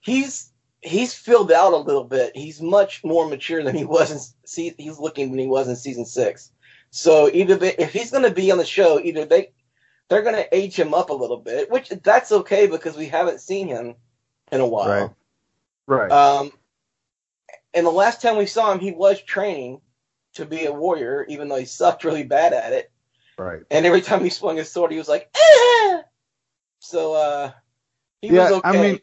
He's 0.05 0.51
he's 0.81 1.13
filled 1.15 1.51
out 1.51 1.73
a 1.73 1.77
little 1.77 2.03
bit. 2.03 2.37
He's 2.37 2.61
much 2.61 3.03
more 3.03 3.27
mature 3.27 3.63
than 3.63 3.75
he 3.75 3.85
was 3.85 4.11
in 4.11 4.19
se- 4.45 4.75
he's 4.77 4.99
looking 4.99 5.31
than 5.31 5.39
he 5.39 5.47
was 5.47 5.67
in 5.67 5.75
season 5.75 6.05
six. 6.05 6.51
So 6.91 7.29
either 7.33 7.55
they, 7.55 7.73
if 7.75 7.91
he's 7.91 8.11
going 8.11 8.23
to 8.23 8.31
be 8.31 8.51
on 8.51 8.59
the 8.59 8.65
show, 8.65 8.99
either 8.99 9.25
they 9.25 9.51
they're 10.09 10.21
going 10.21 10.35
to 10.35 10.55
age 10.55 10.75
him 10.79 10.93
up 10.93 11.09
a 11.09 11.13
little 11.13 11.39
bit, 11.39 11.71
which 11.71 11.89
that's 12.03 12.31
okay 12.31 12.67
because 12.67 12.95
we 12.95 13.07
haven't 13.07 13.41
seen 13.41 13.67
him 13.67 13.95
in 14.51 14.61
a 14.61 14.67
while. 14.67 15.15
Right. 15.87 16.09
Right. 16.09 16.11
Um, 16.11 16.51
and 17.73 17.85
the 17.85 17.91
last 17.91 18.21
time 18.21 18.37
we 18.37 18.45
saw 18.45 18.71
him, 18.71 18.79
he 18.79 18.91
was 18.91 19.21
training 19.21 19.81
to 20.35 20.45
be 20.45 20.65
a 20.65 20.71
warrior, 20.71 21.25
even 21.27 21.47
though 21.47 21.57
he 21.57 21.65
sucked 21.65 22.03
really 22.03 22.23
bad 22.23 22.53
at 22.53 22.73
it. 22.73 22.91
right. 23.37 23.61
And 23.71 23.85
every 23.85 24.01
time 24.01 24.23
he 24.23 24.29
swung 24.29 24.57
his 24.57 24.71
sword, 24.71 24.91
he 24.91 24.97
was 24.97 25.09
like, 25.09 25.29
"Ah!" 25.35 26.03
So 26.79 27.13
uh, 27.13 27.51
he 28.21 28.29
Yeah, 28.29 28.43
was 28.43 28.51
okay. 28.59 28.69
I 28.69 28.81
mean, 28.81 28.99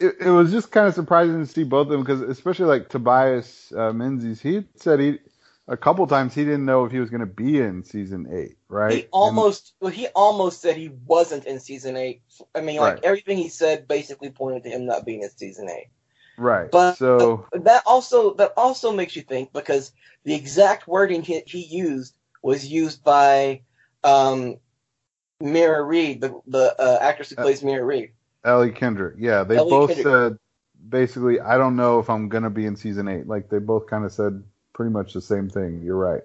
it, 0.00 0.14
it 0.20 0.30
was 0.30 0.50
just 0.50 0.70
kind 0.70 0.86
of 0.88 0.94
surprising 0.94 1.40
to 1.40 1.46
see 1.46 1.64
both 1.64 1.86
of 1.86 1.90
them 1.90 2.00
because, 2.00 2.20
especially 2.22 2.66
like 2.66 2.88
Tobias 2.88 3.72
uh, 3.76 3.92
Menzies, 3.92 4.40
he 4.40 4.64
said 4.76 5.00
he 5.00 5.18
a 5.66 5.76
couple 5.76 6.06
times 6.06 6.34
he 6.34 6.44
didn't 6.44 6.66
know 6.66 6.84
if 6.84 6.92
he 6.92 7.00
was 7.00 7.10
going 7.10 7.20
to 7.20 7.26
be 7.26 7.60
in 7.60 7.84
season 7.84 8.26
eight. 8.30 8.56
Right. 8.68 8.92
he 8.92 9.06
almost 9.12 9.74
well, 9.80 9.90
he 9.92 10.08
almost 10.08 10.60
said 10.60 10.76
he 10.76 10.90
wasn't 11.06 11.46
in 11.46 11.60
season 11.60 11.96
eight. 11.96 12.22
I 12.54 12.60
mean, 12.60 12.80
like 12.80 12.94
Right. 12.94 13.04
everything 13.04 13.38
he 13.38 13.48
said 13.48 13.88
basically 13.88 14.30
pointed 14.30 14.64
to 14.64 14.70
him 14.70 14.86
not 14.86 15.06
being 15.06 15.22
in 15.22 15.30
season 15.30 15.70
eight. 15.70 15.88
Right. 16.36 16.70
But 16.70 16.94
so 16.94 17.46
that 17.52 17.82
also 17.86 18.34
that 18.34 18.52
also 18.56 18.92
makes 18.92 19.14
you 19.16 19.22
think 19.22 19.52
because 19.52 19.92
the 20.24 20.34
exact 20.34 20.88
wording 20.88 21.22
he, 21.22 21.42
he 21.46 21.62
used 21.64 22.14
was 22.42 22.66
used 22.66 23.04
by 23.04 23.62
um, 24.02 24.56
Meera 25.42 25.86
Reed, 25.86 26.20
the 26.20 26.40
the 26.46 26.74
uh, 26.78 26.98
actress 27.00 27.30
who 27.30 27.36
Uh, 27.38 27.42
plays 27.42 27.62
Meera 27.62 27.86
Reed. 27.86 28.12
Ellie 28.44 28.70
Kendrick. 28.70 29.14
Yeah, 29.18 29.44
they 29.44 29.56
Ellie 29.56 29.70
both 29.70 29.90
Kendrick. 29.90 30.06
said 30.06 30.38
basically, 30.88 31.40
I 31.40 31.56
don't 31.56 31.76
know 31.76 31.98
if 31.98 32.10
I'm 32.10 32.28
gonna 32.28 32.50
be 32.50 32.66
in 32.66 32.76
season 32.76 33.08
eight. 33.08 33.26
Like 33.26 33.48
they 33.48 33.58
both 33.58 33.86
kind 33.86 34.04
of 34.04 34.12
said 34.12 34.42
pretty 34.72 34.92
much 34.92 35.12
the 35.14 35.20
same 35.20 35.48
thing. 35.48 35.82
You're 35.82 35.96
right. 35.96 36.22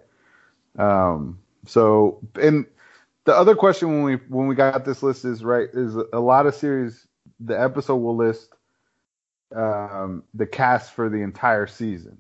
Um. 0.78 1.40
So, 1.66 2.20
and 2.42 2.66
the 3.26 3.36
other 3.36 3.56
question 3.56 3.90
when 3.90 4.04
we 4.04 4.16
when 4.28 4.48
we 4.48 4.56
got 4.56 4.86
this 4.86 5.04
list 5.04 5.26
is 5.26 5.44
right 5.44 5.70
is 5.74 5.96
a 5.96 6.20
lot 6.20 6.46
of 6.46 6.56
series. 6.56 7.08
The 7.40 7.60
episode 7.60 7.98
will 7.98 8.16
list 8.16 8.50
um 9.56 10.24
the 10.34 10.46
cast 10.46 10.94
for 10.94 11.10
the 11.10 11.18
entire 11.18 11.68
season, 11.68 12.18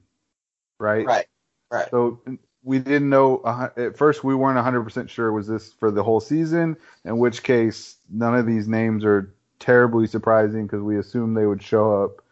right? 0.79 1.05
Right, 1.05 1.25
right. 1.71 1.89
So 1.89 2.21
we 2.63 2.79
didn't 2.79 3.09
know 3.09 3.37
uh, 3.39 3.69
at 3.77 3.97
first. 3.97 4.23
We 4.23 4.35
weren't 4.35 4.55
100 4.55 4.83
percent 4.83 5.09
sure 5.09 5.31
was 5.31 5.47
this 5.47 5.73
for 5.73 5.91
the 5.91 6.03
whole 6.03 6.19
season. 6.19 6.77
In 7.05 7.17
which 7.17 7.43
case, 7.43 7.97
none 8.09 8.35
of 8.35 8.45
these 8.45 8.67
names 8.67 9.03
are 9.05 9.33
terribly 9.59 10.07
surprising 10.07 10.65
because 10.65 10.81
we 10.81 10.97
assumed 10.97 11.35
they 11.35 11.45
would 11.45 11.61
show 11.61 12.03
up 12.03 12.23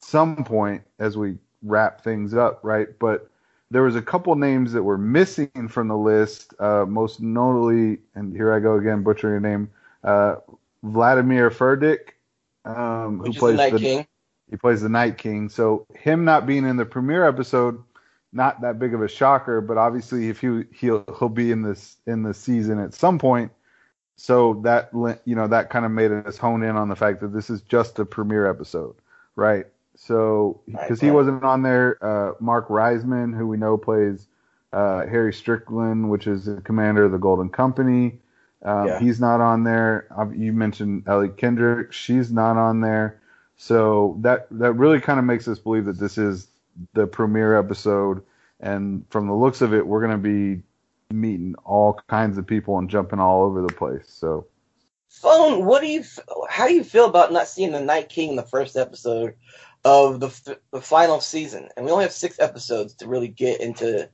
some 0.00 0.44
point 0.44 0.82
as 0.98 1.16
we 1.16 1.36
wrap 1.62 2.02
things 2.02 2.34
up, 2.34 2.60
right? 2.62 2.88
But 2.98 3.30
there 3.70 3.82
was 3.82 3.96
a 3.96 4.02
couple 4.02 4.34
names 4.36 4.72
that 4.72 4.82
were 4.82 4.98
missing 4.98 5.68
from 5.68 5.88
the 5.88 5.96
list. 5.96 6.54
Uh, 6.58 6.84
most 6.86 7.20
notably, 7.20 7.98
and 8.14 8.34
here 8.34 8.52
I 8.52 8.60
go 8.60 8.76
again 8.76 9.02
butchering 9.02 9.32
your 9.32 9.40
name, 9.40 9.70
uh, 10.04 10.36
Vladimir 10.82 11.50
Furdik, 11.50 12.10
um, 12.64 13.18
who 13.18 13.32
the 13.32 13.38
plays 13.38 13.56
Night 13.56 13.72
the 13.72 13.78
King. 13.78 14.06
he 14.50 14.56
plays 14.56 14.82
the 14.82 14.88
Night 14.88 15.18
King. 15.18 15.48
So 15.48 15.86
him 15.94 16.24
not 16.24 16.46
being 16.46 16.64
in 16.64 16.76
the 16.76 16.84
premiere 16.84 17.26
episode, 17.26 17.82
not 18.32 18.60
that 18.60 18.78
big 18.78 18.94
of 18.94 19.02
a 19.02 19.08
shocker. 19.08 19.60
But 19.60 19.78
obviously, 19.78 20.28
if 20.28 20.40
he 20.40 20.62
he'll 20.72 21.04
he'll 21.18 21.28
be 21.28 21.50
in 21.50 21.62
this 21.62 21.96
in 22.06 22.22
the 22.22 22.34
season 22.34 22.78
at 22.78 22.94
some 22.94 23.18
point. 23.18 23.50
So 24.16 24.60
that 24.64 24.90
you 25.24 25.34
know 25.34 25.46
that 25.48 25.68
kind 25.70 25.84
of 25.84 25.90
made 25.90 26.10
us 26.10 26.38
hone 26.38 26.62
in 26.62 26.76
on 26.76 26.88
the 26.88 26.96
fact 26.96 27.20
that 27.20 27.32
this 27.34 27.50
is 27.50 27.60
just 27.62 27.98
a 27.98 28.04
premiere 28.04 28.48
episode, 28.48 28.94
right? 29.36 29.66
So 29.96 30.60
because 30.66 31.00
he 31.00 31.10
wasn't 31.10 31.44
on 31.44 31.62
there, 31.62 31.98
uh, 32.02 32.32
Mark 32.40 32.68
Reisman, 32.68 33.36
who 33.36 33.46
we 33.46 33.56
know 33.56 33.76
plays 33.76 34.26
uh, 34.72 35.06
Harry 35.06 35.32
Strickland, 35.32 36.10
which 36.10 36.26
is 36.26 36.46
the 36.46 36.60
commander 36.62 37.04
of 37.04 37.12
the 37.12 37.18
Golden 37.18 37.48
Company. 37.48 38.18
Um, 38.62 38.86
Yeah. 38.86 38.98
He's 39.00 39.20
not 39.20 39.40
on 39.40 39.64
there. 39.64 40.06
You 40.34 40.52
mentioned 40.52 41.04
Ellie 41.06 41.28
Kendrick. 41.28 41.92
She's 41.92 42.32
not 42.32 42.56
on 42.56 42.80
there. 42.80 43.20
So 43.56 44.16
that 44.20 44.48
that 44.50 44.72
really 44.72 45.00
kind 45.00 45.18
of 45.18 45.24
makes 45.24 45.46
us 45.48 45.58
believe 45.58 45.84
that 45.86 45.98
this 45.98 46.18
is 46.18 46.48
the 46.92 47.06
premiere 47.06 47.58
episode, 47.58 48.22
and 48.60 49.04
from 49.08 49.26
the 49.28 49.34
looks 49.34 49.60
of 49.62 49.72
it, 49.72 49.86
we're 49.86 50.00
going 50.00 50.12
to 50.12 50.18
be 50.18 50.62
meeting 51.10 51.54
all 51.64 52.00
kinds 52.08 52.38
of 52.38 52.46
people 52.46 52.78
and 52.78 52.90
jumping 52.90 53.20
all 53.20 53.44
over 53.44 53.62
the 53.62 53.72
place. 53.72 54.06
So 54.06 54.46
Phone. 55.20 55.64
What 55.64 55.80
do 55.80 55.86
you? 55.88 56.04
How 56.48 56.68
do 56.68 56.74
you 56.74 56.84
feel 56.84 57.06
about 57.06 57.32
not 57.32 57.48
seeing 57.48 57.72
the 57.72 57.80
Night 57.80 58.10
King 58.10 58.30
in 58.30 58.36
the 58.36 58.42
first 58.42 58.76
episode 58.76 59.34
of 59.82 60.20
the 60.20 60.58
the 60.72 60.82
final 60.82 61.20
season? 61.20 61.70
And 61.76 61.86
we 61.86 61.92
only 61.92 62.04
have 62.04 62.12
six 62.12 62.38
episodes 62.38 62.94
to 62.96 63.06
really 63.06 63.28
get 63.28 63.60
into 63.60 64.10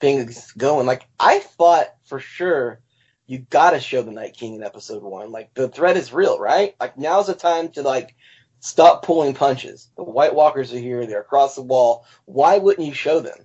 things 0.00 0.52
going. 0.52 0.86
Like 0.86 1.08
I 1.18 1.40
thought 1.40 1.88
for 2.04 2.20
sure, 2.20 2.80
you 3.26 3.38
got 3.38 3.72
to 3.72 3.80
show 3.80 4.02
the 4.02 4.12
Night 4.12 4.34
King 4.34 4.54
in 4.54 4.62
episode 4.62 5.02
one. 5.02 5.32
Like 5.32 5.54
the 5.54 5.68
threat 5.68 5.96
is 5.96 6.12
real, 6.12 6.38
right? 6.38 6.76
Like 6.78 6.96
now's 6.96 7.26
the 7.26 7.34
time 7.34 7.70
to 7.70 7.82
like 7.82 8.14
stop 8.60 9.02
pulling 9.02 9.34
punches. 9.34 9.90
The 9.96 10.04
White 10.04 10.36
Walkers 10.36 10.72
are 10.72 10.78
here. 10.78 11.04
They're 11.04 11.20
across 11.20 11.56
the 11.56 11.62
wall. 11.62 12.06
Why 12.26 12.58
wouldn't 12.58 12.86
you 12.86 12.94
show 12.94 13.18
them? 13.18 13.38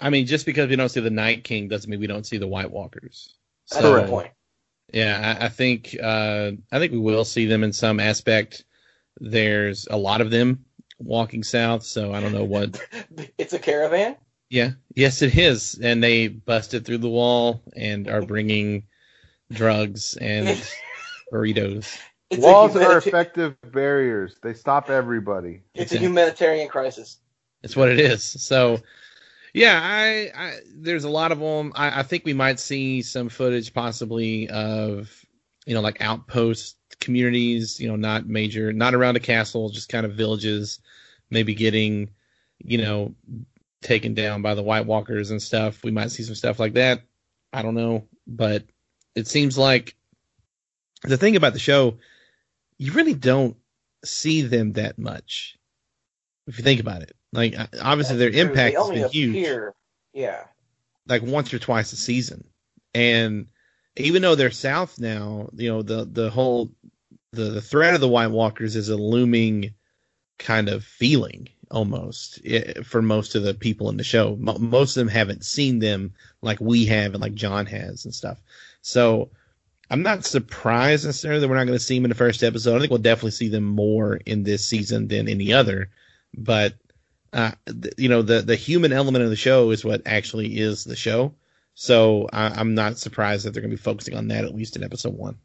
I 0.00 0.10
mean, 0.10 0.26
just 0.26 0.46
because 0.46 0.68
we 0.68 0.76
don't 0.76 0.88
see 0.88 1.00
the 1.00 1.10
Night 1.10 1.44
King 1.44 1.68
doesn't 1.68 1.90
mean 1.90 2.00
we 2.00 2.06
don't 2.06 2.26
see 2.26 2.38
the 2.38 2.46
White 2.46 2.70
Walkers. 2.70 3.34
That's 3.70 3.82
So, 3.82 3.94
the 3.94 4.08
point. 4.08 4.30
Yeah, 4.92 5.36
I, 5.40 5.46
I 5.46 5.48
think 5.48 5.96
uh, 6.00 6.52
I 6.70 6.78
think 6.78 6.92
we 6.92 6.98
will 6.98 7.24
see 7.24 7.46
them 7.46 7.64
in 7.64 7.72
some 7.72 7.98
aspect. 8.00 8.64
There's 9.18 9.86
a 9.90 9.96
lot 9.96 10.20
of 10.20 10.30
them 10.30 10.64
walking 10.98 11.42
south, 11.42 11.82
so 11.82 12.12
I 12.12 12.20
don't 12.20 12.32
know 12.32 12.44
what. 12.44 12.80
It's 13.38 13.52
a 13.52 13.58
caravan. 13.58 14.16
Yeah, 14.48 14.72
yes, 14.94 15.22
it 15.22 15.36
is, 15.36 15.78
and 15.82 16.02
they 16.02 16.28
busted 16.28 16.84
through 16.84 16.98
the 16.98 17.08
wall 17.08 17.62
and 17.74 18.08
are 18.08 18.22
bringing 18.26 18.84
drugs 19.50 20.16
and 20.16 20.48
burritos. 21.32 21.98
It's 22.30 22.42
Walls 22.42 22.76
a 22.76 22.80
are 22.80 22.98
effective 22.98 23.56
barriers. 23.72 24.36
They 24.42 24.54
stop 24.54 24.90
everybody. 24.90 25.62
It's 25.74 25.92
a 25.92 25.98
humanitarian 25.98 26.68
crisis. 26.68 27.18
It's 27.62 27.76
what 27.76 27.88
it 27.88 27.98
is. 27.98 28.22
So, 28.24 28.78
yeah, 29.56 29.80
I, 29.82 30.32
I 30.36 30.58
there's 30.74 31.04
a 31.04 31.08
lot 31.08 31.32
of 31.32 31.38
them. 31.38 31.72
I, 31.74 32.00
I 32.00 32.02
think 32.02 32.26
we 32.26 32.34
might 32.34 32.60
see 32.60 33.00
some 33.00 33.30
footage 33.30 33.72
possibly 33.72 34.50
of 34.50 35.24
you 35.64 35.72
know 35.72 35.80
like 35.80 36.02
outpost 36.02 36.76
communities. 37.00 37.80
You 37.80 37.88
know, 37.88 37.96
not 37.96 38.26
major, 38.26 38.70
not 38.74 38.94
around 38.94 39.16
a 39.16 39.20
castle, 39.20 39.70
just 39.70 39.88
kind 39.88 40.04
of 40.04 40.12
villages, 40.12 40.80
maybe 41.30 41.54
getting 41.54 42.10
you 42.58 42.76
know 42.76 43.14
taken 43.80 44.12
down 44.12 44.42
by 44.42 44.54
the 44.54 44.62
White 44.62 44.84
Walkers 44.84 45.30
and 45.30 45.40
stuff. 45.40 45.82
We 45.82 45.90
might 45.90 46.10
see 46.10 46.22
some 46.22 46.34
stuff 46.34 46.60
like 46.60 46.74
that. 46.74 47.00
I 47.50 47.62
don't 47.62 47.74
know, 47.74 48.06
but 48.26 48.64
it 49.14 49.26
seems 49.26 49.56
like 49.56 49.96
the 51.04 51.16
thing 51.16 51.34
about 51.34 51.54
the 51.54 51.58
show, 51.58 51.96
you 52.76 52.92
really 52.92 53.14
don't 53.14 53.56
see 54.04 54.42
them 54.42 54.74
that 54.74 54.98
much. 54.98 55.56
If 56.46 56.58
you 56.58 56.64
think 56.64 56.80
about 56.80 57.00
it, 57.00 57.15
like 57.32 57.54
obviously 57.82 58.16
their 58.16 58.30
That's 58.30 58.40
true. 58.42 58.50
impact 58.50 58.76
has 58.76 58.90
been 58.90 59.08
huge, 59.10 59.30
appear- 59.36 59.74
Yeah. 60.12 60.44
like 61.08 61.22
once 61.22 61.52
or 61.52 61.58
twice 61.58 61.92
a 61.92 61.96
season, 61.96 62.44
and 62.94 63.46
even 63.96 64.22
though 64.22 64.34
they're 64.34 64.50
south 64.50 64.98
now, 65.00 65.48
you 65.54 65.68
know 65.70 65.82
the 65.82 66.04
the 66.04 66.30
whole 66.30 66.70
the, 67.32 67.44
the 67.50 67.60
threat 67.62 67.94
of 67.94 68.00
the 68.00 68.08
White 68.08 68.28
Walkers 68.30 68.76
is 68.76 68.88
a 68.88 68.96
looming 68.96 69.74
kind 70.38 70.68
of 70.68 70.84
feeling 70.84 71.48
almost 71.70 72.40
eh, 72.44 72.80
for 72.82 73.02
most 73.02 73.34
of 73.34 73.42
the 73.42 73.52
people 73.54 73.90
in 73.90 73.96
the 73.96 74.04
show. 74.04 74.36
Mo 74.36 74.56
most 74.58 74.96
of 74.96 75.00
them 75.00 75.08
haven't 75.08 75.44
seen 75.44 75.78
them 75.78 76.14
like 76.42 76.60
we 76.60 76.86
have 76.86 77.12
and 77.14 77.20
like 77.22 77.34
Jon 77.34 77.66
has 77.66 78.04
and 78.04 78.14
stuff. 78.14 78.40
So 78.82 79.30
I'm 79.90 80.02
not 80.02 80.24
surprised 80.24 81.04
necessarily 81.06 81.40
that 81.40 81.48
we're 81.48 81.56
not 81.56 81.66
going 81.66 81.78
to 81.78 81.84
see 81.84 81.96
them 81.96 82.04
in 82.04 82.08
the 82.10 82.14
first 82.14 82.42
episode. 82.42 82.76
I 82.76 82.78
think 82.80 82.90
we'll 82.90 82.98
definitely 82.98 83.30
see 83.32 83.48
them 83.48 83.64
more 83.64 84.16
in 84.26 84.42
this 84.42 84.64
season 84.64 85.08
than 85.08 85.28
any 85.28 85.52
other. 85.52 85.90
But 86.34 86.74
uh, 87.36 87.52
th- 87.66 87.94
you 87.98 88.08
know, 88.08 88.22
the 88.22 88.40
the 88.40 88.56
human 88.56 88.92
element 88.92 89.22
of 89.22 89.30
the 89.30 89.36
show 89.36 89.70
is 89.70 89.84
what 89.84 90.02
actually 90.06 90.58
is 90.58 90.84
the 90.84 90.96
show. 90.96 91.34
So 91.74 92.28
I, 92.32 92.46
I'm 92.48 92.74
not 92.74 92.96
surprised 92.96 93.44
that 93.44 93.52
they're 93.52 93.60
going 93.60 93.70
to 93.70 93.76
be 93.76 93.82
focusing 93.82 94.16
on 94.16 94.28
that 94.28 94.44
at 94.44 94.54
least 94.54 94.76
in 94.76 94.82
episode 94.82 95.14
one. 95.14 95.36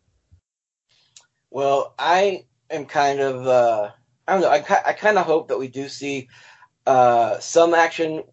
Well, 1.49 1.93
I 1.99 2.45
am 2.69 2.85
kind 2.85 3.19
of, 3.19 3.45
uh, 3.45 3.91
I 4.25 4.31
don't 4.31 4.41
know, 4.41 4.49
I, 4.49 4.61
ki- 4.61 4.85
I 4.85 4.93
kind 4.93 5.17
of 5.17 5.25
hope 5.25 5.49
that 5.49 5.59
we 5.59 5.67
do 5.67 5.89
see 5.89 6.29
uh, 6.87 7.37
some 7.39 7.73
action 7.73 8.23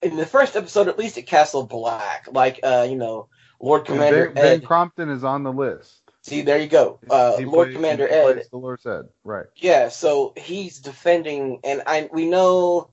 in 0.00 0.16
the 0.16 0.24
first 0.24 0.56
episode, 0.56 0.88
at 0.88 0.98
least 0.98 1.18
at 1.18 1.26
Castle 1.26 1.66
Black. 1.66 2.26
Like, 2.32 2.60
uh, 2.62 2.86
you 2.88 2.96
know, 2.96 3.28
Lord 3.60 3.84
Commander 3.84 4.30
ben, 4.30 4.34
Ben 4.34 4.60
Ed. 4.60 4.64
Crompton 4.64 5.10
is 5.10 5.22
on 5.22 5.42
the 5.42 5.52
list. 5.52 6.01
See, 6.22 6.42
there 6.42 6.58
you 6.58 6.68
go. 6.68 7.00
Uh, 7.10 7.36
Lord 7.40 7.66
plays- 7.68 7.76
Commander 7.76 8.08
Ed. 8.08 8.34
plays 8.34 8.48
Dolorous 8.48 8.86
Edd. 8.86 9.08
Right. 9.24 9.46
Yeah, 9.56 9.88
so 9.88 10.32
he's 10.36 10.78
defending, 10.78 11.60
and 11.64 11.82
I 11.86 12.08
we 12.12 12.26
know 12.26 12.90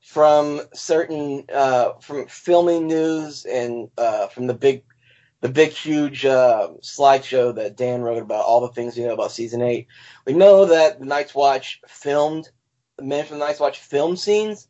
from 0.00 0.60
certain 0.74 1.44
uh, 1.52 1.94
from 2.00 2.26
filming 2.26 2.86
news 2.86 3.44
and 3.46 3.88
uh, 3.96 4.28
from 4.28 4.46
the 4.46 4.54
big 4.54 4.84
the 5.40 5.48
big 5.48 5.70
huge 5.70 6.26
uh, 6.26 6.68
slideshow 6.80 7.54
that 7.54 7.76
Dan 7.76 8.02
wrote 8.02 8.22
about 8.22 8.44
all 8.44 8.60
the 8.60 8.72
things 8.72 8.98
you 8.98 9.06
know 9.06 9.14
about 9.14 9.32
season 9.32 9.62
eight. 9.62 9.86
We 10.26 10.34
know 10.34 10.66
that 10.66 10.98
the 10.98 11.06
Night's 11.06 11.34
Watch 11.34 11.80
filmed 11.86 12.50
the 12.96 13.04
Men 13.04 13.24
from 13.24 13.38
the 13.38 13.46
Night's 13.46 13.60
Watch 13.60 13.78
film 13.78 14.16
scenes, 14.16 14.68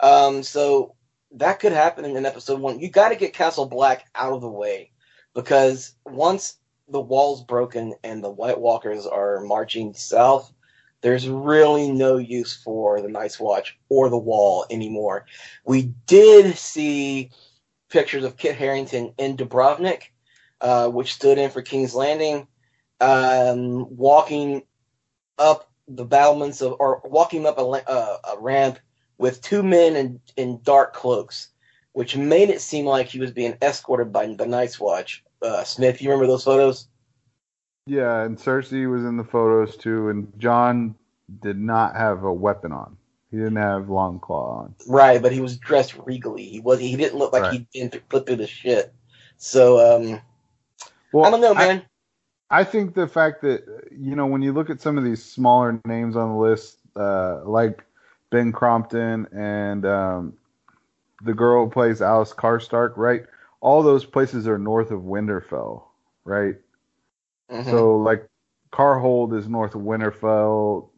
um, 0.00 0.42
so 0.42 0.96
that 1.32 1.60
could 1.60 1.72
happen 1.72 2.04
in 2.04 2.26
episode 2.26 2.58
one. 2.58 2.80
You 2.80 2.88
got 2.90 3.10
to 3.10 3.16
get 3.16 3.32
Castle 3.32 3.66
Black 3.66 4.06
out 4.14 4.32
of 4.32 4.40
the 4.40 4.48
way 4.48 4.90
because 5.34 5.94
once 6.04 6.56
the 6.90 7.00
wall's 7.00 7.44
broken 7.44 7.94
and 8.02 8.22
the 8.22 8.30
White 8.30 8.60
Walkers 8.60 9.06
are 9.06 9.40
marching 9.40 9.94
south, 9.94 10.52
there's 11.00 11.28
really 11.28 11.90
no 11.90 12.16
use 12.16 12.56
for 12.56 13.00
the 13.00 13.08
Night's 13.08 13.38
Watch 13.38 13.78
or 13.88 14.08
the 14.08 14.18
wall 14.18 14.66
anymore. 14.70 15.26
We 15.64 15.94
did 16.06 16.56
see 16.56 17.30
pictures 17.88 18.24
of 18.24 18.36
Kit 18.36 18.56
Harington 18.56 19.14
in 19.18 19.36
Dubrovnik, 19.36 20.02
uh, 20.60 20.88
which 20.88 21.14
stood 21.14 21.38
in 21.38 21.50
for 21.50 21.62
King's 21.62 21.94
Landing, 21.94 22.48
um, 23.00 23.96
walking 23.96 24.62
up 25.38 25.70
the 25.86 26.04
battlements 26.04 26.60
of, 26.60 26.76
or 26.80 27.00
walking 27.04 27.46
up 27.46 27.58
a, 27.58 27.62
uh, 27.62 28.16
a 28.34 28.40
ramp 28.40 28.78
with 29.18 29.40
two 29.40 29.62
men 29.62 29.96
in, 29.96 30.20
in 30.36 30.60
dark 30.62 30.94
cloaks, 30.94 31.48
which 31.92 32.16
made 32.16 32.50
it 32.50 32.60
seem 32.60 32.84
like 32.84 33.06
he 33.06 33.20
was 33.20 33.30
being 33.30 33.56
escorted 33.62 34.12
by 34.12 34.26
the 34.26 34.46
Night's 34.46 34.80
Watch. 34.80 35.24
Uh, 35.42 35.64
Smith, 35.64 36.02
you 36.02 36.10
remember 36.10 36.26
those 36.26 36.44
photos? 36.44 36.88
Yeah, 37.86 38.22
and 38.22 38.36
Cersei 38.36 38.90
was 38.90 39.04
in 39.04 39.16
the 39.16 39.24
photos 39.24 39.76
too, 39.76 40.08
and 40.10 40.30
Jon 40.38 40.94
did 41.40 41.58
not 41.58 41.96
have 41.96 42.24
a 42.24 42.32
weapon 42.32 42.72
on. 42.72 42.96
He 43.30 43.36
didn't 43.36 43.56
have 43.56 43.84
Longclaw 43.84 44.58
on. 44.58 44.74
Right, 44.86 45.20
but 45.20 45.32
he 45.32 45.40
was 45.40 45.56
dressed 45.58 45.96
regally. 46.04 46.44
He 46.44 46.60
was 46.60 46.80
he 46.80 46.96
didn't 46.96 47.18
look 47.18 47.32
like 47.32 47.42
Right. 47.42 47.52
he'd 47.52 47.90
been 47.90 48.00
put 48.08 48.26
through 48.26 48.36
the 48.36 48.46
shit. 48.46 48.92
So 49.36 49.78
um 49.78 50.20
Well, 51.12 51.26
I 51.26 51.30
don't 51.30 51.40
know, 51.40 51.54
man. 51.54 51.82
I 52.50 52.64
think 52.64 52.94
the 52.94 53.06
fact 53.06 53.42
that 53.42 53.64
you 53.90 54.16
know 54.16 54.26
when 54.26 54.42
you 54.42 54.52
look 54.52 54.70
at 54.70 54.80
some 54.80 54.96
of 54.98 55.04
these 55.04 55.22
smaller 55.24 55.80
names 55.84 56.16
on 56.16 56.30
the 56.30 56.38
list, 56.38 56.78
uh, 56.96 57.42
like 57.44 57.84
Ben 58.30 58.52
Crompton 58.52 59.26
and 59.32 59.84
um, 59.86 60.34
the 61.22 61.34
girl 61.34 61.64
who 61.64 61.70
plays 61.70 62.00
Alys 62.00 62.34
Karstark, 62.34 62.96
right? 62.96 63.24
All 63.60 63.82
those 63.82 64.04
places 64.04 64.46
are 64.46 64.58
north 64.58 64.90
of 64.90 65.02
Winterfell, 65.02 65.82
right? 66.24 66.56
Mhm. 67.50 67.64
So 67.64 67.96
like 67.96 68.28
Karhold 68.72 69.36
is 69.36 69.48
north 69.48 69.74
of 69.74 69.82
Winterfell, 69.82 70.88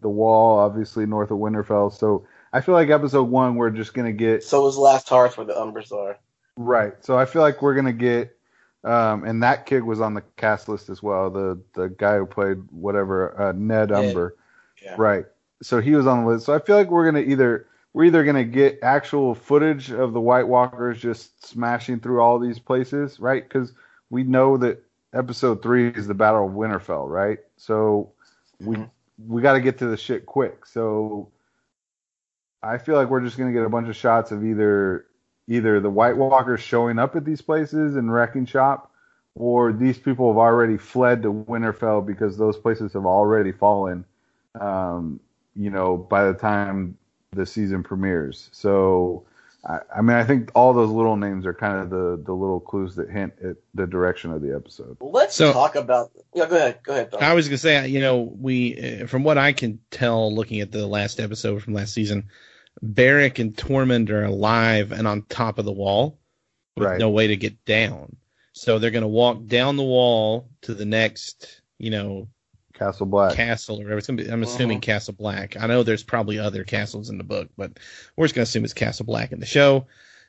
the 0.00 0.08
Wall 0.08 0.58
obviously 0.58 1.06
north 1.06 1.30
of 1.30 1.38
Winterfell. 1.38 1.92
So 1.92 2.26
I 2.52 2.60
feel 2.60 2.74
like 2.74 2.90
episode 2.90 3.24
one 3.24 3.54
we're 3.56 3.70
just 3.70 3.94
gonna 3.94 4.12
get 4.12 4.42
so 4.42 4.62
was 4.62 4.76
Last 4.76 5.08
Hearth 5.08 5.36
where 5.36 5.46
the 5.46 5.54
Umbers 5.54 5.92
are. 5.92 6.18
Right. 6.56 6.92
So 7.04 7.16
I 7.18 7.24
feel 7.24 7.42
like 7.42 7.62
we're 7.62 7.74
gonna 7.74 7.92
get, 7.92 8.36
um, 8.84 9.24
and 9.24 9.42
that 9.42 9.66
kid 9.66 9.84
was 9.84 10.00
on 10.00 10.14
the 10.14 10.22
cast 10.36 10.68
list 10.68 10.90
as 10.90 11.02
well. 11.02 11.30
The 11.30 11.60
the 11.74 11.88
guy 11.88 12.18
who 12.18 12.26
played 12.26 12.58
whatever 12.70 13.40
uh, 13.40 13.52
Ned 13.52 13.90
Ned. 13.90 13.92
Umber. 13.92 14.36
Yeah. 14.82 14.96
Right. 14.98 15.26
So 15.62 15.80
he 15.80 15.94
was 15.94 16.06
on 16.06 16.24
the 16.24 16.30
list. 16.30 16.46
So 16.46 16.54
I 16.54 16.58
feel 16.58 16.76
like 16.76 16.90
we're 16.90 17.04
gonna 17.04 17.20
either 17.20 17.66
we're 17.92 18.04
either 18.04 18.24
gonna 18.24 18.44
get 18.44 18.78
actual 18.82 19.34
footage 19.34 19.90
of 19.90 20.12
the 20.12 20.20
White 20.20 20.46
Walkers 20.48 21.00
just 21.00 21.44
smashing 21.46 22.00
through 22.00 22.20
all 22.20 22.38
these 22.38 22.58
places, 22.58 23.18
right? 23.18 23.42
Because 23.42 23.72
we 24.10 24.22
know 24.22 24.56
that 24.58 24.82
episode 25.12 25.62
three 25.62 25.88
is 25.88 26.06
the 26.06 26.14
Battle 26.14 26.46
of 26.46 26.52
Winterfell, 26.54 27.08
right? 27.08 27.38
So 27.56 28.12
we 28.60 28.76
Mhm. 28.76 28.90
we 29.28 29.42
got 29.42 29.54
to 29.54 29.60
get 29.60 29.78
to 29.78 29.86
the 29.86 29.96
shit 29.96 30.24
quick. 30.24 30.64
So 30.66 31.28
I 32.62 32.78
feel 32.78 32.94
like 32.94 33.10
we're 33.10 33.20
just 33.20 33.38
gonna 33.38 33.52
get 33.52 33.64
a 33.64 33.68
bunch 33.70 33.88
of 33.88 33.96
shots 33.96 34.32
of 34.32 34.44
either 34.44 35.06
either 35.48 35.80
the 35.80 35.90
White 35.90 36.16
Walkers 36.16 36.60
showing 36.60 36.98
up 36.98 37.16
at 37.16 37.24
these 37.24 37.42
places 37.42 37.96
and 37.96 38.12
wrecking 38.12 38.46
shop, 38.46 38.92
or 39.34 39.72
these 39.72 39.98
people 39.98 40.28
have 40.28 40.38
already 40.38 40.76
fled 40.76 41.22
to 41.22 41.32
Winterfell 41.32 42.06
because 42.06 42.36
those 42.36 42.56
places 42.56 42.92
have 42.92 43.06
already 43.06 43.50
fallen. 43.50 44.04
Um, 44.60 45.18
you 45.56 45.70
know, 45.70 45.96
by 45.96 46.26
the 46.26 46.34
time 46.34 46.96
the 47.32 47.46
season 47.46 47.82
premieres. 47.82 48.48
So, 48.52 49.24
I, 49.64 49.78
I 49.96 50.00
mean, 50.00 50.16
I 50.16 50.24
think 50.24 50.50
all 50.54 50.72
those 50.72 50.90
little 50.90 51.16
names 51.16 51.46
are 51.46 51.54
kind 51.54 51.78
of 51.80 51.90
the 51.90 52.20
the 52.24 52.32
little 52.32 52.60
clues 52.60 52.96
that 52.96 53.10
hint 53.10 53.34
at 53.44 53.56
the 53.74 53.86
direction 53.86 54.32
of 54.32 54.42
the 54.42 54.54
episode. 54.54 54.96
Let's 55.00 55.34
So- 55.34 55.52
talk 55.52 55.76
about 55.76 56.10
Yeah, 56.34 56.46
go 56.46 56.56
ahead. 56.56 56.78
Go 56.82 56.92
ahead, 56.92 57.12
Tom. 57.12 57.22
I 57.22 57.34
was 57.34 57.48
gonna 57.48 57.58
say, 57.58 57.86
you 57.88 58.00
know, 58.00 58.32
we 58.38 59.00
uh, 59.02 59.06
from 59.06 59.22
what 59.22 59.38
I 59.38 59.52
can 59.52 59.78
tell, 59.90 60.34
looking 60.34 60.60
at 60.60 60.72
the 60.72 60.86
last 60.86 61.20
episode 61.20 61.62
from 61.62 61.74
last 61.74 61.92
season, 61.94 62.28
Beric 62.82 63.38
and 63.38 63.54
Tormund 63.54 64.10
are 64.10 64.24
alive 64.24 64.92
and 64.92 65.06
on 65.06 65.22
top 65.22 65.58
of 65.58 65.64
the 65.64 65.72
wall 65.72 66.18
with 66.76 66.86
Right. 66.88 66.98
no 66.98 67.10
way 67.10 67.26
to 67.28 67.36
get 67.36 67.64
down. 67.64 68.16
So 68.52 68.78
they're 68.78 68.90
gonna 68.90 69.06
walk 69.08 69.46
down 69.46 69.76
the 69.76 69.82
wall 69.84 70.48
to 70.62 70.74
the 70.74 70.84
next, 70.86 71.60
you 71.78 71.90
know, 71.90 72.28
Castle 72.80 73.06
Black. 73.06 73.36
castle 73.36 73.76
or 73.76 73.84
whatever. 73.84 73.98
It's 73.98 74.06
gonna 74.08 74.22
be, 74.24 74.28
I'm 74.28 74.42
assuming 74.42 74.78
Uh-huh. 74.78 74.86
Castle 74.86 75.14
Black. 75.14 75.56
I 75.60 75.66
know 75.66 75.82
there's 75.82 76.02
probably 76.02 76.38
other 76.38 76.64
castles 76.64 77.10
in 77.10 77.18
the 77.18 77.24
book, 77.24 77.48
but 77.56 77.78
we're 78.16 78.26
just 78.26 78.34
gonna 78.34 78.44
assume 78.44 78.64
it's 78.64 78.72
Castle 78.74 79.06
Black 79.06 79.32
in 79.32 79.38
the 79.40 79.46
show. 79.46 79.86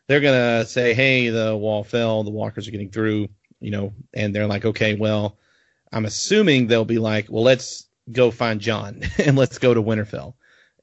They're 0.08 0.20
gonna 0.20 0.66
say, 0.66 0.94
"Hey, 0.94 1.30
the 1.30 1.56
wall 1.56 1.84
fell. 1.84 2.24
The 2.24 2.30
walkers 2.30 2.68
are 2.68 2.72
getting 2.72 2.90
through," 2.92 3.30
you 3.62 3.72
know, 3.72 3.94
and 4.14 4.36
they're 4.36 4.48
like, 4.48 4.66
"Okay, 4.66 4.96
well." 4.96 5.38
I'm 5.94 6.06
assuming 6.06 6.68
they'll 6.68 6.86
be 6.86 7.00
like, 7.00 7.28
well, 7.30 7.44
let's 7.44 7.86
go 8.10 8.32
find 8.32 8.62
Jon 8.62 9.02
and 9.18 9.38
let's 9.38 9.58
go 9.58 9.74
to 9.74 9.84
Winterfell. 9.84 10.36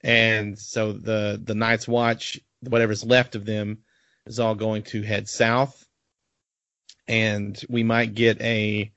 And 0.02 0.58
so 0.58 0.92
the 0.92 1.40
the 1.42 1.54
Night's 1.54 1.88
Watch, 1.88 2.38
whatever's 2.60 3.06
left 3.06 3.34
of 3.34 3.46
them, 3.46 3.78
is 4.26 4.38
all 4.38 4.54
going 4.54 4.82
to 4.82 5.00
head 5.00 5.26
south, 5.26 5.88
and 7.06 7.58
we 7.70 7.82
might 7.84 8.14
get 8.14 8.38
a 8.42 8.92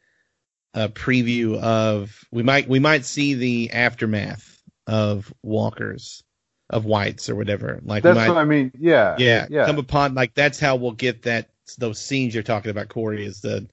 a 0.74 0.88
preview 0.90 1.58
of 1.60 2.24
we 2.32 2.44
might 2.44 2.68
we 2.68 2.80
might 2.80 3.06
see 3.06 3.34
the 3.34 3.72
aftermath 3.72 4.62
of 4.88 5.34
Walkers 5.44 6.24
of 6.70 6.86
Whites 6.86 7.30
or 7.30 7.36
whatever. 7.36 7.82
Like 7.84 8.04
That's 8.04 8.16
might, 8.16 8.30
what 8.30 8.38
I 8.38 8.46
mean. 8.46 8.72
Yeah. 8.80 9.16
yeah, 9.20 9.48
Yeah. 9.50 9.66
come 9.66 9.78
upon 9.78 10.14
like 10.14 10.34
that's 10.34 10.60
how 10.60 10.78
we'll 10.78 10.92
get 10.94 11.24
that 11.24 11.50
those 11.78 12.00
scenes 12.00 12.34
you're 12.34 12.44
talking 12.44 12.72
about, 12.72 12.90
Corey, 12.90 13.26
is 13.26 13.42
the 13.42 13.68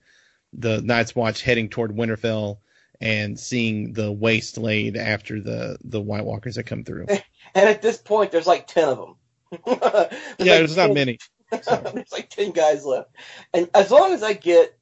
the 0.52 0.80
Night's 0.82 1.14
Watch 1.14 1.42
heading 1.42 1.68
toward 1.68 1.94
Winterfell 1.96 2.58
and 3.00 3.38
seeing 3.38 3.92
the 3.92 4.10
waste 4.10 4.58
laid 4.58 4.96
after 4.96 5.40
the 5.40 5.78
the 5.84 6.00
White 6.00 6.24
Walkers 6.24 6.56
that 6.56 6.64
come 6.64 6.84
through. 6.84 7.06
And 7.54 7.66
at 7.66 7.80
this 7.80 7.96
point, 7.96 8.30
there's 8.30 8.46
like 8.46 8.66
ten 8.66 8.90
of 8.90 8.98
them. 8.98 9.16
there's 9.50 9.62
yeah, 9.80 10.02
like 10.02 10.12
there's 10.38 10.76
not 10.76 10.88
10 10.88 10.94
many. 10.94 11.18
there's 11.50 12.12
like 12.12 12.28
ten 12.28 12.50
guys 12.50 12.84
left, 12.84 13.10
and 13.54 13.70
as 13.74 13.90
long 13.90 14.12
as 14.12 14.22
I 14.22 14.34
get 14.34 14.78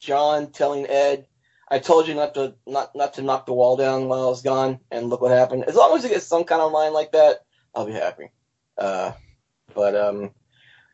Jon 0.00 0.50
telling 0.50 0.86
Ed, 0.88 1.26
"I 1.70 1.78
told 1.78 2.08
you 2.08 2.14
not 2.14 2.34
to 2.34 2.54
not 2.66 2.94
not 2.94 3.14
to 3.14 3.22
knock 3.22 3.46
the 3.46 3.52
wall 3.54 3.76
down 3.76 4.08
while 4.08 4.24
I 4.24 4.28
was 4.28 4.42
gone," 4.42 4.80
and 4.90 5.08
look 5.08 5.20
what 5.20 5.30
happened. 5.30 5.64
As 5.64 5.74
long 5.74 5.96
as 5.96 6.02
you 6.04 6.10
get 6.10 6.22
some 6.22 6.44
kind 6.44 6.60
of 6.60 6.72
line 6.72 6.92
like 6.92 7.12
that, 7.12 7.44
I'll 7.74 7.86
be 7.86 7.92
happy. 7.92 8.30
Uh, 8.78 9.12
but 9.74 9.94
um, 9.94 10.30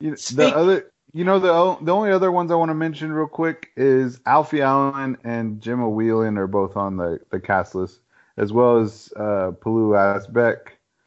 You 0.01 0.17
Speak- 0.17 0.37
the 0.37 0.57
other, 0.57 0.93
you 1.13 1.25
know, 1.25 1.39
the 1.39 1.85
the 1.85 1.95
only 1.95 2.11
other 2.13 2.31
ones 2.31 2.51
I 2.51 2.57
want 2.57 2.71
to 2.71 2.75
mention 2.75 3.13
real 3.13 3.27
quick 3.27 3.71
is 3.77 4.21
Alfie 4.27 4.61
Allen 4.63 5.17
and 5.25 5.61
Gemma 5.61 5.89
Whelan 5.89 6.37
are 6.37 6.47
both 6.47 6.77
on 6.77 6.97
the 6.97 7.21
the 7.31 7.41
cast 7.41 7.75
list, 7.75 8.01
as 8.37 8.53
well 8.53 8.79
as 8.79 9.13
uh, 9.17 9.53
Pilou 9.61 9.95
Asbæk. 9.97 10.59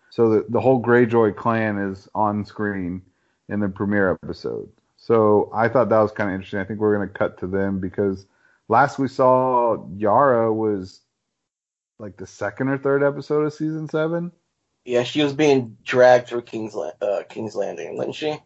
So 0.10 0.30
the 0.30 0.46
the 0.50 0.60
whole 0.60 0.82
Greyjoy 0.82 1.36
clan 1.36 1.78
is 1.78 2.08
on 2.16 2.44
screen 2.44 3.04
in 3.50 3.60
the 3.60 3.70
premiere 3.70 4.18
episode. 4.24 4.70
So 4.98 5.50
I 5.54 5.68
thought 5.70 5.90
that 5.90 6.00
was 6.00 6.12
kind 6.12 6.30
of 6.30 6.34
interesting. 6.34 6.60
I 6.60 6.64
think 6.64 6.80
we're 6.80 6.94
gonna 6.94 7.08
cut 7.08 7.38
to 7.40 7.48
them 7.48 7.80
because 7.80 8.26
last 8.70 8.98
we 9.00 9.08
saw 9.10 9.86
Yara 9.98 10.54
was 10.54 11.02
like 12.00 12.16
the 12.16 12.28
second 12.28 12.70
or 12.70 12.78
third 12.78 13.04
episode 13.04 13.42
of 13.42 13.54
season 13.54 13.90
seven. 13.90 14.32
yeah, 14.86 15.04
she 15.04 15.22
was 15.22 15.34
being 15.34 15.76
dragged 15.84 16.30
through 16.30 16.44
King's 16.44 16.76
uh, 16.76 17.24
King's 17.28 17.56
Landing, 17.56 17.98
wasn't 17.98 18.16
she? 18.16 18.38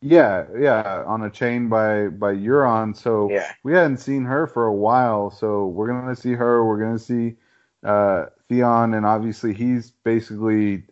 Yeah, 0.00 0.44
yeah, 0.56 1.02
on 1.06 1.22
a 1.22 1.30
chain 1.30 1.68
by 1.68 2.08
by 2.08 2.34
Euron. 2.34 2.96
So 2.96 3.30
Yeah. 3.30 3.50
we 3.64 3.72
hadn't 3.72 3.96
seen 3.96 4.24
her 4.26 4.46
for 4.46 4.66
a 4.66 4.74
while. 4.74 5.30
So 5.30 5.66
we're 5.66 5.88
gonna 5.88 6.14
see 6.14 6.34
her. 6.34 6.64
We're 6.64 6.78
gonna 6.78 6.98
see 6.98 7.36
uh, 7.82 8.26
Theon, 8.48 8.94
and 8.94 9.04
obviously 9.06 9.54
he's 9.54 9.90
basically 9.90 10.84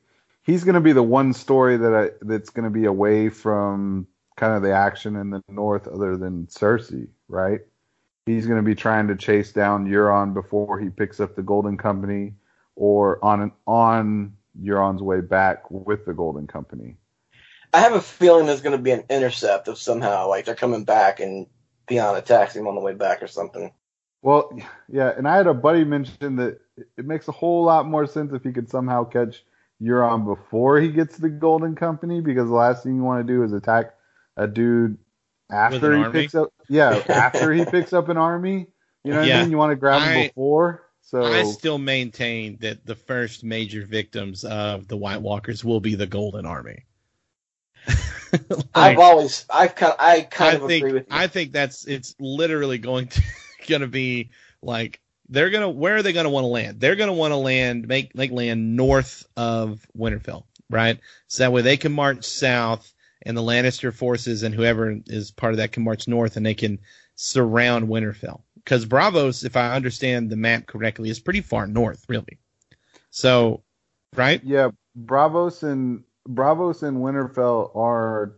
he's 0.42 0.64
gonna 0.64 0.80
be 0.80 0.92
the 0.92 1.02
one 1.02 1.32
story 1.34 1.76
that 1.76 1.94
I, 1.94 2.10
that's 2.22 2.50
gonna 2.50 2.70
be 2.70 2.86
away 2.86 3.28
from 3.28 4.08
kind 4.36 4.54
of 4.54 4.62
the 4.62 4.72
action 4.72 5.14
in 5.16 5.30
the 5.30 5.42
north, 5.48 5.86
other 5.86 6.16
than 6.16 6.46
Cersei, 6.46 7.08
right? 7.28 7.60
He's 8.26 8.46
gonna 8.46 8.62
be 8.62 8.74
trying 8.74 9.08
to 9.08 9.16
chase 9.16 9.52
down 9.52 9.86
Euron 9.86 10.34
before 10.34 10.78
he 10.78 10.90
picks 10.90 11.20
up 11.20 11.36
the 11.36 11.42
Golden 11.42 11.76
Company, 11.76 12.34
or 12.74 13.24
on 13.24 13.52
on 13.66 14.36
Euron's 14.60 15.02
way 15.02 15.20
back 15.20 15.70
with 15.70 16.04
the 16.04 16.12
Golden 16.12 16.46
Company. 16.46 16.96
I 17.72 17.80
have 17.80 17.94
a 17.94 18.00
feeling 18.00 18.46
there's 18.46 18.62
going 18.62 18.76
to 18.76 18.82
be 18.82 18.92
an 18.92 19.04
intercept 19.10 19.68
of 19.68 19.76
somehow, 19.76 20.28
like 20.28 20.44
they're 20.44 20.54
coming 20.54 20.84
back 20.84 21.20
and 21.20 21.46
Theon 21.88 22.16
attacks 22.16 22.56
him 22.56 22.66
on 22.66 22.74
the 22.74 22.80
way 22.80 22.94
back 22.94 23.22
or 23.22 23.26
something. 23.26 23.72
Well, 24.22 24.58
yeah, 24.88 25.12
and 25.16 25.28
I 25.28 25.36
had 25.36 25.46
a 25.46 25.54
buddy 25.54 25.84
mention 25.84 26.36
that 26.36 26.58
it 26.96 27.04
makes 27.04 27.28
a 27.28 27.32
whole 27.32 27.64
lot 27.64 27.86
more 27.86 28.06
sense 28.06 28.32
if 28.32 28.42
he 28.42 28.52
could 28.52 28.70
somehow 28.70 29.04
catch 29.04 29.44
Euron 29.82 30.24
before 30.24 30.80
he 30.80 30.88
gets 30.88 31.18
the 31.18 31.28
Golden 31.28 31.74
Company, 31.74 32.20
because 32.20 32.48
the 32.48 32.54
last 32.54 32.82
thing 32.82 32.96
you 32.96 33.02
want 33.02 33.26
to 33.26 33.32
do 33.32 33.42
is 33.42 33.52
attack 33.52 33.94
a 34.36 34.46
dude 34.46 34.96
after 35.50 35.96
he 35.96 36.02
army? 36.02 36.20
picks 36.22 36.34
up. 36.34 36.52
Yeah, 36.68 37.02
after 37.08 37.52
he 37.52 37.64
picks 37.64 37.92
up 37.92 38.08
an 38.08 38.16
army. 38.16 38.66
You 39.04 39.12
know 39.12 39.20
what 39.20 39.28
Yeah. 39.28 39.38
I 39.38 39.42
mean? 39.42 39.50
You 39.50 39.58
want 39.58 39.70
to 39.72 39.76
grab 39.76 40.02
him 40.02 40.08
I- 40.18 40.26
before. 40.28 40.82
So 41.02 41.22
I 41.22 41.44
still 41.44 41.78
maintain 41.78 42.56
that 42.62 42.84
the 42.84 42.96
first 42.96 43.44
major 43.44 43.86
victims 43.86 44.42
of 44.44 44.88
the 44.88 44.96
White 44.96 45.22
Walkers 45.22 45.64
will 45.64 45.78
be 45.78 45.94
the 45.94 46.08
Golden 46.08 46.44
Army. 46.46 46.84
I've 48.74 48.98
always, 48.98 49.46
I've 49.48 49.76
kind, 49.76 49.94
I 50.00 50.22
kind 50.22 50.58
I 50.58 50.60
of 50.60 50.66
think 50.66 50.84
agree 50.84 50.92
with 50.94 51.02
you. 51.08 51.16
I 51.16 51.28
think 51.28 51.52
that's 51.52 51.86
it's 51.86 52.16
literally 52.18 52.78
going 52.78 53.06
to 53.06 53.22
gonna 53.68 53.86
be 53.86 54.30
like 54.62 55.00
they're 55.28 55.50
gonna 55.50 55.70
where 55.70 55.94
are 55.96 56.02
they 56.02 56.12
gonna 56.12 56.28
want 56.30 56.42
to 56.42 56.48
land? 56.48 56.80
They're 56.80 56.96
gonna 56.96 57.12
want 57.12 57.30
to 57.32 57.36
land 57.36 57.86
make 57.86 58.14
make 58.16 58.32
land 58.32 58.74
north 58.76 59.24
of 59.36 59.86
Winterfell, 59.96 60.42
right? 60.70 60.98
So 61.28 61.44
that 61.44 61.52
way 61.52 61.62
they 61.62 61.76
can 61.76 61.92
march 61.92 62.24
south 62.24 62.92
and 63.26 63.36
the 63.36 63.42
Lannister 63.42 63.92
forces 63.92 64.42
and 64.44 64.54
whoever 64.54 64.98
is 65.06 65.30
part 65.32 65.52
of 65.52 65.58
that 65.58 65.72
can 65.72 65.82
march 65.82 66.06
north 66.08 66.36
and 66.36 66.46
they 66.46 66.54
can 66.54 66.78
surround 67.16 67.88
Winterfell. 67.88 68.40
Because 68.54 68.86
Braavos, 68.86 69.44
if 69.44 69.56
I 69.56 69.74
understand 69.74 70.30
the 70.30 70.36
map 70.36 70.66
correctly, 70.66 71.10
is 71.10 71.20
pretty 71.20 71.40
far 71.40 71.66
north, 71.66 72.04
really. 72.08 72.38
So, 73.10 73.62
right? 74.14 74.40
yeah, 74.44 74.70
Braavos 75.04 75.62
and 75.62 76.04
Braavos 76.28 76.82
and 76.82 76.98
Winterfell 76.98 77.74
are 77.76 78.36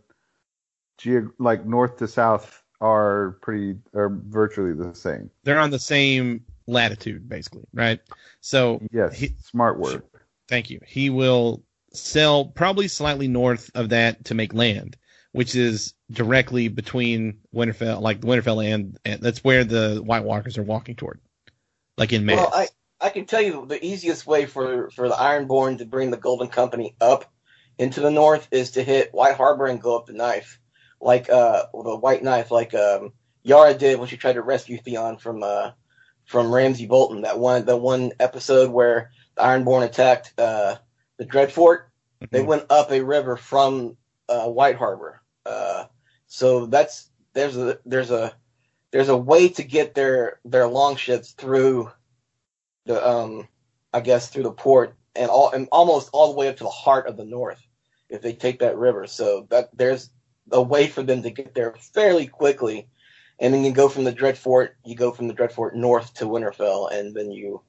geog- 0.99 1.33
like 1.39 1.65
north 1.65 1.97
to 1.97 2.07
south 2.07 2.63
are 2.81 3.37
pretty 3.41 3.77
are 3.93 4.09
virtually 4.09 4.73
the 4.73 4.95
same. 4.95 5.29
They're 5.43 5.59
on 5.59 5.71
the 5.71 5.79
same 5.79 6.45
latitude, 6.67 7.27
basically, 7.27 7.65
right? 7.73 7.99
So 8.41 8.81
Yes, 8.91 9.17
He- 9.17 9.35
smart 9.41 9.79
word. 9.79 10.03
Thank 10.47 10.69
you. 10.69 10.79
He 10.85 11.09
will 11.09 11.63
sell 11.93 12.45
probably 12.45 12.87
slightly 12.87 13.27
north 13.27 13.71
of 13.75 13.89
that 13.89 14.25
to 14.25 14.35
make 14.35 14.53
land, 14.53 14.97
which 15.31 15.55
is 15.55 15.93
directly 16.11 16.67
between 16.67 17.39
Winterfell, 17.53 18.01
like 18.01 18.21
the 18.21 18.27
Winterfell 18.27 18.73
and, 18.73 18.97
and 19.05 19.21
that's 19.21 19.43
where 19.43 19.63
the 19.63 20.01
White 20.03 20.23
Walkers 20.23 20.57
are 20.57 20.63
walking 20.63 20.95
toward, 20.95 21.19
like 21.97 22.13
in 22.13 22.25
Mass. 22.25 22.37
Well, 22.37 22.51
I, 22.53 22.67
I 23.01 23.09
can 23.09 23.25
tell 23.25 23.41
you 23.41 23.65
the 23.65 23.83
easiest 23.83 24.27
way 24.27 24.45
for, 24.45 24.89
for 24.91 25.07
the 25.07 25.15
Ironborn 25.15 25.77
to 25.77 25.85
bring 25.85 26.11
the 26.11 26.17
Golden 26.17 26.47
Company 26.47 26.95
up 26.99 27.31
into 27.79 28.01
the 28.01 28.11
north 28.11 28.47
is 28.51 28.71
to 28.71 28.83
hit 28.83 29.13
White 29.13 29.35
Harbor 29.35 29.65
and 29.65 29.81
go 29.81 29.95
up 29.95 30.05
the 30.05 30.13
knife, 30.13 30.59
like 30.99 31.29
uh 31.29 31.63
the 31.73 31.95
White 31.95 32.21
Knife, 32.21 32.51
like 32.51 32.75
um 32.75 33.13
Yara 33.41 33.73
did 33.73 33.97
when 33.97 34.09
she 34.09 34.17
tried 34.17 34.33
to 34.33 34.41
rescue 34.41 34.77
Theon 34.77 35.17
from 35.17 35.41
uh 35.41 35.71
from 36.25 36.53
Ramsay 36.53 36.87
Bolton. 36.87 37.21
That 37.21 37.39
one 37.39 37.65
that 37.65 37.77
one 37.77 38.11
episode 38.19 38.69
where 38.69 39.11
the 39.35 39.43
Ironborn 39.43 39.85
attacked 39.85 40.33
uh 40.37 40.75
the 41.19 41.25
Dreadfort. 41.25 41.83
They 42.31 42.41
Mhm. 42.41 42.47
went 42.47 42.65
up 42.71 42.91
a 42.91 43.01
river 43.01 43.37
from 43.37 43.97
uh, 44.27 44.49
White 44.49 44.75
Harbor. 44.77 45.21
Uh, 45.45 45.85
so 46.27 46.65
that's 46.65 47.09
there's 47.33 47.57
a 47.57 47.79
there's 47.85 48.11
a 48.11 48.33
there's 48.91 49.09
a 49.09 49.17
way 49.17 49.49
to 49.49 49.63
get 49.63 49.93
their 49.93 50.39
their 50.45 50.67
longships 50.67 51.31
through 51.33 51.91
the 52.85 53.07
um 53.07 53.47
I 53.93 53.99
guess 54.01 54.29
through 54.29 54.43
the 54.43 54.51
port 54.51 54.95
and 55.15 55.29
all 55.29 55.51
and 55.51 55.67
almost 55.71 56.09
all 56.13 56.31
the 56.31 56.37
way 56.39 56.47
up 56.47 56.57
to 56.57 56.63
the 56.63 56.69
heart 56.69 57.07
of 57.07 57.17
the 57.17 57.25
north 57.25 57.61
if 58.09 58.21
they 58.21 58.33
take 58.33 58.59
that 58.59 58.77
river. 58.77 59.05
So 59.07 59.47
that 59.49 59.69
there's 59.75 60.09
a 60.51 60.61
way 60.61 60.87
for 60.87 61.03
them 61.03 61.21
to 61.23 61.29
get 61.29 61.53
there 61.53 61.73
fairly 61.93 62.27
quickly. 62.27 62.87
And 63.39 63.53
then 63.53 63.63
you 63.63 63.71
go 63.71 63.87
from 63.89 64.03
the 64.03 64.13
Dreadfort, 64.13 64.69
you 64.85 64.95
go 64.95 65.11
from 65.11 65.27
the 65.27 65.33
Dreadfort 65.33 65.73
north 65.73 66.13
to 66.15 66.25
Winterfell, 66.25 66.91
and 66.91 67.15
then 67.15 67.31
you 67.31 67.61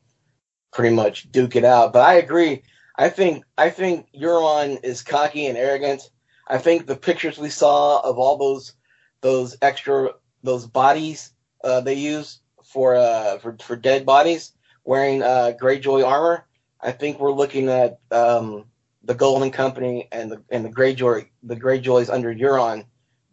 pretty 0.73 0.95
much 0.95 1.31
duke 1.31 1.57
it 1.57 1.65
out. 1.65 1.93
But 1.93 2.03
I 2.03 2.15
agree. 2.15 2.63
I 2.97 3.09
think 3.09 3.45
I 3.57 3.71
think 3.71 4.09
Euron 4.13 4.83
is 4.85 5.03
cocky 5.03 5.47
and 5.47 5.57
arrogant. 5.57 6.03
I 6.47 6.59
think 6.59 6.87
the 6.87 6.97
pictures 6.97 7.39
we 7.39 7.51
saw 7.51 8.01
of 8.01 8.19
all 8.19 8.37
those 8.37 8.75
those 9.21 9.57
extra 9.63 10.11
those 10.43 10.67
bodies 10.67 11.33
uh, 11.63 11.81
they 11.81 11.95
use 11.95 12.41
for 12.65 12.97
uh, 12.97 13.39
for 13.39 13.57
for 13.61 13.77
dead 13.77 14.05
bodies 14.07 14.53
wearing 14.85 15.23
uh, 15.23 15.53
Greyjoy 15.61 16.07
armor. 16.07 16.47
I 16.81 16.93
think 16.93 17.21
we're 17.21 17.33
looking 17.33 17.69
at 17.69 17.99
um, 18.11 18.65
the 19.05 19.15
Golden 19.15 19.51
Company 19.51 20.09
and 20.13 20.33
the 20.33 20.43
and 20.51 20.65
the 20.65 20.71
Greyjoy 20.71 21.29
the 21.43 21.57
Greyjoys 21.57 22.13
under 22.13 22.35
Euron 22.35 22.87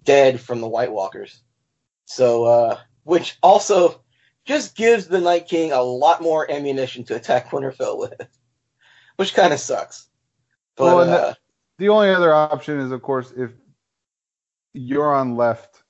dead 0.03 0.39
from 0.39 0.61
the 0.61 0.67
White 0.67 0.91
Walkers. 0.91 1.41
So 2.05 2.45
uh, 2.45 2.79
which 3.03 3.37
also 3.41 4.01
just 4.45 4.75
gives 4.75 5.07
the 5.07 5.19
Night 5.19 5.47
King 5.47 5.71
a 5.71 5.81
lot 5.81 6.21
more 6.21 6.49
ammunition 6.49 7.03
to 7.05 7.15
attack 7.15 7.49
Winterfell 7.49 7.99
with, 7.99 8.13
which 9.17 9.33
kind 9.33 9.53
of 9.53 9.59
sucks. 9.59 10.07
But 10.75 10.85
Well, 10.85 10.99
uh, 11.09 11.33
The 11.79 11.89
only 11.89 12.09
other 12.09 12.33
option 12.33 12.79
is, 12.79 12.91
of 12.91 13.01
course, 13.03 13.31
if 13.35 13.51
Euron 14.75 15.35
left 15.37 15.83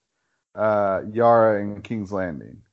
uh, 0.56 1.02
Yara 1.14 1.62
in 1.62 1.82
King's 1.82 2.12
Landing, 2.12 2.64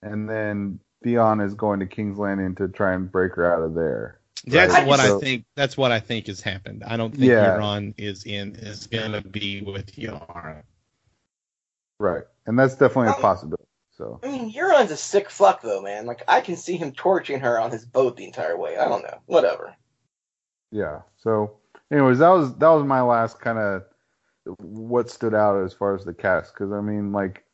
and 0.00 0.28
then 0.28 0.80
Theon 1.04 1.40
is 1.40 1.54
going 1.54 1.80
to 1.80 1.86
King's 1.86 2.18
Landing 2.18 2.54
to 2.56 2.68
try 2.68 2.94
and 2.94 3.10
break 3.12 3.34
her 3.34 3.52
out 3.52 3.62
of 3.62 3.74
there. 3.74 4.18
That's 4.46 4.72
Right. 4.72 4.86
what 4.86 4.98
I 4.98 5.18
think. 5.20 5.44
That's 5.54 5.76
what 5.76 5.92
I 5.92 6.00
think 6.00 6.26
has 6.26 6.40
happened. 6.40 6.82
I 6.84 6.96
don't 6.96 7.12
think 7.12 7.24
Yeah. 7.26 7.56
Euron 7.56 7.94
is 7.96 8.24
in 8.24 8.56
is 8.56 8.86
gonna 8.88 9.20
be 9.20 9.60
with 9.60 9.96
Yara. 9.96 10.64
Right, 12.00 12.24
and 12.46 12.58
that's 12.58 12.74
definitely 12.74 13.08
a 13.08 13.14
Um, 13.16 13.20
possibility. 13.20 13.68
So 13.96 14.20
I 14.22 14.28
mean, 14.28 14.52
Euron's 14.52 14.90
a 14.90 14.96
sick 14.96 15.28
fuck 15.30 15.60
though, 15.62 15.82
man. 15.82 16.06
Like 16.06 16.22
I 16.26 16.40
can 16.40 16.56
see 16.56 16.76
him 16.76 16.92
torching 16.92 17.40
her 17.40 17.60
on 17.60 17.70
his 17.70 17.84
boat 17.84 18.16
the 18.16 18.24
entire 18.24 18.56
way. 18.56 18.76
I 18.78 18.86
don't 18.88 19.02
know. 19.02 19.18
Whatever. 19.26 19.74
yeah. 20.70 21.02
So, 21.18 21.58
anyways, 21.90 22.18
that 22.18 22.30
was 22.30 22.54
that 22.56 22.68
was 22.68 22.84
my 22.84 23.02
last 23.02 23.40
kind 23.40 23.58
of 23.58 23.84
what 24.58 25.10
stood 25.10 25.34
out 25.34 25.62
as 25.62 25.72
far 25.72 25.94
as 25.94 26.04
the 26.04 26.14
cast, 26.14 26.54
because 26.54 26.72
I 26.72 26.80
mean, 26.80 27.12
like, 27.12 27.44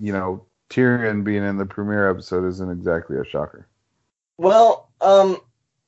you 0.00 0.12
know, 0.12 0.46
Tyrion 0.70 1.24
being 1.24 1.42
in 1.44 1.56
the 1.56 1.66
premiere 1.66 2.10
episode 2.10 2.46
isn't 2.46 2.70
exactly 2.70 3.16
a 3.18 3.24
shocker. 3.24 3.68
Well, 4.36 4.92
um, 5.00 5.38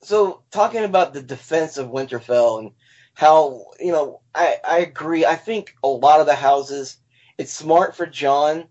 so 0.02 0.42
talking 0.50 0.84
about 0.84 1.12
the 1.12 1.22
defense 1.22 1.76
of 1.76 1.90
Winterfell 1.90 2.60
and 2.60 2.70
how 3.14 3.66
you 3.78 3.92
know, 3.92 4.22
I 4.34 4.56
I 4.66 4.78
agree. 4.78 5.26
I 5.26 5.36
think 5.36 5.74
a 5.84 5.88
lot 5.88 6.20
of 6.20 6.26
the 6.26 6.34
houses, 6.34 6.96
it's 7.36 7.52
smart 7.52 7.94
for 7.94 8.06
Jon 8.06 8.64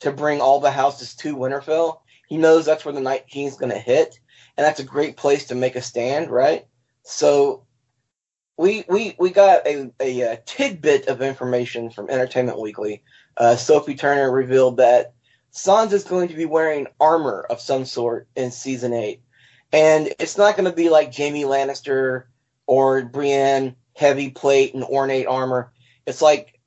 to 0.00 0.12
bring 0.12 0.40
all 0.40 0.60
the 0.60 0.70
houses 0.70 1.14
to 1.14 1.36
Winterfell. 1.36 2.00
he 2.28 2.36
knows 2.36 2.64
that's 2.64 2.84
where 2.84 2.94
the 2.94 3.00
Night 3.00 3.26
King's 3.26 3.56
going 3.56 3.72
to 3.72 3.78
hit, 3.78 4.18
and 4.56 4.64
that's 4.66 4.80
a 4.80 4.84
great 4.84 5.16
place 5.16 5.46
to 5.46 5.54
make 5.54 5.76
a 5.76 5.82
stand, 5.82 6.30
right? 6.30 6.66
So 7.02 7.64
we 8.56 8.84
we 8.88 9.16
we 9.18 9.30
got 9.30 9.66
a, 9.66 9.90
a, 10.00 10.20
a 10.20 10.36
tidbit 10.44 11.06
of 11.06 11.22
information 11.22 11.90
from 11.90 12.10
Entertainment 12.10 12.60
Weekly. 12.60 13.02
Uh, 13.36 13.56
Sophie 13.56 13.94
Turner 13.94 14.30
revealed 14.30 14.76
that 14.76 15.14
Sansa 15.52 15.94
is 15.94 16.04
going 16.04 16.28
to 16.28 16.34
be 16.36 16.44
wearing 16.44 16.86
armor 17.00 17.46
of 17.48 17.60
some 17.60 17.84
sort 17.84 18.28
in 18.36 18.50
season 18.50 18.92
eight, 18.92 19.22
and 19.72 20.12
it's 20.18 20.36
not 20.36 20.56
going 20.56 20.70
to 20.70 20.76
be 20.76 20.90
like 20.90 21.14
Jaime 21.14 21.44
Lannister 21.44 22.24
or 22.66 23.02
Brienne, 23.02 23.76
heavy 23.96 24.30
plate 24.30 24.74
and 24.74 24.84
ornate 24.84 25.26
armor. 25.26 25.72
It's 26.06 26.22
like 26.22 26.59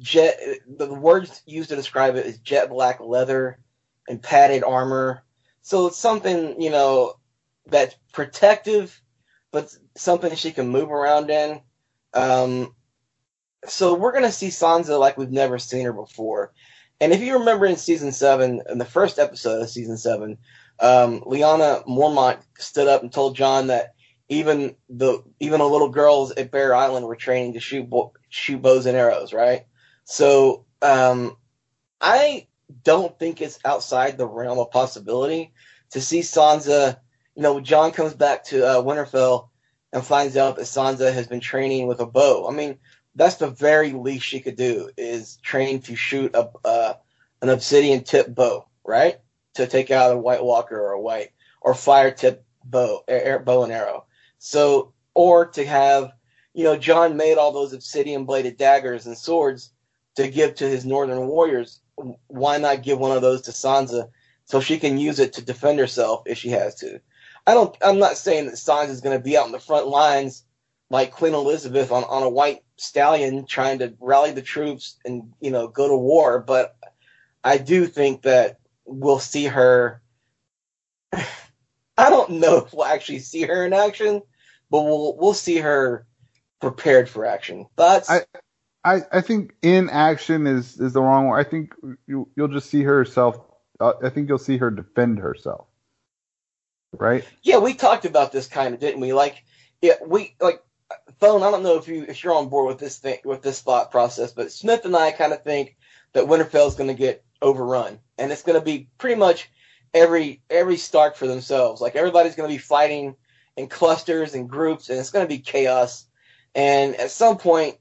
jet. 0.00 0.38
The 0.66 0.92
words 0.92 1.42
used 1.46 1.70
to 1.70 1.76
describe 1.76 2.16
it 2.16 2.26
is 2.26 2.38
jet 2.38 2.70
black 2.70 3.00
leather 3.00 3.58
and 4.08 4.22
padded 4.22 4.64
armor. 4.64 5.22
So 5.62 5.86
it's 5.88 5.98
something 5.98 6.60
you 6.60 6.70
know 6.70 7.14
that's 7.66 7.94
protective, 8.12 9.00
but 9.52 9.74
something 9.96 10.34
she 10.34 10.52
can 10.52 10.68
move 10.68 10.90
around 10.90 11.30
in. 11.30 11.60
Um, 12.14 12.74
so 13.66 13.94
we're 13.94 14.12
gonna 14.12 14.32
see 14.32 14.48
Sansa 14.48 14.98
like 14.98 15.18
we've 15.18 15.30
never 15.30 15.58
seen 15.58 15.84
her 15.84 15.92
before. 15.92 16.52
And 17.00 17.12
if 17.12 17.20
you 17.20 17.38
remember 17.38 17.66
in 17.66 17.76
season 17.76 18.12
seven, 18.12 18.62
in 18.68 18.78
the 18.78 18.84
first 18.84 19.18
episode 19.18 19.62
of 19.62 19.70
season 19.70 19.96
seven, 19.96 20.38
um, 20.80 21.20
Lyanna 21.20 21.86
Mormont 21.86 22.38
stood 22.58 22.88
up 22.88 23.02
and 23.02 23.12
told 23.12 23.36
Jon 23.36 23.68
that 23.68 23.94
even 24.28 24.76
the 24.88 25.22
even 25.40 25.60
the 25.60 25.68
little 25.68 25.88
girls 25.88 26.32
at 26.32 26.50
Bear 26.50 26.74
Island 26.74 27.06
were 27.06 27.16
training 27.16 27.54
to 27.54 27.60
shoot 27.60 27.88
bo- 27.88 28.12
shoot 28.28 28.60
bows 28.60 28.86
and 28.86 28.96
arrows, 28.96 29.32
right? 29.32 29.66
So 30.10 30.64
um, 30.80 31.36
I 32.00 32.46
don't 32.82 33.16
think 33.18 33.42
it's 33.42 33.58
outside 33.62 34.16
the 34.16 34.26
realm 34.26 34.58
of 34.58 34.70
possibility 34.70 35.52
to 35.90 36.00
see 36.00 36.20
Sansa. 36.20 36.98
You 37.34 37.42
know, 37.42 37.60
Jon 37.60 37.92
comes 37.92 38.14
back 38.14 38.44
to 38.44 38.66
uh, 38.66 38.82
Winterfell 38.82 39.50
and 39.92 40.02
finds 40.02 40.38
out 40.38 40.56
that 40.56 40.62
Sansa 40.62 41.12
has 41.12 41.26
been 41.26 41.40
training 41.40 41.88
with 41.88 42.00
a 42.00 42.06
bow. 42.06 42.48
I 42.48 42.54
mean, 42.54 42.78
that's 43.16 43.34
the 43.34 43.50
very 43.50 43.92
least 43.92 44.24
she 44.24 44.40
could 44.40 44.56
do 44.56 44.88
is 44.96 45.36
train 45.42 45.82
to 45.82 45.94
shoot 45.94 46.34
a 46.34 46.48
uh, 46.64 46.94
an 47.42 47.50
obsidian 47.50 48.02
tip 48.02 48.34
bow, 48.34 48.66
right? 48.84 49.20
To 49.56 49.66
take 49.66 49.90
out 49.90 50.14
a 50.14 50.16
White 50.16 50.42
Walker 50.42 50.80
or 50.80 50.92
a 50.92 51.00
white 51.00 51.32
or 51.60 51.74
fire 51.74 52.12
tip 52.12 52.46
bow, 52.64 53.04
air, 53.08 53.40
bow 53.40 53.62
and 53.62 53.72
arrow. 53.72 54.06
So, 54.38 54.94
or 55.12 55.48
to 55.48 55.66
have, 55.66 56.12
you 56.54 56.64
know, 56.64 56.78
Jon 56.78 57.18
made 57.18 57.36
all 57.36 57.52
those 57.52 57.74
obsidian 57.74 58.24
bladed 58.24 58.56
daggers 58.56 59.06
and 59.06 59.16
swords 59.16 59.70
to 60.18 60.28
give 60.28 60.56
to 60.56 60.68
his 60.68 60.84
northern 60.84 61.28
warriors. 61.28 61.80
Why 62.26 62.58
not 62.58 62.82
give 62.82 62.98
one 62.98 63.16
of 63.16 63.22
those 63.22 63.42
to 63.42 63.52
Sansa 63.52 64.10
so 64.44 64.60
she 64.60 64.78
can 64.78 64.98
use 64.98 65.20
it 65.20 65.34
to 65.34 65.44
defend 65.44 65.78
herself 65.78 66.24
if 66.26 66.38
she 66.38 66.48
has 66.50 66.74
to? 66.76 67.00
I 67.46 67.54
don't. 67.54 67.76
I'm 67.80 68.00
not 68.00 68.18
saying 68.18 68.46
that 68.46 68.56
Sansa 68.56 68.90
is 68.90 69.00
going 69.00 69.16
to 69.16 69.22
be 69.22 69.36
out 69.36 69.46
in 69.46 69.52
the 69.52 69.60
front 69.60 69.86
lines 69.86 70.44
like 70.90 71.12
Queen 71.12 71.34
Elizabeth 71.34 71.92
on, 71.92 72.02
on 72.02 72.24
a 72.24 72.28
white 72.28 72.64
stallion 72.76 73.46
trying 73.46 73.78
to 73.78 73.94
rally 74.00 74.32
the 74.32 74.42
troops 74.42 74.96
and 75.04 75.32
you 75.40 75.52
know 75.52 75.68
go 75.68 75.86
to 75.86 75.96
war, 75.96 76.40
but 76.40 76.76
I 77.44 77.58
do 77.58 77.86
think 77.86 78.22
that 78.22 78.58
we'll 78.84 79.20
see 79.20 79.44
her. 79.44 80.02
I 81.12 82.10
don't 82.10 82.40
know 82.40 82.58
if 82.58 82.72
we'll 82.72 82.84
actually 82.84 83.20
see 83.20 83.42
her 83.42 83.64
in 83.64 83.72
action, 83.72 84.22
but 84.68 84.82
we'll 84.82 85.16
we'll 85.16 85.34
see 85.34 85.58
her 85.58 86.06
prepared 86.60 87.08
for 87.08 87.24
action. 87.24 87.66
But 87.76 88.10
I, 88.10 88.22
I, 88.84 89.02
I 89.12 89.20
think 89.20 89.54
in 89.62 89.90
action 89.90 90.46
is 90.46 90.80
is 90.80 90.92
the 90.92 91.02
wrong 91.02 91.26
word. 91.26 91.38
I 91.38 91.48
think 91.48 91.74
you 92.06 92.28
you'll 92.36 92.48
just 92.48 92.70
see 92.70 92.82
herself. 92.82 93.40
Uh, 93.80 93.92
I 94.02 94.08
think 94.08 94.28
you'll 94.28 94.38
see 94.38 94.56
her 94.58 94.70
defend 94.70 95.18
herself. 95.18 95.66
Right? 96.92 97.24
Yeah, 97.42 97.58
we 97.58 97.74
talked 97.74 98.04
about 98.04 98.32
this 98.32 98.46
kind 98.46 98.72
of, 98.72 98.80
didn't 98.80 99.00
we? 99.00 99.12
Like, 99.12 99.44
yeah, 99.82 99.94
we 100.06 100.34
like 100.40 100.62
phone. 101.18 101.42
I 101.42 101.50
don't 101.50 101.62
know 101.62 101.76
if 101.76 101.88
you 101.88 102.04
if 102.08 102.22
you're 102.22 102.34
on 102.34 102.48
board 102.48 102.68
with 102.68 102.78
this 102.78 102.98
thing 102.98 103.18
with 103.24 103.42
this 103.42 103.60
thought 103.60 103.90
process, 103.90 104.32
but 104.32 104.52
Smith 104.52 104.84
and 104.84 104.96
I 104.96 105.12
kind 105.12 105.32
of 105.32 105.42
think 105.42 105.76
that 106.12 106.24
Winterfell 106.24 106.68
is 106.68 106.74
going 106.74 106.88
to 106.88 106.94
get 106.94 107.24
overrun, 107.42 107.98
and 108.16 108.32
it's 108.32 108.42
going 108.42 108.58
to 108.58 108.64
be 108.64 108.88
pretty 108.98 109.16
much 109.16 109.50
every 109.92 110.42
every 110.48 110.76
Stark 110.76 111.16
for 111.16 111.26
themselves. 111.26 111.80
Like 111.80 111.96
everybody's 111.96 112.36
going 112.36 112.48
to 112.48 112.54
be 112.54 112.58
fighting 112.58 113.16
in 113.56 113.66
clusters 113.68 114.34
and 114.34 114.48
groups, 114.48 114.88
and 114.88 114.98
it's 114.98 115.10
going 115.10 115.26
to 115.26 115.34
be 115.34 115.40
chaos. 115.40 116.06
And 116.54 116.96
at 116.96 117.10
some 117.10 117.36
point, 117.36 117.76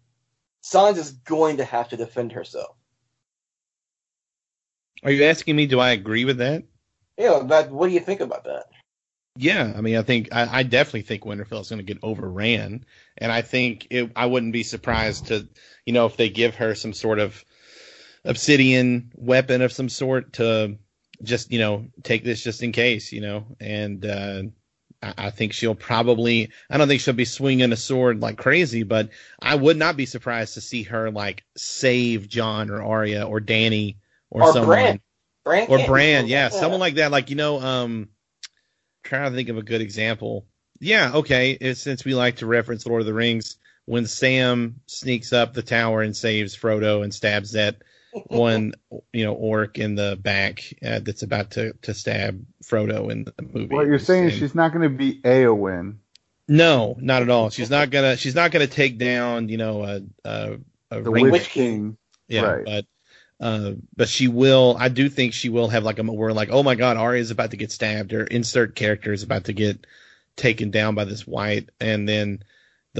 Sansa's 0.64 1.12
going 1.12 1.58
to 1.58 1.66
have 1.66 1.90
to 1.90 1.98
defend 1.98 2.34
herself. 2.34 2.76
Are 5.04 5.12
you 5.12 5.26
asking 5.26 5.56
me? 5.56 5.68
Do 5.68 5.80
I 5.80 5.92
agree 5.92 6.26
with 6.26 6.38
that? 6.38 6.64
Yeah, 7.18 7.42
but 7.44 7.72
what 7.72 7.88
do 7.88 7.94
you 7.94 8.00
think 8.00 8.20
about 8.20 8.44
that? 8.46 8.66
Yeah, 9.36 9.72
I 9.76 9.82
mean, 9.82 9.96
I 9.96 10.02
think 10.02 10.30
I, 10.32 10.60
I 10.60 10.64
definitely 10.64 11.04
think 11.04 11.24
Winterfell 11.24 11.62
is 11.62 11.70
going 11.70 11.78
to 11.78 11.84
get 11.94 12.04
overran, 12.04 12.86
and 13.18 13.32
I 13.32 13.44
think 13.44 13.88
it, 13.92 14.12
I 14.16 14.26
wouldn't 14.26 14.54
be 14.54 14.64
surprised 14.64 15.28
to, 15.28 15.48
you 15.86 15.94
know, 15.94 16.08
if 16.08 16.18
they 16.18 16.30
give 16.30 16.56
her 16.56 16.74
some 16.74 16.94
sort 16.94 17.20
of 17.20 17.44
obsidian 18.26 19.12
weapon 19.16 19.62
of 19.62 19.72
some 19.72 19.90
sort 19.90 20.34
to 20.34 20.78
just, 21.22 21.52
you 21.52 21.60
know, 21.60 21.88
take 22.02 22.24
this 22.24 22.44
just 22.44 22.64
in 22.64 22.72
case, 22.72 23.12
you 23.12 23.22
know, 23.22 23.46
and 23.60 24.06
uh, 24.06 24.44
I, 25.02 25.30
think 25.30 25.54
she'll 25.54 25.76
probably, 25.76 26.50
I 26.70 26.78
don't 26.78 26.88
think 26.88 27.02
she'll 27.02 27.14
be 27.14 27.26
swinging 27.26 27.72
a 27.72 27.76
sword 27.76 28.20
like 28.20 28.38
crazy, 28.38 28.84
but 28.84 29.10
I 29.40 29.56
would 29.56 29.78
not 29.78 29.96
be 29.96 30.06
surprised 30.06 30.56
to 30.56 30.62
see 30.62 30.84
her 30.84 31.12
like 31.12 31.44
save 31.56 32.28
Jon 32.28 32.70
or 32.70 32.82
Arya 32.82 33.24
or 33.24 33.40
Dany 33.40 33.98
or, 34.30 34.44
Or 34.44 34.54
someone 34.54 34.68
Bran. 34.68 35.02
Bran 35.46 35.64
or 35.70 35.78
can't 35.78 35.90
Bran, 35.90 36.26
be- 36.26 36.32
yeah, 36.32 36.50
someone 36.50 36.80
like 36.80 36.96
that. 36.96 37.12
Like 37.12 37.30
you 37.30 37.36
know, 37.36 37.60
um, 37.62 38.10
trying 39.04 39.32
to 39.32 39.36
think 39.36 39.50
of 39.50 39.58
a 39.58 39.64
good 39.64 39.82
example. 39.82 40.46
Yeah, 40.80 41.12
okay. 41.16 41.74
Since 41.74 42.04
we 42.04 42.14
like 42.14 42.38
to 42.38 42.46
reference 42.46 42.86
Lord 42.86 43.02
of 43.02 43.08
the 43.08 43.14
Rings, 43.14 43.58
when 43.86 44.06
Sam 44.06 44.82
sneaks 44.88 45.32
up 45.32 45.54
the 45.54 45.62
tower 45.64 46.02
and 46.02 46.16
saves 46.16 46.56
Frodo 46.56 47.04
and 47.04 47.14
stabs 47.14 47.54
that 47.54 47.78
one, 48.28 48.74
you 49.14 49.26
know, 49.26 49.34
orc 49.34 49.78
in 49.78 49.96
the 49.96 50.18
back 50.22 50.64
uh, 50.86 51.00
that's 51.00 51.24
about 51.24 51.52
to 51.52 51.74
to 51.84 51.94
stab 51.94 52.46
Frodo 52.64 53.12
in 53.12 53.24
the 53.26 53.34
movie. 53.42 53.74
What 53.74 53.88
you're 53.88 54.00
saying 54.00 54.26
is 54.26 54.34
she's 54.34 54.56
not 54.56 54.74
going 54.74 54.84
to 54.84 54.96
be 54.96 55.22
Eowyn. 55.22 55.98
no, 56.48 56.96
not 57.00 57.22
at 57.22 57.30
all. 57.30 57.50
She's 57.50 57.70
not 57.70 57.90
gonna. 57.90 58.18
She's 58.18 58.36
not 58.36 58.52
gonna 58.52 58.68
take 58.68 58.98
down, 58.98 59.50
you 59.50 59.58
know, 59.58 59.84
a 59.84 60.02
a, 60.26 60.58
a 60.92 61.02
The 61.02 61.12
ring. 61.12 61.32
Witch 61.32 61.50
King. 61.50 61.98
Yeah, 62.28 62.42
Right. 62.42 62.66
but 62.66 62.86
uh, 63.40 63.74
but 63.96 64.10
she 64.10 64.28
will. 64.28 64.76
I 64.80 64.90
do 64.90 65.10
think 65.10 65.34
she 65.34 65.50
will 65.50 65.68
have 65.70 65.84
like 65.84 66.00
a 66.00 66.04
where 66.04 66.34
like, 66.34 66.50
oh 66.52 66.64
my 66.64 66.76
god, 66.76 66.98
Arya 66.98 67.22
is 67.22 67.32
about 67.32 67.52
to 67.52 67.58
get 67.58 67.72
stabbed, 67.72 68.14
or 68.14 68.24
insert 68.24 68.76
character 68.76 69.14
is 69.14 69.24
about 69.24 69.46
to 69.46 69.54
get 69.54 69.86
taken 70.36 70.72
down 70.72 70.96
by 70.96 71.06
this 71.06 71.26
white, 71.28 71.70
and 71.80 72.08
then 72.08 72.44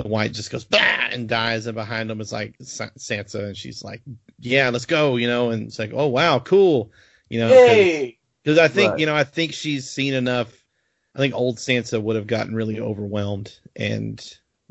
the 0.02 0.08
white 0.08 0.32
just 0.32 0.52
goes 0.52 0.64
bah 0.64 1.08
and 1.12 1.28
dies, 1.28 1.66
and 1.66 1.74
behind 1.76 2.08
them 2.10 2.22
is 2.22 2.32
like 2.32 2.56
Sa- 2.62 2.90
Sansa, 3.00 3.46
and 3.48 3.58
she's 3.58 3.84
like, 3.84 4.02
yeah, 4.40 4.70
let's 4.70 4.86
go, 4.86 5.16
you 5.18 5.28
know, 5.28 5.50
and 5.50 5.64
it's 5.68 5.80
like, 5.80 5.92
oh 5.94 6.08
wow, 6.08 6.38
cool, 6.40 6.92
you 7.30 7.40
know, 7.40 7.50
'cause- 7.50 8.12
because 8.44 8.60
I 8.60 8.68
think 8.68 8.92
Right. 8.92 9.00
you 9.00 9.06
know 9.08 9.16
I 9.16 9.24
think 9.24 9.54
she's 9.54 9.90
seen 9.90 10.14
enough. 10.14 10.54
I 11.16 11.20
think 11.20 11.34
old 11.34 11.58
Sansa 11.58 12.00
would 12.02 12.16
have 12.16 12.28
gotten 12.28 12.54
really 12.56 12.80
overwhelmed 12.80 13.58
and 13.76 14.24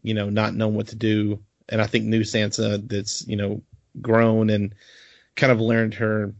you 0.02 0.14
know 0.14 0.30
not 0.30 0.54
known 0.54 0.74
what 0.74 0.86
to 0.88 0.96
do, 0.96 1.40
and 1.68 1.82
I 1.82 1.86
think 1.86 2.04
new 2.04 2.20
Sansa 2.22 2.88
that's 2.88 3.26
you 3.26 3.36
know 3.36 3.60
grown 4.00 4.48
and 4.48 4.74
kind 5.34 5.52
of 5.52 5.60
learned 5.60 5.94
her 5.94 6.32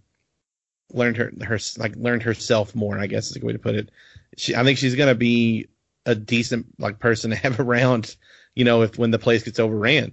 learned 0.93 1.17
her 1.17 1.33
her 1.45 1.59
like 1.77 1.97
learned 1.97 2.23
herself 2.23 2.75
more. 2.75 2.99
I 2.99 3.09
guess 3.09 3.31
is 3.31 3.37
a 3.37 3.41
good 3.41 3.47
way 3.49 3.53
to 3.55 3.59
put 3.59 3.75
it. 3.75 3.91
She 4.37 4.55
I 4.55 4.63
think 4.63 4.79
she's 4.79 4.95
gonna 4.95 5.15
be 5.17 5.67
a 6.07 6.15
decent 6.15 6.67
like 6.79 7.01
person 7.01 7.31
to 7.31 7.37
have 7.45 7.59
around. 7.59 8.15
You 8.57 8.65
know 8.65 8.83
if 8.83 8.99
when 8.99 9.13
the 9.13 9.19
place 9.19 9.45
gets 9.45 9.61
overran. 9.61 10.13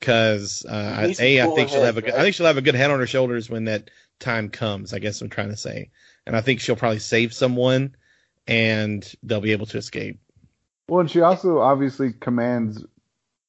Because 0.00 0.66
uh, 0.68 0.72
I- 0.98 1.14
a, 1.20 1.42
I 1.42 1.46
think 1.54 1.68
she'll 1.68 1.82
have 1.84 1.96
a 1.96 2.00
heads, 2.00 2.06
good, 2.06 2.14
I 2.14 2.22
think 2.22 2.34
she'll 2.34 2.46
have 2.46 2.56
a 2.56 2.62
good 2.62 2.74
head 2.74 2.90
on 2.90 2.98
her 2.98 3.06
shoulders 3.06 3.48
when 3.48 3.66
that 3.66 3.88
time 4.18 4.48
comes. 4.48 4.92
I 4.92 4.98
guess 4.98 5.20
I'm 5.20 5.28
trying 5.28 5.50
to 5.50 5.56
say 5.56 5.90
and 6.26 6.36
I 6.36 6.40
think 6.40 6.60
she'll 6.60 6.76
probably 6.76 6.98
save 6.98 7.32
someone, 7.32 7.94
and 8.46 9.10
they'll 9.22 9.40
be 9.40 9.52
able 9.52 9.66
to 9.66 9.78
escape. 9.78 10.20
Well, 10.88 11.00
and 11.00 11.10
she 11.10 11.20
also 11.20 11.58
obviously 11.58 12.12
commands 12.12 12.84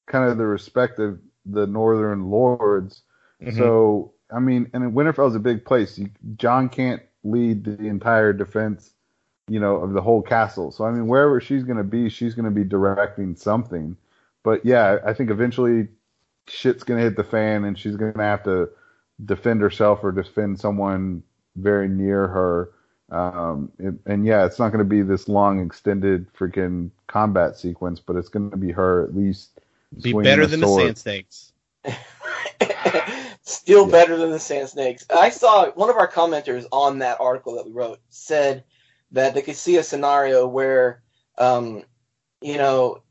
kind 0.07 0.29
of 0.29 0.37
the 0.37 0.45
respect 0.45 0.99
of 0.99 1.19
the 1.45 1.67
Northern 1.67 2.29
lords. 2.29 3.01
Mhm. 3.41 3.57
So, 3.57 4.13
I 4.31 4.39
mean, 4.39 4.69
and 4.73 4.93
Winterfell's 4.93 5.35
a 5.35 5.39
big 5.39 5.65
place. 5.65 5.97
You, 5.97 6.09
Jon 6.37 6.69
can't 6.69 7.01
lead 7.23 7.63
the 7.63 7.87
entire 7.87 8.33
defense, 8.33 8.93
you 9.47 9.59
know, 9.59 9.77
of 9.77 9.93
the 9.93 10.01
whole 10.01 10.21
castle. 10.21 10.71
So, 10.71 10.85
I 10.85 10.91
mean, 10.91 11.07
wherever 11.07 11.39
she's 11.41 11.63
going 11.63 11.77
to 11.77 11.83
be, 11.83 12.09
she's 12.09 12.33
going 12.35 12.45
to 12.45 12.51
be 12.51 12.63
directing 12.63 13.35
something. 13.35 13.97
But 14.43 14.65
yeah, 14.65 14.99
I 15.05 15.13
think 15.13 15.29
eventually 15.29 15.87
shit's 16.47 16.83
going 16.83 16.99
to 16.99 17.03
hit 17.03 17.15
the 17.15 17.23
fan 17.23 17.63
and 17.63 17.77
she's 17.77 17.95
going 17.95 18.13
to 18.13 18.21
have 18.21 18.43
to 18.43 18.69
defend 19.25 19.61
herself 19.61 20.03
or 20.03 20.11
defend 20.11 20.59
someone 20.59 21.23
very 21.55 21.87
near 21.87 22.27
her. 22.27 22.71
Um, 23.09 23.71
it, 23.79 23.93
and 24.05 24.25
yeah, 24.25 24.45
it's 24.45 24.59
not 24.59 24.69
going 24.69 24.79
to 24.79 24.85
be 24.85 25.01
this 25.01 25.29
long, 25.29 25.59
extended 25.63 26.33
freaking 26.33 26.89
combat 27.07 27.57
sequence, 27.57 27.99
but 27.99 28.15
it's 28.15 28.29
going 28.29 28.49
to 28.51 28.57
be 28.57 28.71
her 28.71 29.03
at 29.03 29.15
least 29.15 29.59
be 30.01 30.13
better 30.13 30.43
a 30.43 30.47
than 30.47 30.59
sword. 30.59 30.95
the 30.95 30.95
Sand 30.95 30.97
Snakes. 30.97 31.53
Still 33.43 33.85
Yeah. 33.85 33.91
better 33.91 34.17
than 34.17 34.31
the 34.31 34.39
Sand 34.39 34.69
Snakes. 34.69 35.05
I 35.09 35.29
saw 35.29 35.69
one 35.71 35.89
of 35.89 35.97
our 35.97 36.09
commenters 36.11 36.65
on 36.71 36.99
that 36.99 37.21
article 37.21 37.55
that 37.55 37.65
we 37.65 37.71
wrote 37.71 37.99
said 38.09 38.63
that 39.11 39.35
they 39.35 39.41
could 39.41 39.55
see 39.55 39.77
a 39.77 39.83
scenario 39.83 40.47
where, 40.47 41.03
um, 41.37 41.83
you 42.41 42.57
know, 42.57 43.02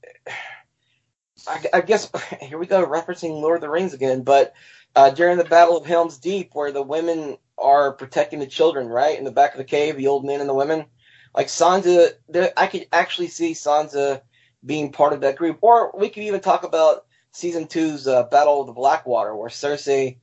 I, 1.46 1.64
I 1.74 1.80
guess 1.80 2.10
here 2.40 2.58
we 2.58 2.66
go 2.66 2.84
referencing 2.86 3.40
Lord 3.40 3.56
of 3.56 3.60
the 3.62 3.70
Rings 3.70 3.94
again, 3.94 4.22
but 4.22 4.54
uh, 4.94 5.10
during 5.10 5.38
the 5.38 5.44
Battle 5.44 5.76
of 5.76 5.86
Helm's 5.86 6.18
Deep, 6.18 6.50
where 6.52 6.72
the 6.72 6.82
women 6.82 7.38
are 7.58 7.92
protecting 7.92 8.38
the 8.38 8.46
children, 8.46 8.88
right 8.88 9.18
in 9.18 9.24
the 9.24 9.30
back 9.30 9.52
of 9.52 9.58
the 9.58 9.64
cave, 9.64 9.96
the 9.96 10.08
old 10.08 10.24
men 10.24 10.40
and 10.40 10.48
the 10.48 10.54
women, 10.54 10.86
like 11.34 11.46
Sansa, 11.46 12.12
there, 12.28 12.52
I 12.56 12.66
could 12.66 12.86
actually 12.92 13.28
see 13.28 13.52
Sansa 13.52 14.20
being 14.64 14.92
part 14.92 15.12
of 15.12 15.22
that 15.22 15.36
group, 15.36 15.58
or 15.62 15.92
we 15.96 16.08
could 16.08 16.22
even 16.24 16.40
talk 16.40 16.64
about 16.64 17.06
season 17.32 17.66
two's 17.66 18.06
uh, 18.06 18.24
Battle 18.24 18.60
of 18.60 18.66
the 18.66 18.72
Blackwater, 18.72 19.34
where 19.34 19.48
Cersei 19.48 20.18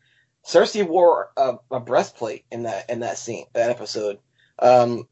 Cersei 0.46 0.88
wore 0.88 1.32
a, 1.36 1.56
a, 1.72 1.80
breastplate 1.80 2.46
in 2.52 2.64
that 2.64 2.90
in 2.90 3.02
that 3.02 3.18
scene, 3.18 3.46
that 3.54 3.70
episode, 3.70 4.20
um, 4.60 5.08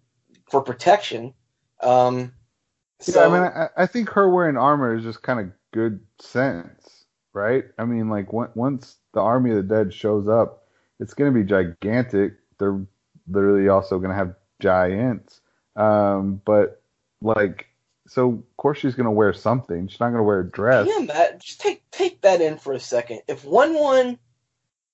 for 0.50 0.62
protection. 0.62 1.34
Um, 1.82 2.34
so, 3.00 3.22
yeah, 3.22 3.28
I 3.28 3.32
mean, 3.32 3.44
I, 3.44 3.84
I, 3.84 3.86
think 3.86 4.10
her 4.10 4.30
wearing 4.30 4.58
armor 4.58 4.96
is 4.96 5.04
just 5.04 5.22
kind 5.22 5.40
of 5.40 5.52
good 5.78 6.00
sense, 6.18 7.06
right? 7.34 7.66
I 7.78 7.86
mean, 7.86 8.10
like 8.10 8.34
once 8.34 8.96
the 9.14 9.22
army 9.22 9.52
of 9.52 9.58
the 9.58 9.76
dead 9.76 9.94
shows 9.94 10.28
up, 10.28 10.66
it's 11.00 11.14
going 11.14 11.32
to 11.32 11.40
be 11.40 11.46
gigantic. 11.46 12.34
They're 12.58 12.82
literally 13.30 13.70
also 13.70 14.00
going 14.00 14.10
to 14.10 14.16
have 14.16 14.34
giants. 14.60 15.40
Um, 15.76 16.42
but 16.44 16.82
like, 17.22 17.68
so 18.08 18.30
of 18.30 18.58
course 18.58 18.80
she's 18.80 18.96
going 18.96 19.06
to 19.06 19.12
wear 19.12 19.34
something. 19.34 19.88
She's 19.88 20.00
not 20.00 20.08
going 20.08 20.18
to 20.18 20.24
wear 20.24 20.40
a 20.40 20.50
dress. 20.50 20.88
Yeah, 20.90 21.34
just 21.38 21.62
take 21.62 21.88
take 21.92 22.22
that 22.22 22.42
in 22.42 22.58
for 22.58 22.74
a 22.74 22.80
second. 22.80 23.22
If 23.28 23.46
one 23.46 23.76
one 23.76 24.18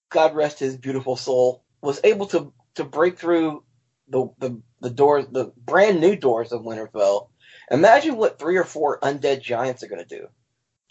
God 0.10 0.36
rest 0.36 0.60
his 0.60 0.76
beautiful 0.76 1.16
soul, 1.16 1.64
was 1.82 2.02
able 2.04 2.26
to 2.28 2.52
to 2.76 2.84
break 2.84 3.18
through 3.18 3.64
the 4.10 4.28
the 4.40 4.62
the 4.82 4.90
doors, 4.90 5.28
the 5.32 5.54
brand 5.56 6.02
new 6.02 6.18
doors 6.18 6.52
of 6.52 6.64
Winterfell. 6.64 7.30
Imagine 7.72 8.18
what 8.18 8.38
three 8.38 8.58
or 8.58 8.66
four 8.66 9.00
undead 9.00 9.42
giants 9.42 9.82
are 9.82 9.88
going 9.88 10.06
to 10.06 10.20
do 10.20 10.28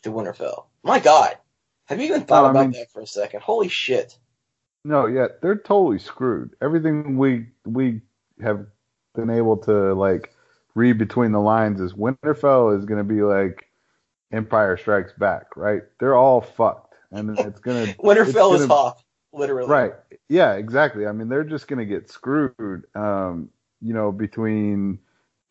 to 0.02 0.10
Winterfell. 0.10 0.66
My 0.82 0.98
God, 0.98 1.36
have 1.86 2.00
you 2.00 2.06
even 2.06 2.22
thought 2.22 2.50
about 2.50 2.70
mean, 2.70 2.72
that 2.72 2.90
for 2.90 3.00
a 3.02 3.06
second? 3.06 3.42
Holy 3.42 3.68
shit! 3.68 4.16
No, 4.84 5.06
yeah, 5.06 5.28
they're 5.40 5.56
totally 5.56 5.98
screwed. 5.98 6.56
Everything 6.60 7.16
we 7.16 7.46
we 7.64 8.00
have 8.42 8.66
been 9.14 9.30
able 9.30 9.56
to 9.58 9.94
like 9.94 10.34
read 10.74 10.98
between 10.98 11.32
the 11.32 11.40
lines 11.40 11.80
is 11.80 11.92
Winterfell 11.92 12.78
is 12.78 12.84
going 12.84 12.98
to 12.98 13.04
be 13.04 13.22
like 13.22 13.68
Empire 14.32 14.76
Strikes 14.76 15.12
Back, 15.12 15.56
right? 15.56 15.82
They're 16.00 16.16
all 16.16 16.40
fucked, 16.40 16.94
and 17.10 17.38
it's 17.38 17.60
gonna 17.60 17.86
Winterfell 18.02 18.52
gonna, 18.52 18.62
is 18.62 18.66
Hoth 18.66 19.04
literally. 19.32 19.68
Right. 19.68 19.92
Yeah, 20.28 20.54
exactly. 20.54 21.06
I 21.06 21.12
mean, 21.12 21.28
they're 21.28 21.44
just 21.44 21.68
going 21.68 21.78
to 21.78 21.84
get 21.86 22.10
screwed, 22.10 22.84
um, 22.94 23.50
you 23.80 23.94
know, 23.94 24.12
between 24.12 24.98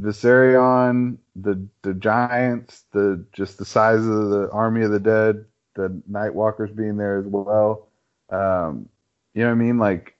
Viserion, 0.01 1.17
the 1.35 1.65
the 1.81 1.93
giants, 1.93 2.83
the 2.91 3.25
just 3.33 3.57
the 3.57 3.65
size 3.65 3.99
of 3.99 4.29
the 4.29 4.49
army 4.51 4.83
of 4.83 4.91
the 4.91 4.99
dead, 4.99 5.45
the 5.75 6.01
Night 6.07 6.33
Walkers 6.33 6.71
being 6.71 6.97
there 6.97 7.19
as 7.19 7.25
well. 7.25 7.87
Um, 8.29 8.89
you 9.33 9.41
know 9.41 9.49
what 9.49 9.55
I 9.55 9.55
mean? 9.55 9.77
Like, 9.77 10.15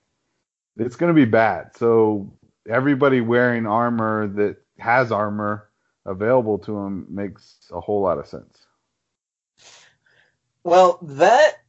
it's 0.78 0.96
going 0.96 1.14
to 1.14 1.20
be 1.20 1.26
bad. 1.26 1.76
So 1.76 2.34
everybody 2.70 3.22
wearing 3.22 3.66
armor 3.68 4.28
that 4.28 4.58
has 4.80 5.12
armor 5.12 5.70
available 6.06 6.58
to 6.60 6.72
them 6.72 7.06
makes 7.10 7.58
a 7.72 7.80
whole 7.80 8.02
lot 8.02 8.18
of 8.18 8.28
sense. 8.28 8.58
Well, 10.64 11.00
that 11.02 11.62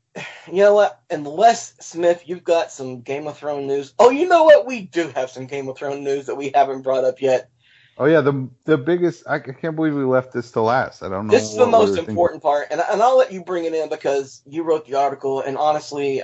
you 0.47 0.63
know 0.63 0.75
what? 0.75 1.01
Unless 1.11 1.75
Smith, 1.81 2.25
you've 2.27 2.45
got 2.45 2.71
some 2.71 3.01
Game 3.01 3.27
of 3.27 3.39
Thrones 3.39 3.67
news. 3.67 3.95
Oh, 3.99 4.11
you 4.11 4.29
know 4.29 4.45
what? 4.45 4.67
We 4.67 4.83
do 4.83 5.09
have 5.09 5.31
some 5.31 5.47
Game 5.47 5.69
of 5.69 5.77
Thrones 5.77 6.05
news 6.05 6.27
that 6.27 6.35
we 6.35 6.51
haven't 6.55 6.83
brought 6.83 7.05
up 7.05 7.23
yet. 7.23 7.51
Oh 7.99 8.07
yeah, 8.07 8.21
the 8.21 8.49
the 8.65 8.79
biggest. 8.79 9.27
I 9.29 9.39
can't 9.39 9.77
believe 9.77 9.95
we 9.95 10.05
left 10.05 10.33
this 10.33 10.51
to 10.53 10.63
last. 10.63 11.03
I 11.03 11.09
don't 11.09 11.27
know. 11.27 11.33
This 11.33 11.51
is 11.51 11.57
the 11.57 11.67
most 11.67 11.99
important 11.99 12.43
part, 12.43 12.69
and 12.71 12.81
and 12.81 13.03
I'll 13.03 13.19
let 13.19 13.33
you 13.33 13.45
bring 13.45 13.65
it 13.65 13.75
in 13.75 13.89
because 13.89 14.43
you 14.47 14.63
wrote 14.63 14.87
the 14.87 14.95
article, 14.95 15.41
and 15.41 15.57
honestly, 15.57 16.23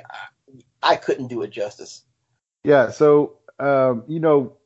I 0.82 0.96
couldn't 0.96 1.28
do 1.28 1.42
it 1.42 1.50
justice. 1.50 2.02
Yeah. 2.64 2.90
So 2.90 3.38
um, 3.58 4.04
you 4.06 4.20
know, 4.20 4.56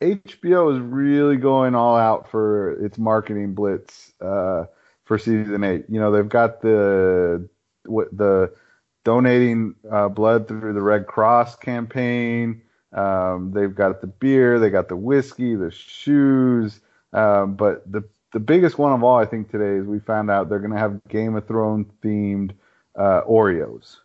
HBO 0.00 0.74
is 0.74 0.80
really 0.80 1.36
going 1.36 1.74
all 1.74 1.96
out 1.96 2.30
for 2.30 2.72
its 2.84 2.98
marketing 2.98 3.54
blitz 3.54 4.12
uh, 4.20 4.64
for 5.04 5.18
season 5.18 5.64
eight. 5.64 5.84
You 5.88 6.00
know, 6.00 6.10
they've 6.10 6.28
got 6.28 6.60
the 6.60 7.48
what 7.84 8.14
the 8.16 8.52
donating 9.04 9.74
uh, 9.90 10.08
blood 10.08 10.48
through 10.48 10.74
the 10.74 10.82
Red 10.82 11.06
Cross 11.06 11.56
campaign. 11.56 12.62
Um, 12.96 13.52
they've 13.52 13.74
got 13.74 14.00
the 14.00 14.06
beer, 14.06 14.58
they 14.58 14.70
got 14.70 14.88
the 14.88 14.96
whiskey, 14.96 15.54
the 15.54 15.70
shoes. 15.70 16.80
Um, 17.12 17.54
but 17.54 17.90
the 17.90 18.04
the 18.32 18.40
biggest 18.40 18.78
one 18.78 18.92
of 18.92 19.02
all, 19.02 19.16
I 19.16 19.24
think, 19.24 19.50
today 19.50 19.76
is 19.76 19.86
we 19.86 20.00
found 20.00 20.30
out 20.30 20.48
they're 20.48 20.58
going 20.58 20.72
to 20.72 20.78
have 20.78 21.00
Game 21.08 21.36
of 21.36 21.46
Thrones 21.46 21.86
themed 22.02 22.52
uh, 22.96 23.22
Oreos. 23.22 23.96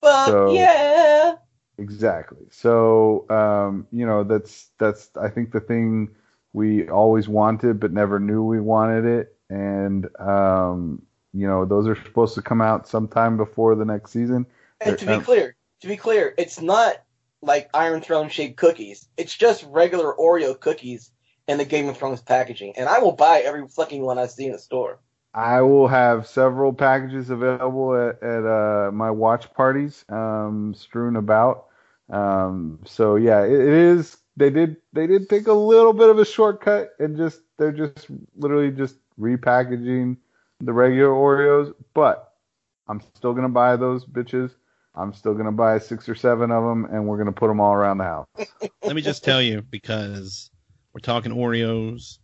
Fuck 0.00 0.28
so, 0.28 0.52
yeah! 0.52 1.36
Exactly. 1.78 2.46
So 2.50 3.28
um, 3.30 3.86
you 3.92 4.06
know 4.06 4.24
that's 4.24 4.70
that's 4.78 5.10
I 5.16 5.28
think 5.28 5.52
the 5.52 5.60
thing 5.60 6.10
we 6.52 6.88
always 6.88 7.28
wanted 7.28 7.80
but 7.80 7.92
never 7.92 8.20
knew 8.20 8.42
we 8.42 8.60
wanted 8.60 9.04
it, 9.04 9.36
and 9.48 10.08
um, 10.20 11.02
you 11.32 11.46
know, 11.46 11.64
those 11.64 11.88
are 11.88 11.96
supposed 11.96 12.34
to 12.34 12.42
come 12.42 12.60
out 12.60 12.88
sometime 12.88 13.36
before 13.36 13.74
the 13.74 13.84
next 13.84 14.10
season. 14.10 14.46
And 14.80 14.98
to 14.98 15.06
be 15.06 15.18
clear, 15.20 15.56
to 15.80 15.88
be 15.88 15.96
clear, 15.96 16.34
it's 16.36 16.60
not 16.60 17.02
like 17.42 17.68
Iron 17.74 18.00
Throne 18.00 18.28
shaped 18.28 18.56
cookies. 18.56 19.08
It's 19.16 19.36
just 19.36 19.66
regular 19.68 20.14
Oreo 20.14 20.58
cookies 20.58 21.10
in 21.48 21.58
the 21.58 21.64
Game 21.64 21.88
of 21.88 21.98
Thrones 21.98 22.22
packaging. 22.22 22.74
And 22.76 22.88
I 22.88 23.00
will 23.00 23.12
buy 23.12 23.40
every 23.40 23.66
fucking 23.68 24.02
one 24.02 24.18
I 24.18 24.26
see 24.26 24.46
in 24.46 24.52
the 24.52 24.58
store. 24.58 25.00
I 25.34 25.62
will 25.62 25.88
have 25.88 26.26
several 26.26 26.72
packages 26.72 27.30
available 27.30 27.94
at, 27.96 28.22
at 28.22 28.46
uh, 28.46 28.90
my 28.92 29.10
watch 29.10 29.52
parties, 29.54 30.04
um, 30.08 30.74
strewn 30.76 31.16
about. 31.16 31.66
Um, 32.10 32.80
so 32.84 33.16
yeah, 33.16 33.42
it, 33.42 33.52
it 33.52 33.68
is. 33.68 34.18
They 34.36 34.50
did. 34.50 34.76
They 34.92 35.06
did 35.06 35.28
take 35.28 35.46
a 35.46 35.52
little 35.52 35.92
bit 35.92 36.10
of 36.10 36.18
a 36.18 36.24
shortcut 36.24 36.90
and 36.98 37.16
just 37.16 37.40
they're 37.58 37.72
just 37.72 38.06
literally 38.36 38.70
just 38.70 38.96
repackaging 39.18 40.16
the 40.60 40.72
regular 40.72 41.10
Oreos, 41.10 41.74
but 41.94 42.34
I'm 42.88 43.00
still 43.14 43.34
gonna 43.34 43.48
buy 43.48 43.76
those 43.76 44.04
bitches. 44.04 44.52
I'm 44.94 45.14
still 45.14 45.34
gonna 45.34 45.52
buy 45.52 45.78
six 45.78 46.08
or 46.08 46.14
seven 46.14 46.50
of 46.50 46.64
them, 46.64 46.84
and 46.84 47.06
we're 47.06 47.18
gonna 47.18 47.32
put 47.32 47.48
them 47.48 47.60
all 47.60 47.72
around 47.72 47.98
the 47.98 48.04
house. 48.04 48.26
Let 48.82 48.94
me 48.94 49.02
just 49.02 49.24
tell 49.24 49.40
you, 49.40 49.62
because 49.62 50.50
we're 50.92 51.00
talking 51.00 51.32
Oreos, 51.32 52.18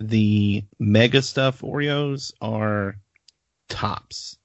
the 0.00 0.64
Mega 0.78 1.18
Stuf 1.18 1.60
Oreos 1.60 2.32
are 2.40 2.96
tops. 3.68 4.38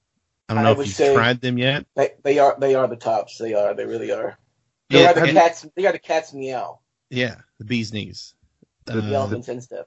I 0.48 0.54
don't 0.54 0.64
know 0.64 0.70
I 0.70 0.82
if 0.82 0.98
you've 0.98 1.14
tried 1.14 1.40
them 1.40 1.58
yet. 1.58 1.86
They, 1.94 2.10
they, 2.24 2.38
are 2.38 2.56
they 2.58 2.74
are 2.74 2.88
the 2.88 2.96
tops. 2.96 3.38
They 3.38 3.54
are. 3.54 3.72
They 3.74 3.86
really 3.86 4.10
are. 4.10 4.36
They 4.88 5.02
yeah, 5.02 5.10
are 5.10 5.14
the 5.14 5.22
and, 5.22 5.32
cats. 5.32 5.66
They 5.76 5.86
are 5.86 5.92
the 5.92 5.98
cat's 5.98 6.34
meow. 6.34 6.80
Yeah, 7.08 7.36
the 7.58 7.64
bee's 7.64 7.92
knees. 7.92 8.34
The, 8.86 8.98
uh, 8.98 9.00
the 9.00 9.14
elephants 9.14 9.48
and 9.48 9.62
stuff. 9.62 9.86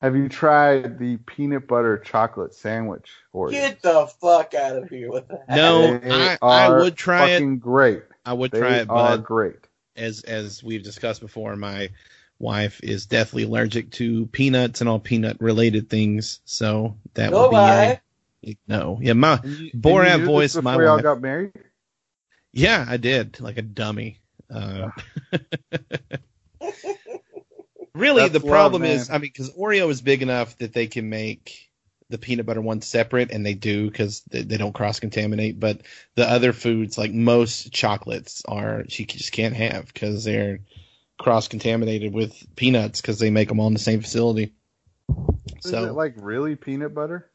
Have 0.00 0.14
you 0.14 0.28
tried 0.28 0.98
the 0.98 1.16
peanut 1.16 1.66
butter 1.66 1.98
chocolate 1.98 2.54
sandwich? 2.54 3.10
Oreo? 3.34 3.50
Get 3.50 3.82
the 3.82 4.06
fuck 4.20 4.54
out 4.54 4.76
of 4.76 4.88
here 4.88 5.10
with 5.10 5.26
that. 5.28 5.48
No, 5.48 6.00
I, 6.04 6.38
I, 6.40 6.70
would 6.70 6.96
try 6.96 7.32
fucking 7.32 7.54
it. 7.54 7.60
Great. 7.60 8.04
I 8.24 8.32
would 8.32 8.52
they 8.52 8.60
try 8.60 8.76
it, 8.76 8.88
but 8.88 9.18
great. 9.18 9.56
As 9.96 10.20
as 10.22 10.62
we've 10.62 10.84
discussed 10.84 11.20
before, 11.20 11.56
my 11.56 11.90
wife 12.38 12.80
is 12.82 13.06
deathly 13.06 13.42
allergic 13.42 13.90
to 13.92 14.26
peanuts 14.26 14.80
and 14.80 14.88
all 14.88 15.00
peanut 15.00 15.40
related 15.40 15.90
things, 15.90 16.40
so 16.44 16.96
that 17.14 17.32
no 17.32 17.42
would 17.42 17.50
be 17.50 17.56
a, 17.56 18.00
no. 18.68 19.00
Yeah, 19.02 19.14
my 19.14 19.40
you, 19.42 19.72
Borat 19.72 20.24
voice. 20.24 20.54
my 20.56 20.76
wife. 20.76 20.88
all 20.88 21.00
got 21.00 21.20
married. 21.20 21.52
Yeah, 22.52 22.86
I 22.88 22.96
did, 22.98 23.40
like 23.40 23.58
a 23.58 23.62
dummy. 23.62 24.20
Uh, 24.48 24.90
Really, 27.98 28.22
That's 28.28 28.32
the 28.32 28.48
problem 28.48 28.82
love, 28.82 28.90
is, 28.92 29.10
I 29.10 29.14
mean, 29.14 29.22
because 29.22 29.50
Oreo 29.50 29.90
is 29.90 30.00
big 30.00 30.22
enough 30.22 30.56
that 30.58 30.72
they 30.72 30.86
can 30.86 31.08
make 31.10 31.68
the 32.10 32.16
peanut 32.16 32.46
butter 32.46 32.60
one 32.60 32.80
separate, 32.80 33.32
and 33.32 33.44
they 33.44 33.54
do 33.54 33.90
because 33.90 34.22
they, 34.30 34.42
they, 34.42 34.56
don't 34.56 34.72
cross 34.72 35.00
contaminate. 35.00 35.58
But 35.58 35.82
the 36.14 36.30
other 36.30 36.52
foods, 36.52 36.96
like 36.96 37.12
most 37.12 37.72
chocolates, 37.72 38.44
are 38.46 38.84
she 38.88 39.04
just 39.04 39.32
can't 39.32 39.56
have 39.56 39.86
because 39.92 40.22
they're 40.22 40.60
cross 41.18 41.48
contaminated 41.48 42.14
with 42.14 42.40
peanuts 42.54 43.00
because 43.00 43.18
they 43.18 43.30
make 43.30 43.48
them 43.48 43.58
all 43.58 43.66
in 43.66 43.72
the 43.72 43.80
same 43.80 44.00
facility. 44.00 44.54
Is 45.64 45.72
so, 45.72 45.86
it 45.86 45.92
like 45.92 46.14
really 46.18 46.54
peanut 46.54 46.94
butter? 46.94 47.28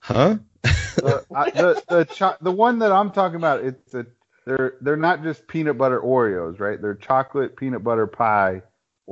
Huh? 0.00 0.38
the, 0.62 1.24
I, 1.32 1.50
the 1.50 1.82
the 1.88 2.04
cho- 2.06 2.36
the 2.40 2.50
one 2.50 2.80
that 2.80 2.90
I'm 2.90 3.12
talking 3.12 3.36
about, 3.36 3.64
it's 3.64 3.94
a 3.94 4.04
they're 4.46 4.74
they're 4.80 4.96
not 4.96 5.22
just 5.22 5.46
peanut 5.46 5.78
butter 5.78 6.00
Oreos, 6.00 6.58
right? 6.58 6.82
They're 6.82 6.96
chocolate 6.96 7.56
peanut 7.56 7.84
butter 7.84 8.08
pie 8.08 8.62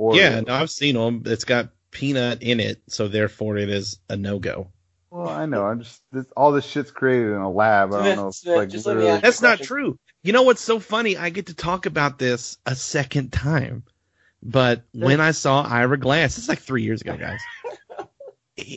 Oreo. 0.01 0.15
Yeah, 0.15 0.41
no, 0.41 0.53
I've 0.53 0.71
seen 0.71 0.95
them. 0.95 1.23
It's 1.25 1.45
got 1.45 1.69
peanut 1.91 2.41
in 2.41 2.59
it, 2.59 2.81
so 2.87 3.07
therefore 3.07 3.57
it 3.57 3.69
is 3.69 3.99
a 4.09 4.17
no 4.17 4.39
go. 4.39 4.67
Well, 5.11 5.29
I 5.29 5.45
know. 5.45 5.65
I'm 5.65 5.81
just 5.81 6.01
this, 6.11 6.25
all 6.37 6.51
this 6.53 6.65
shit's 6.65 6.91
created 6.91 7.31
in 7.31 7.41
a 7.41 7.51
lab. 7.51 7.93
I 7.93 8.07
don't 8.07 8.15
know. 8.15 8.31
Smith, 8.31 8.55
like, 8.55 8.69
just 8.69 8.85
That's 8.85 9.41
not 9.41 9.61
true. 9.61 9.99
You 10.23 10.33
know 10.33 10.43
what's 10.43 10.61
so 10.61 10.79
funny? 10.79 11.17
I 11.17 11.29
get 11.29 11.47
to 11.47 11.53
talk 11.53 11.85
about 11.85 12.17
this 12.17 12.57
a 12.65 12.75
second 12.75 13.33
time 13.33 13.83
But 14.43 14.83
when 14.93 15.19
I 15.19 15.31
saw 15.31 15.63
Ira 15.63 15.97
Glass, 15.97 16.37
it's 16.37 16.49
like 16.49 16.59
three 16.59 16.83
years 16.83 17.01
ago, 17.01 17.17
guys. 17.17 17.39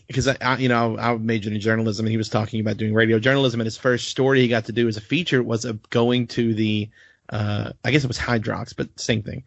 Because 0.06 0.28
I, 0.28 0.36
I, 0.40 0.56
you 0.58 0.68
know, 0.68 0.96
I 0.96 1.14
majored 1.16 1.52
in 1.52 1.60
journalism, 1.60 2.06
and 2.06 2.10
he 2.10 2.16
was 2.16 2.30
talking 2.30 2.60
about 2.60 2.78
doing 2.78 2.94
radio 2.94 3.18
journalism. 3.18 3.60
And 3.60 3.66
his 3.66 3.76
first 3.76 4.08
story 4.08 4.40
he 4.40 4.48
got 4.48 4.66
to 4.66 4.72
do 4.72 4.88
as 4.88 4.96
a 4.96 5.02
feature 5.02 5.42
was 5.42 5.66
of 5.66 5.90
going 5.90 6.28
to 6.28 6.54
the, 6.54 6.88
uh, 7.28 7.72
I 7.84 7.90
guess 7.90 8.02
it 8.02 8.08
was 8.08 8.16
Hydrox, 8.18 8.74
but 8.74 8.98
same 8.98 9.22
thing, 9.22 9.44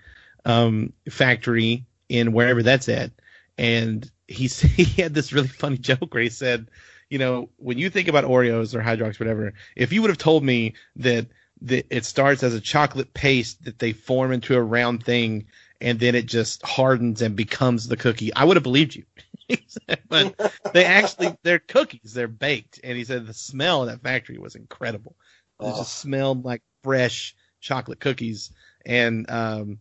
um, 0.47 0.93
factory 1.11 1.85
in 2.09 2.31
wherever 2.31 2.63
that's 2.63 2.89
at. 2.89 3.11
And 3.59 4.09
he 4.27 4.47
he 4.47 4.85
had 5.01 5.13
this 5.13 5.33
really 5.33 5.47
funny 5.49 5.77
joke 5.77 6.13
where 6.13 6.23
he 6.23 6.29
said, 6.29 6.69
you 7.09 7.19
know, 7.19 7.49
when 7.57 7.77
you 7.77 7.89
think 7.91 8.07
about 8.07 8.23
Oreos 8.25 8.73
or 8.73 8.81
Hydrox, 8.81 9.19
whatever, 9.19 9.53
if 9.75 9.93
you 9.93 10.01
would 10.01 10.09
have 10.09 10.17
told 10.17 10.43
me 10.43 10.73
that 10.95 11.27
that 11.61 11.85
it 11.89 12.05
starts 12.05 12.43
as 12.43 12.53
a 12.53 12.61
chocolate 12.61 13.13
paste 13.13 13.63
that 13.65 13.79
they 13.79 13.91
form 13.91 14.31
into 14.31 14.55
a 14.55 14.61
round 14.61 15.03
thing 15.03 15.45
and 15.81 15.99
then 15.99 16.15
it 16.15 16.27
just 16.27 16.63
hardens 16.65 17.21
and 17.21 17.35
becomes 17.35 17.87
the 17.87 17.97
cookie, 17.97 18.33
I 18.33 18.43
would 18.45 18.57
have 18.57 18.63
believed 18.63 18.95
you. 18.95 19.03
but 20.09 20.35
they 20.73 20.85
actually 20.85 21.35
they're 21.43 21.59
cookies, 21.59 22.13
they're 22.13 22.27
baked. 22.27 22.79
And 22.83 22.97
he 22.97 23.03
said 23.03 23.27
the 23.27 23.33
smell 23.33 23.81
of 23.83 23.89
that 23.89 24.01
factory 24.01 24.37
was 24.37 24.55
incredible. 24.55 25.15
It 25.59 25.65
Oh. 25.65 25.77
just 25.79 25.97
smelled 25.99 26.45
like 26.45 26.61
fresh 26.83 27.35
chocolate 27.59 27.99
cookies. 27.99 28.51
And 28.85 29.29
um 29.29 29.79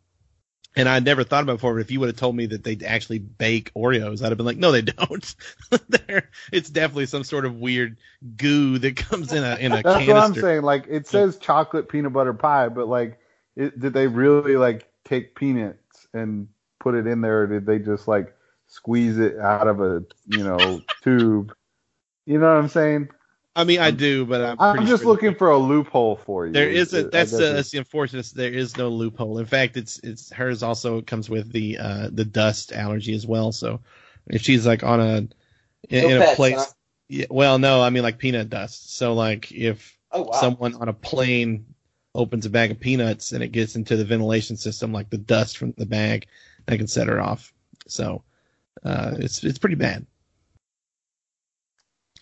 and 0.77 0.89
I 0.89 1.01
never 1.01 1.25
thought 1.25 1.43
about 1.43 1.55
it 1.55 1.57
before, 1.57 1.75
but 1.75 1.81
if 1.81 1.91
you 1.91 2.01
would 2.01 2.11
have 2.11 2.17
told 2.17 2.37
me 2.37 2.47
that 2.47 2.63
they 2.63 2.79
actually 2.87 3.19
bake 3.19 3.73
Oreos, 3.75 4.23
I'd 4.23 4.29
have 4.29 4.37
been 4.37 4.47
like, 4.47 4.59
no, 4.59 4.73
they 4.73 4.83
don't. 4.83 5.35
It's 6.53 6.71
definitely 6.71 7.07
some 7.07 7.25
sort 7.25 7.45
of 7.45 7.57
weird 7.57 7.97
goo 8.37 8.79
that 8.79 8.97
comes 8.97 9.33
in 9.33 9.43
a 9.43 9.57
in 9.57 9.73
a 9.73 9.77
That's 9.83 10.05
canister. 10.05 10.15
what 10.15 10.23
I'm 10.23 10.35
saying. 10.35 10.63
Like 10.63 10.87
it 10.89 11.07
says 11.07 11.39
chocolate 11.39 11.89
peanut 11.89 12.13
butter 12.13 12.35
pie, 12.35 12.69
but 12.69 12.87
like, 12.87 13.19
it, 13.57 13.79
did 13.79 13.93
they 13.93 14.07
really 14.07 14.57
like 14.57 14.89
take 15.05 15.35
peanuts 15.35 16.07
and 16.13 16.49
put 16.79 16.95
it 16.95 17.07
in 17.07 17.21
there, 17.21 17.43
or 17.43 17.47
did 17.47 17.67
they 17.67 17.79
just 17.79 18.07
like 18.07 18.35
squeeze 18.69 19.19
it 19.19 19.39
out 19.39 19.67
of 19.67 19.81
a 19.81 20.05
you 20.29 20.45
know 20.45 20.83
tube? 21.03 21.55
You 22.27 22.39
know 22.39 22.47
what 22.47 22.61
I'm 22.61 22.69
saying? 22.69 23.09
I 23.57 23.65
mean, 23.65 23.81
I 23.81 23.91
do, 23.91 24.27
but 24.27 24.43
I'm, 24.43 24.59
I'm 24.61 24.87
just 24.87 25.03
sure 25.03 25.09
looking 25.09 25.35
for 25.35 25.51
a 25.51 25.59
loophole 25.59 26.17
for 26.17 26.47
you. 26.47 26.53
There 26.53 26.69
is 26.69 26.93
a 26.93 26.99
I 26.99 27.03
that's 27.11 27.31
the, 27.33 27.53
that's 27.55 27.71
the 27.71 27.79
unfortunate. 27.79 28.27
There 28.35 28.53
is 28.53 28.77
no 28.77 28.89
loophole. 28.89 29.39
In 29.39 29.47
fact, 29.47 29.77
it's 29.77 29.99
it's 30.01 30.31
hers 30.33 30.63
also 30.63 31.01
comes 31.01 31.31
with 31.31 31.53
the 31.53 31.79
uh 31.79 32.11
the 32.13 32.25
dust 32.25 32.73
allergy 32.73 33.15
as 33.15 33.27
well. 33.27 33.53
So 33.53 33.81
if 34.27 34.43
she's 34.43 34.67
like 34.67 34.83
on 34.85 35.01
a 35.01 35.17
in, 35.17 35.31
No 36.03 36.09
in 36.11 36.17
a 36.19 36.21
pets, 36.21 36.37
place, 36.37 36.67
huh? 36.67 36.73
yeah, 37.09 37.27
well, 37.31 37.59
no, 37.59 37.83
I 37.83 37.91
mean 37.91 38.03
like 38.03 38.19
peanut 38.19 38.51
dust. 38.51 38.95
So 38.97 39.15
like 39.15 39.51
if 39.53 39.99
Oh 40.13 40.23
wow. 40.23 40.41
someone 40.41 40.75
on 40.75 40.89
a 40.89 40.93
plane 40.93 41.67
opens 42.15 42.47
a 42.47 42.51
bag 42.51 42.71
of 42.71 42.81
peanuts 42.81 43.33
and 43.33 43.43
it 43.43 43.49
gets 43.53 43.77
into 43.77 43.97
the 43.97 44.05
ventilation 44.05 44.57
system, 44.57 44.93
like 44.93 45.11
the 45.11 45.19
dust 45.19 45.59
from 45.59 45.73
the 45.79 45.87
bag, 45.87 46.27
that 46.67 46.77
can 46.79 46.87
set 46.87 47.09
her 47.09 47.21
off. 47.21 47.53
So 47.89 48.23
uh, 48.85 49.15
it's 49.19 49.43
it's 49.45 49.59
pretty 49.59 49.77
bad. 49.77 50.07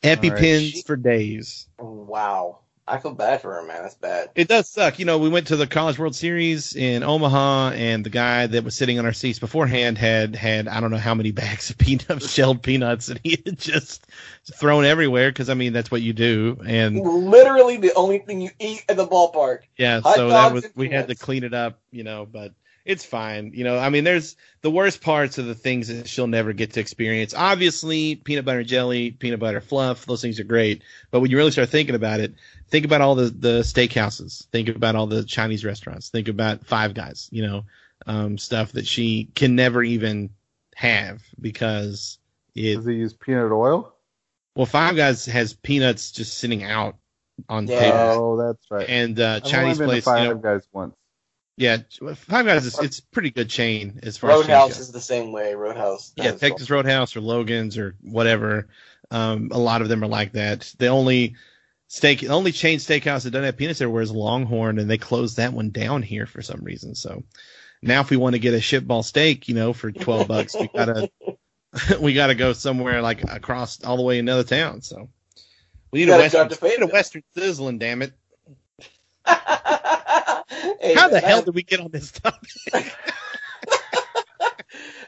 EpiPens 0.05 0.73
She- 0.73 0.83
for 0.83 0.97
days. 0.97 1.67
wow. 1.79 2.59
I 2.87 2.99
feel 2.99 3.15
bad 3.15 3.41
for 3.41 3.55
her, 3.55 3.63
man. 3.63 3.81
That's 3.81 3.95
bad. 3.95 4.29
It 4.35 4.47
does 4.47 4.69
suck. 4.69 4.99
You 4.99 5.07
know, 5.07 5.17
we 5.17 5.31
went 5.31 5.47
to 5.47 5.57
the 5.57 5.67
College 5.67 5.99
World 5.99 6.15
Series 6.15 6.77
in 6.77 7.03
Omaha, 7.03 7.71
and 7.71 8.05
the 8.05 8.11
guy 8.11 8.47
that 8.47 8.63
was 8.63 8.75
sitting 8.75 8.99
on 8.99 9.07
our 9.07 9.13
seats 9.15 9.39
beforehand 9.39 9.97
had 9.97 10.37
had 10.37 10.69
I 10.69 10.81
don't 10.83 10.91
know 10.91 10.99
how 10.99 11.15
many 11.15 11.31
bags 11.31 11.71
of 11.71 11.79
peanuts, 11.79 12.31
shelled 12.31 12.63
peanuts, 12.63 13.09
and 13.09 13.19
he 13.25 13.43
had 13.47 13.59
just 13.59 14.07
thrown 14.53 14.85
everywhere 14.85 15.31
because 15.31 15.49
I 15.49 15.55
mean 15.55 15.73
that's 15.73 15.91
what 15.91 16.03
you 16.03 16.13
do. 16.13 16.59
And 16.67 17.01
Literally 17.01 17.79
the 17.79 17.95
only 17.95 18.19
thing 18.19 18.43
you 18.43 18.51
eat 18.59 18.85
at 18.91 18.99
the 18.99 19.07
ballpark. 19.09 19.61
yeah, 19.79 20.01
Hot 20.03 20.17
so 20.17 20.29
that 20.29 20.53
was 20.53 20.65
and 20.65 20.75
we 20.77 20.91
had 20.91 21.09
to 21.09 21.15
clean 21.15 21.43
it 21.43 21.55
up, 21.55 21.79
you 21.91 22.05
know, 22.05 22.27
but 22.31 22.53
it's 22.85 23.05
fine. 23.05 23.53
You 23.55 23.65
know, 23.65 23.79
I 23.79 23.89
mean, 23.89 24.05
there's 24.05 24.37
the 24.61 24.71
worst 24.71 25.01
parts 25.01 25.39
of 25.39 25.47
the 25.47 25.55
things 25.55 25.89
that 25.89 26.09
she'll 26.09 26.27
never 26.27 26.53
get 26.53 26.73
to 26.75 26.81
experience. 26.81 27.33
Obviously, 27.35 28.17
peanut 28.17 28.45
butter 28.45 28.59
and 28.61 28.69
jelly, 28.69 29.11
peanut 29.11 29.41
butter 29.41 29.61
fluff, 29.61 30.05
those 30.07 30.21
things 30.21 30.39
are 30.39 30.45
great. 30.45 30.83
But 31.11 31.21
when 31.21 31.31
you 31.31 31.37
really 31.37 31.51
start 31.51 31.71
thinking 31.71 31.95
about 31.95 32.21
it, 32.21 32.35
think 32.69 32.85
about 32.85 33.01
all 33.01 33.15
the 33.15 33.31
the 33.31 33.61
steakhouses, 33.61 34.47
think 34.49 34.69
about 34.69 34.97
all 34.97 35.07
the 35.07 35.25
Chinese 35.25 35.65
restaurants, 35.65 36.11
think 36.11 36.29
about 36.29 36.67
Five 36.67 36.95
Guys, 36.95 37.29
you 37.33 37.47
know, 37.47 37.65
um, 38.07 38.37
stuff 38.37 38.73
that 38.73 38.87
she 38.87 39.29
can 39.35 39.55
never 39.57 39.83
even 39.83 40.31
have 40.77 41.23
because 41.41 42.19
it. 42.55 42.77
Does 42.77 42.87
he 42.87 42.95
use 42.95 43.15
peanut 43.15 43.51
oil? 43.53 43.95
Well, 44.57 44.67
Five 44.67 44.97
Guys 44.97 45.25
has 45.27 45.55
peanuts 45.55 46.13
just 46.13 46.39
sitting 46.39 46.63
out 46.65 46.97
on 47.49 47.67
Yeah. 47.67 47.79
tables, 47.79 48.17
Oh, 48.19 48.37
that's 48.37 48.71
right. 48.71 48.89
and 48.89 49.19
uh, 49.19 49.37
I've 49.37 49.45
Chinese 49.47 49.81
only 49.81 49.87
been 49.87 49.87
place, 49.89 50.05
to 50.05 50.11
you 50.11 50.17
Five 50.17 50.37
know, 50.37 50.41
Guys 50.43 50.69
once. 50.73 50.95
Yeah, 51.57 51.79
Five 52.17 52.47
Guys 52.47 52.67
is 52.67 52.79
it's 52.79 53.01
pretty 53.01 53.31
good 53.31 53.49
chain 53.49 54.01
as 54.03 54.17
far 54.17 54.31
as 54.31 54.41
Roadhouse 54.41 54.79
is 54.79 54.93
the 54.93 55.01
same 55.01 55.33
way. 55.33 55.55
Roadhouse. 55.55 56.13
yeah, 56.17 56.33
Texas 56.33 56.71
Roadhouse 56.71 57.17
or 57.17 57.21
Logan's 57.21 57.79
or 57.79 57.95
whatever. 58.03 58.69
Um, 59.11 59.51
a 59.53 59.59
lot 59.59 59.83
of 59.83 59.89
them 59.89 60.03
are 60.03 60.09
like 60.09 60.33
that. 60.33 60.75
The 60.79 60.89
only 60.89 61.37
steak, 61.89 62.21
the 62.21 62.29
only 62.29 62.53
chain 62.53 62.79
steakhouse 62.79 63.23
that 63.25 63.31
doesn't 63.31 63.45
have 63.45 63.57
peanuts 63.57 63.81
everywhere 63.81 64.03
is 64.03 64.11
Longhorn, 64.11 64.79
and 64.79 64.91
they 64.91 64.99
closed 64.99 65.37
that 65.37 65.53
one 65.53 65.71
down 65.71 66.03
here 66.03 66.27
for 66.27 66.43
some 66.43 66.63
reason. 66.63 66.95
So 66.95 67.23
now, 67.83 68.01
if 68.01 68.11
we 68.11 68.17
want 68.17 68.35
to 68.35 68.41
get 68.41 68.55
a 68.55 68.59
shitball 68.59 69.05
steak, 69.05 69.49
you 69.49 69.55
know, 69.55 69.73
for 69.73 69.93
twelve 69.93 70.27
bucks, 70.27 70.57
we 70.59 70.69
gotta 70.75 71.11
we 72.01 72.15
gotta 72.15 72.35
go 72.35 72.53
somewhere 72.53 73.03
like 73.03 73.23
across 73.31 73.83
all 73.85 73.97
the 73.97 74.03
way 74.03 74.19
another 74.19 74.45
town. 74.45 74.83
So 74.83 75.09
we 75.91 76.01
need 76.01 76.11
a 76.11 76.17
western, 76.17 76.49
to 76.49 76.59
we 76.63 76.69
need 76.71 76.83
a 76.83 76.87
western 76.87 77.23
sizzling. 77.37 77.79
Damn 77.79 78.03
it! 78.03 78.13
Hey, 80.81 80.95
How 80.95 81.09
the 81.09 81.21
hell 81.21 81.39
I- 81.39 81.45
did 81.45 81.55
we 81.55 81.63
get 81.63 81.81
on 81.81 81.91
this 81.91 82.11
topic? 82.13 82.51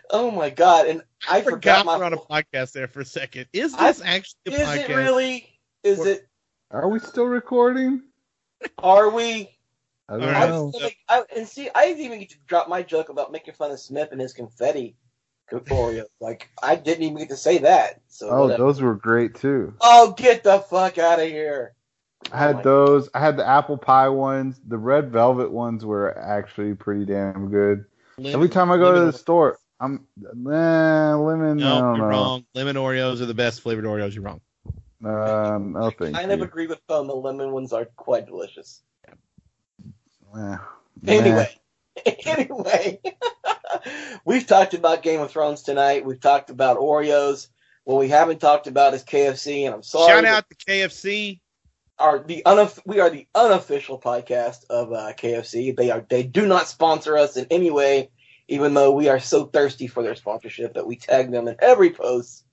Oh 0.09 0.31
my 0.31 0.51
god! 0.51 0.87
And 0.87 1.03
I 1.29 1.39
I 1.39 1.43
forgot 1.43 1.81
forgot 1.81 1.87
my. 1.87 1.99
we're 1.99 2.05
on 2.05 2.13
a 2.13 2.17
podcast 2.17 2.71
there 2.73 2.87
for 2.87 3.01
a 3.01 3.05
second. 3.05 3.47
Is 3.53 3.75
I- 3.75 3.89
this 3.89 4.01
actually 4.05 4.39
a 4.47 4.51
Is 4.53 4.59
podcast? 4.61 4.89
it 4.91 4.95
really? 4.95 5.59
Is 5.83 5.99
Or- 6.01 6.09
it? 6.09 6.29
Are 6.71 6.89
we 6.89 7.01
still 7.01 7.25
recording? 7.25 8.03
Are 8.79 9.11
we? 9.11 9.51
I 10.09 10.17
don't 10.19 10.23
I 10.29 10.47
know. 10.47 10.67
was 10.67 10.93
I, 11.09 11.25
and 11.37 11.49
see, 11.49 11.69
I 11.75 11.87
didn't 11.87 12.03
even 12.05 12.19
get 12.21 12.31
to 12.31 12.37
drop 12.47 12.69
my 12.69 12.83
joke 12.83 13.09
about 13.09 13.33
making 13.33 13.55
fun 13.55 13.73
of 13.73 13.81
Smith 13.81 14.11
and 14.13 14.21
his 14.21 14.33
confetti 14.33 14.95
Oreo. 15.53 16.05
like 16.21 16.49
I 16.63 16.77
didn't 16.77 17.03
even 17.03 17.19
get 17.19 17.31
to 17.31 17.37
say 17.37 17.59
that. 17.59 18.01
So 18.07 18.29
Oh, 18.31 18.43
whatever. 18.43 18.63
those 18.63 18.81
were 18.81 18.95
great 18.95 19.35
too. 19.35 19.75
oh, 19.81 20.13
get 20.17 20.45
the 20.45 20.61
fuck 20.61 20.99
out 20.99 21.19
of 21.19 21.27
here! 21.27 21.75
I 22.33 22.39
had 22.39 22.55
Oh 22.55 22.59
my- 22.59 22.63
those. 22.63 23.09
I 23.15 23.21
had 23.21 23.37
the 23.37 23.47
apple 23.47 23.77
pie 23.79 24.09
ones. 24.09 24.61
The 24.67 24.79
red 24.79 25.13
velvet 25.13 25.51
ones 25.51 25.85
were 25.85 26.17
actually 26.19 26.75
pretty 26.75 27.05
damn 27.05 27.51
good. 27.51 27.85
Every 28.25 28.49
time 28.49 28.71
I 28.71 28.79
go 28.79 28.95
to 28.95 29.01
the 29.05 29.13
store, 29.13 29.59
I'm 29.79 30.07
nah, 30.17 31.17
lemon. 31.17 31.59
No, 31.59 31.95
you're 31.95 31.99
know. 31.99 32.05
wrong. 32.05 32.47
Lemon 32.55 32.77
Oreos 32.77 33.21
are 33.21 33.27
the 33.27 33.35
best 33.35 33.61
flavored 33.61 33.85
Oreos. 33.85 34.15
You're 34.15 34.25
wrong. 34.25 34.41
Uh, 35.05 35.59
no, 35.61 35.91
thank 35.91 36.17
I 36.17 36.25
you. 36.25 36.33
of 36.33 36.41
agree 36.41 36.67
with 36.67 36.85
them. 36.87 37.07
The 37.07 37.15
lemon 37.15 37.53
ones 37.53 37.73
are 37.75 37.85
quite 37.85 38.27
delicious. 38.27 38.83
Anyway, 41.07 41.49
anyway, 42.25 43.01
we've 44.25 44.47
talked 44.47 44.75
about 44.75 45.03
Game 45.03 45.21
of 45.21 45.31
Thrones 45.31 45.63
tonight. 45.63 46.05
We've 46.05 46.21
talked 46.21 46.51
about 46.51 46.79
Oreos. 46.79 47.49
What 47.85 47.99
we 48.01 48.09
haven't 48.09 48.41
talked 48.41 48.67
about 48.67 48.95
is 48.95 49.05
KFC, 49.05 49.65
and 49.67 49.75
I'm 49.75 49.83
sorry. 49.83 50.09
Shout 50.09 50.25
but 50.25 50.31
out 50.31 50.45
to 50.51 50.57
KFC. 50.57 51.41
Are 51.99 52.19
the 52.19 52.43
unof- 52.45 52.81
we 52.85 53.01
are 53.01 53.09
the 53.11 53.27
unofficial 53.35 53.99
podcast 54.01 54.67
of 54.69 54.93
uh, 54.93 55.13
KFC. 55.15 55.75
They 55.75 55.91
are 55.91 56.05
they 56.09 56.23
do 56.23 56.47
not 56.47 56.69
sponsor 56.69 57.17
us 57.17 57.37
in 57.39 57.47
any 57.51 57.71
way, 57.71 58.11
even 58.49 58.75
though 58.75 58.93
we 58.93 59.09
are 59.09 59.19
so 59.21 59.47
thirsty 59.47 59.87
for 59.87 60.03
their 60.03 60.15
sponsorship 60.15 60.75
that 60.75 60.87
we 60.87 60.97
tag 60.97 61.31
them 61.31 61.49
in 61.49 61.57
every 61.59 61.91
post. 61.91 62.45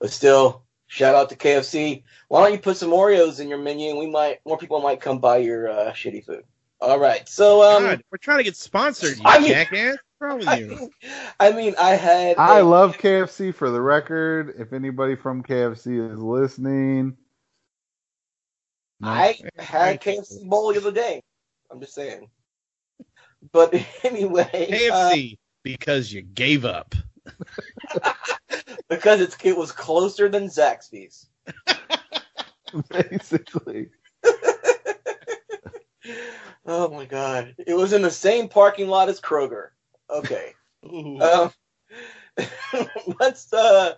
But 0.00 0.10
still, 0.10 0.62
shout 0.86 1.16
out 1.16 1.30
to 1.30 1.36
KFC. 1.36 2.04
Why 2.28 2.42
don't 2.44 2.52
you 2.52 2.58
put 2.60 2.76
some 2.76 2.90
Oreos 2.90 3.40
in 3.40 3.48
your 3.48 3.58
menu, 3.58 3.90
and 3.90 3.98
we 3.98 4.06
might 4.08 4.38
more 4.46 4.58
people 4.58 4.80
might 4.80 5.00
come 5.00 5.18
buy 5.18 5.38
your 5.38 5.68
uh, 5.68 5.92
shitty 5.92 6.24
food. 6.24 6.44
All 6.80 6.98
right, 7.00 7.28
so 7.28 7.62
um. 7.76 7.82
God, 7.82 8.02
we're 8.12 8.18
trying 8.18 8.38
to 8.38 8.44
get 8.44 8.56
sponsored, 8.56 9.16
you 9.16 9.22
I 9.24 9.38
mean- 9.40 9.48
jackass. 9.48 9.96
What's 10.18 10.30
wrong 10.30 10.38
with 10.38 10.48
I 10.48 10.58
you? 10.58 10.66
mean, 10.68 10.90
I 11.40 11.50
mean, 11.52 11.74
I 11.80 11.90
had. 11.96 12.36
I 12.38 12.60
a- 12.60 12.64
love 12.64 12.96
KFC 12.98 13.52
for 13.52 13.70
the 13.70 13.80
record. 13.80 14.54
If 14.56 14.72
anybody 14.72 15.16
from 15.16 15.42
KFC 15.42 16.12
is 16.12 16.20
listening, 16.20 17.16
no. 19.04 19.10
I 19.10 19.38
had 19.58 20.00
KFC 20.00 20.48
bowl 20.48 20.72
the 20.72 20.80
other 20.80 20.92
day. 20.92 21.22
I'm 21.70 21.80
just 21.80 21.94
saying. 21.94 22.28
But 23.52 23.74
anyway, 24.02 24.88
uh, 24.90 25.10
KFC 25.10 25.38
because 25.62 26.12
you 26.12 26.22
gave 26.22 26.64
up. 26.64 26.94
because 28.88 29.20
it's 29.20 29.36
it 29.42 29.56
was 29.56 29.72
closer 29.72 30.28
than 30.28 30.46
Zaxby's. 30.46 31.26
basically. 32.90 33.88
Oh 36.66 36.88
my 36.88 37.04
god, 37.04 37.54
it 37.66 37.74
was 37.74 37.92
in 37.92 38.02
the 38.02 38.10
same 38.10 38.48
parking 38.48 38.88
lot 38.88 39.08
as 39.08 39.20
Kroger. 39.20 39.68
Okay. 40.08 40.52
Um, 40.82 41.50
let's 43.20 43.52
uh, 43.52 43.94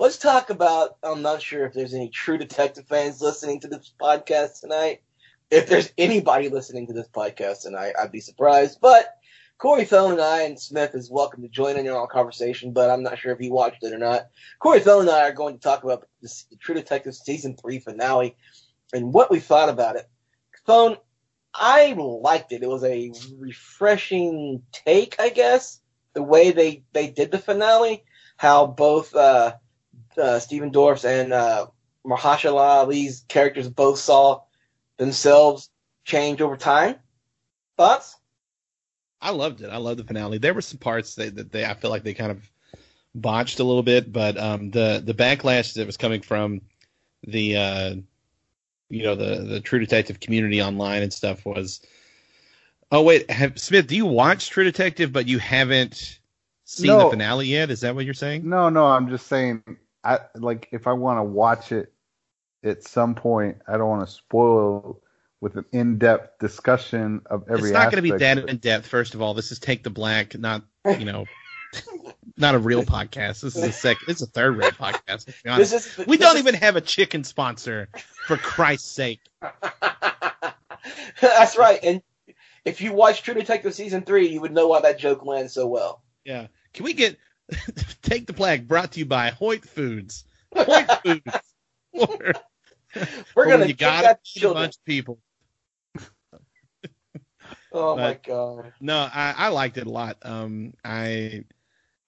let's 0.00 0.16
talk 0.16 0.48
about. 0.48 0.96
I'm 1.02 1.20
not 1.20 1.42
sure 1.42 1.66
if 1.66 1.74
there's 1.74 1.92
any 1.92 2.08
True 2.08 2.38
Detective 2.38 2.88
fans 2.88 3.20
listening 3.20 3.60
to 3.60 3.68
this 3.68 3.92
podcast 4.00 4.60
tonight. 4.60 5.02
If 5.50 5.68
there's 5.68 5.92
anybody 5.98 6.48
listening 6.48 6.86
to 6.86 6.94
this 6.94 7.08
podcast 7.08 7.62
tonight, 7.62 7.92
I'd 8.00 8.10
be 8.10 8.20
surprised. 8.20 8.78
But 8.80 9.14
Corey 9.58 9.84
Thone 9.84 10.12
and 10.12 10.20
I 10.22 10.44
and 10.44 10.58
Smith 10.58 10.94
is 10.94 11.10
welcome 11.10 11.42
to 11.42 11.48
join 11.48 11.76
in 11.76 11.86
on 11.86 11.96
our 11.96 12.06
conversation, 12.06 12.72
but 12.72 12.88
I'm 12.88 13.02
not 13.02 13.18
sure 13.18 13.32
if 13.32 13.38
he 13.38 13.50
watched 13.50 13.82
it 13.82 13.92
or 13.92 13.98
not. 13.98 14.28
Corey 14.58 14.80
Thone 14.80 15.02
and 15.02 15.10
I 15.10 15.28
are 15.28 15.32
going 15.32 15.56
to 15.56 15.60
talk 15.60 15.84
about 15.84 16.08
the 16.22 16.32
True 16.58 16.74
Detective 16.74 17.14
season 17.14 17.58
three 17.58 17.78
finale 17.78 18.36
and 18.94 19.12
what 19.12 19.30
we 19.30 19.38
thought 19.38 19.68
about 19.68 19.96
it. 19.96 20.08
Thone, 20.66 20.96
I 21.54 21.92
liked 21.92 22.52
it. 22.52 22.62
It 22.62 22.70
was 22.70 22.84
a 22.84 23.12
refreshing 23.38 24.62
take, 24.72 25.16
I 25.18 25.28
guess, 25.28 25.78
the 26.14 26.22
way 26.22 26.52
they, 26.52 26.84
they 26.94 27.08
did 27.08 27.30
the 27.30 27.38
finale, 27.38 28.04
how 28.38 28.66
both 28.66 29.14
uh, 29.14 29.56
uh, 30.18 30.38
Stephen 30.38 30.70
Dorff's 30.70 31.04
and 31.04 31.32
uh, 31.32 31.66
Mahershala 32.06 32.82
Ali's 32.84 33.24
characters 33.28 33.68
both 33.68 33.98
saw 33.98 34.42
themselves 34.96 35.70
change 36.04 36.40
over 36.40 36.56
time. 36.56 36.96
Thoughts? 37.76 38.16
I 39.20 39.30
loved 39.30 39.60
it. 39.60 39.68
I 39.70 39.76
loved 39.76 39.98
the 39.98 40.04
finale. 40.04 40.38
There 40.38 40.54
were 40.54 40.60
some 40.62 40.78
parts 40.78 41.14
that, 41.16 41.34
that 41.36 41.52
they 41.52 41.64
I 41.64 41.74
feel 41.74 41.90
like 41.90 42.04
they 42.04 42.14
kind 42.14 42.30
of 42.32 42.50
botched 43.14 43.60
a 43.60 43.64
little 43.64 43.82
bit, 43.82 44.12
but 44.12 44.38
um, 44.38 44.70
the 44.70 45.02
the 45.04 45.14
backlash 45.14 45.74
that 45.74 45.86
was 45.86 45.96
coming 45.96 46.22
from 46.22 46.62
the 47.26 47.56
uh, 47.56 47.94
you 48.88 49.02
know 49.02 49.14
the 49.14 49.42
the 49.42 49.60
True 49.60 49.78
Detective 49.78 50.20
community 50.20 50.62
online 50.62 51.02
and 51.02 51.12
stuff 51.12 51.44
was. 51.44 51.80
Oh 52.92 53.02
wait, 53.02 53.30
have, 53.30 53.56
Smith, 53.56 53.86
do 53.86 53.94
you 53.94 54.06
watch 54.06 54.50
True 54.50 54.64
Detective 54.64 55.12
but 55.12 55.28
you 55.28 55.38
haven't 55.38 56.18
seen 56.64 56.88
No. 56.88 57.04
the 57.04 57.10
finale 57.10 57.46
yet? 57.46 57.70
Is 57.70 57.82
that 57.82 57.94
what 57.94 58.04
you're 58.04 58.14
saying? 58.14 58.48
No, 58.48 58.68
no, 58.68 58.84
I'm 58.86 59.08
just 59.08 59.28
saying. 59.28 59.62
I 60.04 60.20
like 60.34 60.68
if 60.72 60.86
I 60.86 60.92
want 60.92 61.18
to 61.18 61.24
watch 61.24 61.72
it 61.72 61.92
at 62.64 62.82
some 62.84 63.14
point. 63.14 63.58
I 63.68 63.76
don't 63.76 63.88
want 63.88 64.06
to 64.06 64.12
spoil 64.12 65.00
with 65.40 65.56
an 65.56 65.64
in-depth 65.72 66.38
discussion 66.38 67.22
of 67.26 67.44
every. 67.48 67.70
it's 67.70 67.72
not 67.72 67.90
going 67.90 67.96
to 67.96 68.02
be 68.02 68.10
aspect 68.12 68.20
that 68.36 68.38
of 68.44 68.48
in 68.48 68.56
depth. 68.58 68.86
First 68.86 69.14
of 69.14 69.22
all, 69.22 69.34
this 69.34 69.52
is 69.52 69.58
Take 69.58 69.82
the 69.82 69.90
Black, 69.90 70.38
not 70.38 70.62
you 70.98 71.04
know, 71.04 71.24
not 72.36 72.54
a 72.54 72.58
real 72.58 72.82
podcast. 72.82 73.40
This 73.40 73.56
is 73.56 73.62
a 73.62 73.72
second. 73.72 74.08
It's 74.08 74.22
a 74.22 74.26
third 74.26 74.56
rate 74.56 74.74
podcast. 74.74 75.02
let's 75.08 75.24
be 75.42 75.48
honest. 75.48 75.72
This 75.72 75.98
is 75.98 76.06
We 76.06 76.16
this 76.16 76.26
don't 76.26 76.36
is- 76.36 76.42
even 76.42 76.54
have 76.56 76.76
a 76.76 76.80
chicken 76.80 77.24
sponsor, 77.24 77.88
for 78.26 78.36
Christ's 78.36 78.90
sake. 78.90 79.20
That's 81.20 81.56
right. 81.56 81.78
And 81.82 82.02
if 82.64 82.80
you 82.80 82.92
watch 82.92 83.22
True 83.22 83.34
Detective 83.34 83.74
season 83.74 84.02
three, 84.02 84.28
you 84.28 84.40
would 84.40 84.52
know 84.52 84.68
why 84.68 84.80
that 84.82 84.98
joke 84.98 85.24
lands 85.24 85.52
so 85.52 85.66
well. 85.66 86.02
Yeah. 86.24 86.46
Can 86.74 86.84
we 86.84 86.92
get 86.92 87.16
Take 88.02 88.26
the 88.26 88.32
Black 88.32 88.62
brought 88.62 88.92
to 88.92 88.98
you 89.00 89.06
by 89.06 89.30
Hoyt 89.30 89.64
Foods? 89.64 90.24
Hoyt 90.54 90.90
Foods. 91.04 91.54
Or, 91.92 92.32
We're 93.34 93.48
gonna 93.48 93.66
you 93.66 93.74
give 93.74 93.78
got 93.78 94.02
that 94.02 94.20
a 94.42 94.54
bunch 94.54 94.76
of 94.76 94.84
people. 94.84 95.18
Oh 97.72 97.96
my 97.96 98.18
god. 98.26 98.72
No, 98.80 98.96
I, 98.96 99.32
I 99.36 99.48
liked 99.48 99.78
it 99.78 99.86
a 99.86 99.90
lot. 99.90 100.16
Um, 100.22 100.74
I, 100.84 101.44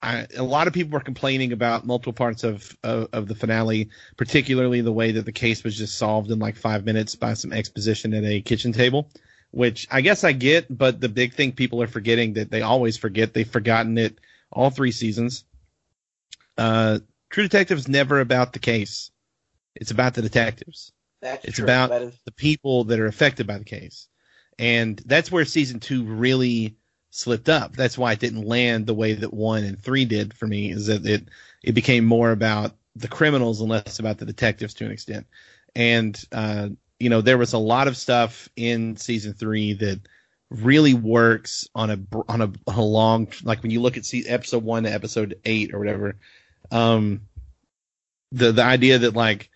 I, 0.01 0.27
a 0.35 0.43
lot 0.43 0.67
of 0.67 0.73
people 0.73 0.91
were 0.91 1.03
complaining 1.03 1.53
about 1.53 1.85
multiple 1.85 2.11
parts 2.11 2.43
of, 2.43 2.75
of 2.83 3.07
of 3.13 3.27
the 3.29 3.35
finale, 3.35 3.89
particularly 4.17 4.81
the 4.81 4.91
way 4.91 5.13
that 5.13 5.23
the 5.25 5.31
case 5.31 5.63
was 5.63 5.77
just 5.77 5.97
solved 5.97 6.31
in 6.31 6.39
like 6.39 6.57
five 6.57 6.83
minutes 6.83 7.15
by 7.15 7.33
some 7.33 7.53
exposition 7.53 8.13
at 8.13 8.25
a 8.25 8.41
kitchen 8.41 8.73
table, 8.73 9.09
which 9.51 9.87
I 9.89 10.01
guess 10.01 10.25
I 10.25 10.33
get. 10.33 10.65
But 10.75 10.99
the 10.99 11.07
big 11.07 11.33
thing 11.33 11.53
people 11.53 11.81
are 11.81 11.87
forgetting 11.87 12.33
that 12.33 12.51
they 12.51 12.61
always 12.61 12.97
forget 12.97 13.33
they've 13.33 13.49
forgotten 13.49 13.97
it 13.97 14.19
all 14.53 14.69
three 14.69 14.91
seasons. 14.91 15.43
Uh, 16.57 16.99
True 17.29 17.43
Detective 17.43 17.77
is 17.79 17.87
never 17.87 18.19
about 18.19 18.53
the 18.53 18.59
case; 18.59 19.11
it's 19.75 19.91
about 19.91 20.13
the 20.13 20.21
detectives 20.21 20.91
That's 21.21 21.45
It's 21.45 21.55
true. 21.55 21.63
about- 21.65 22.01
is- 22.01 22.13
the 22.25 22.31
people 22.31 22.83
that 22.85 22.99
are 22.99 23.07
affected 23.07 23.47
by 23.47 23.57
the 23.57 23.63
case. 23.63 24.07
And 24.59 25.01
that's 25.05 25.31
where 25.31 25.45
season 25.45 25.79
two 25.79 26.03
really 26.03 26.75
slipped 27.09 27.49
up. 27.49 27.75
That's 27.75 27.97
why 27.97 28.11
it 28.11 28.19
didn't 28.19 28.45
land 28.45 28.85
the 28.85 28.93
way 28.93 29.13
that 29.13 29.33
one 29.33 29.63
and 29.63 29.81
three 29.81 30.05
did 30.05 30.33
for 30.33 30.45
me, 30.47 30.69
is 30.71 30.87
that 30.87 31.05
it, 31.05 31.29
it 31.63 31.71
became 31.73 32.05
more 32.05 32.31
about 32.31 32.75
the 32.95 33.07
criminals 33.07 33.61
and 33.61 33.69
less 33.69 33.97
about 33.99 34.17
the 34.19 34.25
detectives 34.25 34.73
to 34.75 34.85
an 34.85 34.91
extent. 34.91 35.25
And, 35.75 36.23
uh, 36.31 36.69
you 36.99 37.09
know, 37.09 37.21
there 37.21 37.37
was 37.39 37.53
a 37.53 37.57
lot 37.57 37.87
of 37.87 37.97
stuff 37.97 38.47
in 38.55 38.95
season 38.97 39.33
three 39.33 39.73
that 39.73 40.01
really 40.53 40.93
works 40.93 41.67
on 41.75 41.89
a, 41.89 41.99
on 42.29 42.41
a, 42.41 42.51
on 42.67 42.75
a 42.75 42.83
long, 42.83 43.27
like 43.43 43.61
when 43.61 43.71
you 43.71 43.81
look 43.81 43.97
at 43.97 44.05
see, 44.05 44.27
episode 44.27 44.63
one 44.63 44.83
to 44.83 44.91
episode 44.91 45.39
eight 45.45 45.73
or 45.73 45.79
whatever, 45.79 46.15
um, 46.71 47.21
the, 48.31 48.51
the 48.51 48.63
idea 48.63 48.99
that 48.99 49.15
like, 49.15 49.49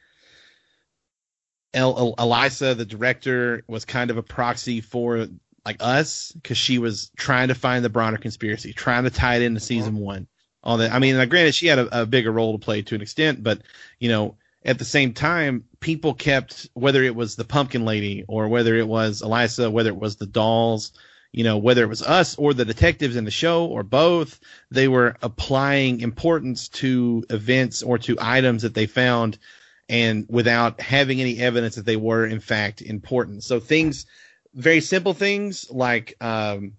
El- 1.74 1.98
El- 1.98 2.16
Elisa, 2.18 2.74
the 2.74 2.86
director, 2.86 3.64
was 3.68 3.86
kind 3.86 4.10
of 4.10 4.18
a 4.18 4.24
proxy 4.24 4.82
for 4.82 5.28
like 5.66 5.78
us 5.82 6.32
because 6.32 6.58
she 6.58 6.80
was 6.80 7.12
trying 7.18 7.50
to 7.50 7.56
find 7.56 7.84
the 7.84 7.90
Bronner 7.90 8.18
conspiracy, 8.18 8.74
trying 8.74 9.04
to 9.04 9.10
tie 9.10 9.36
it 9.36 9.42
into 9.42 9.60
season 9.60 9.98
one. 9.98 10.28
All 10.64 10.78
that. 10.78 10.92
I 10.92 11.00
mean, 11.00 11.16
granted, 11.28 11.54
she 11.54 11.68
had 11.68 11.78
a, 11.78 12.02
a 12.02 12.06
bigger 12.06 12.32
role 12.32 12.58
to 12.58 12.66
play 12.66 12.82
to 12.82 12.96
an 12.96 13.02
extent, 13.02 13.44
but 13.44 13.62
you 14.00 14.10
know, 14.10 14.38
at 14.68 14.78
the 14.78 14.86
same 14.86 15.14
time, 15.14 15.64
people 15.80 16.14
kept 16.14 16.70
whether 16.74 17.02
it 17.02 17.16
was 17.16 17.36
the 17.36 17.46
Pumpkin 17.46 17.86
Lady 17.86 18.26
or 18.28 18.50
whether 18.50 18.76
it 18.76 18.88
was 18.88 19.22
Eliza, 19.22 19.72
whether 19.72 19.90
it 19.90 19.96
was 19.98 20.18
the 20.18 20.26
dolls, 20.26 20.92
you 21.32 21.46
know, 21.46 21.58
whether 21.58 21.84
it 21.84 21.88
was 21.88 22.04
us 22.04 22.36
or 22.38 22.54
the 22.54 22.66
detectives 22.66 23.16
in 23.16 23.24
the 23.24 23.32
show 23.32 23.66
or 23.66 23.82
both, 23.84 24.40
they 24.70 24.90
were 24.90 25.16
applying 25.22 26.02
importance 26.02 26.68
to 26.68 27.24
events 27.30 27.82
or 27.82 27.98
to 27.98 28.18
items 28.20 28.62
that 28.64 28.74
they 28.74 28.86
found 28.86 29.38
and 29.88 30.26
without 30.30 30.82
having 30.82 31.22
any 31.22 31.40
evidence 31.40 31.76
that 31.76 31.86
they 31.86 31.96
were 31.96 32.26
in 32.26 32.42
fact 32.42 32.82
important. 32.82 33.44
So 33.44 33.62
things, 33.62 34.06
very 34.54 34.82
simple 34.82 35.14
things 35.14 35.72
like, 35.72 36.16
um, 36.20 36.74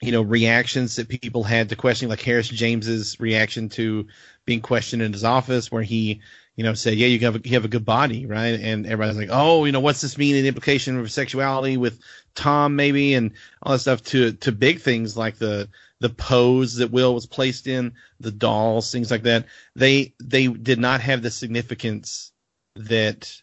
you 0.00 0.12
know, 0.12 0.22
reactions 0.22 0.96
that 0.96 1.08
people 1.08 1.44
had 1.44 1.68
to 1.68 1.76
questioning, 1.76 2.10
like 2.10 2.22
Harris 2.22 2.48
James's 2.48 3.20
reaction 3.20 3.68
to 3.70 4.06
being 4.44 4.60
questioned 4.60 5.02
in 5.02 5.12
his 5.12 5.24
office, 5.24 5.70
where 5.70 5.82
he, 5.82 6.20
you 6.56 6.62
know, 6.64 6.74
say, 6.74 6.92
"Yeah, 6.92 7.08
you 7.08 7.18
have 7.20 7.36
a, 7.36 7.40
you 7.44 7.52
have 7.54 7.64
a 7.64 7.68
good 7.68 7.84
body, 7.84 8.26
right?" 8.26 8.60
And 8.60 8.86
everybody's 8.86 9.16
like, 9.18 9.30
"Oh, 9.32 9.64
you 9.64 9.72
know, 9.72 9.80
what's 9.80 10.00
this 10.00 10.18
mean? 10.18 10.36
An 10.36 10.46
implication 10.46 10.98
of 10.98 11.10
sexuality 11.10 11.76
with 11.76 11.98
Tom, 12.34 12.76
maybe, 12.76 13.14
and 13.14 13.32
all 13.62 13.72
that 13.72 13.80
stuff." 13.80 14.02
To 14.04 14.32
to 14.32 14.52
big 14.52 14.80
things 14.80 15.16
like 15.16 15.36
the 15.36 15.68
the 16.00 16.10
pose 16.10 16.76
that 16.76 16.90
Will 16.90 17.14
was 17.14 17.26
placed 17.26 17.66
in, 17.66 17.94
the 18.20 18.30
dolls, 18.30 18.92
things 18.92 19.10
like 19.10 19.22
that. 19.24 19.46
They 19.74 20.14
they 20.22 20.46
did 20.46 20.78
not 20.78 21.00
have 21.00 21.22
the 21.22 21.30
significance 21.30 22.32
that 22.76 23.40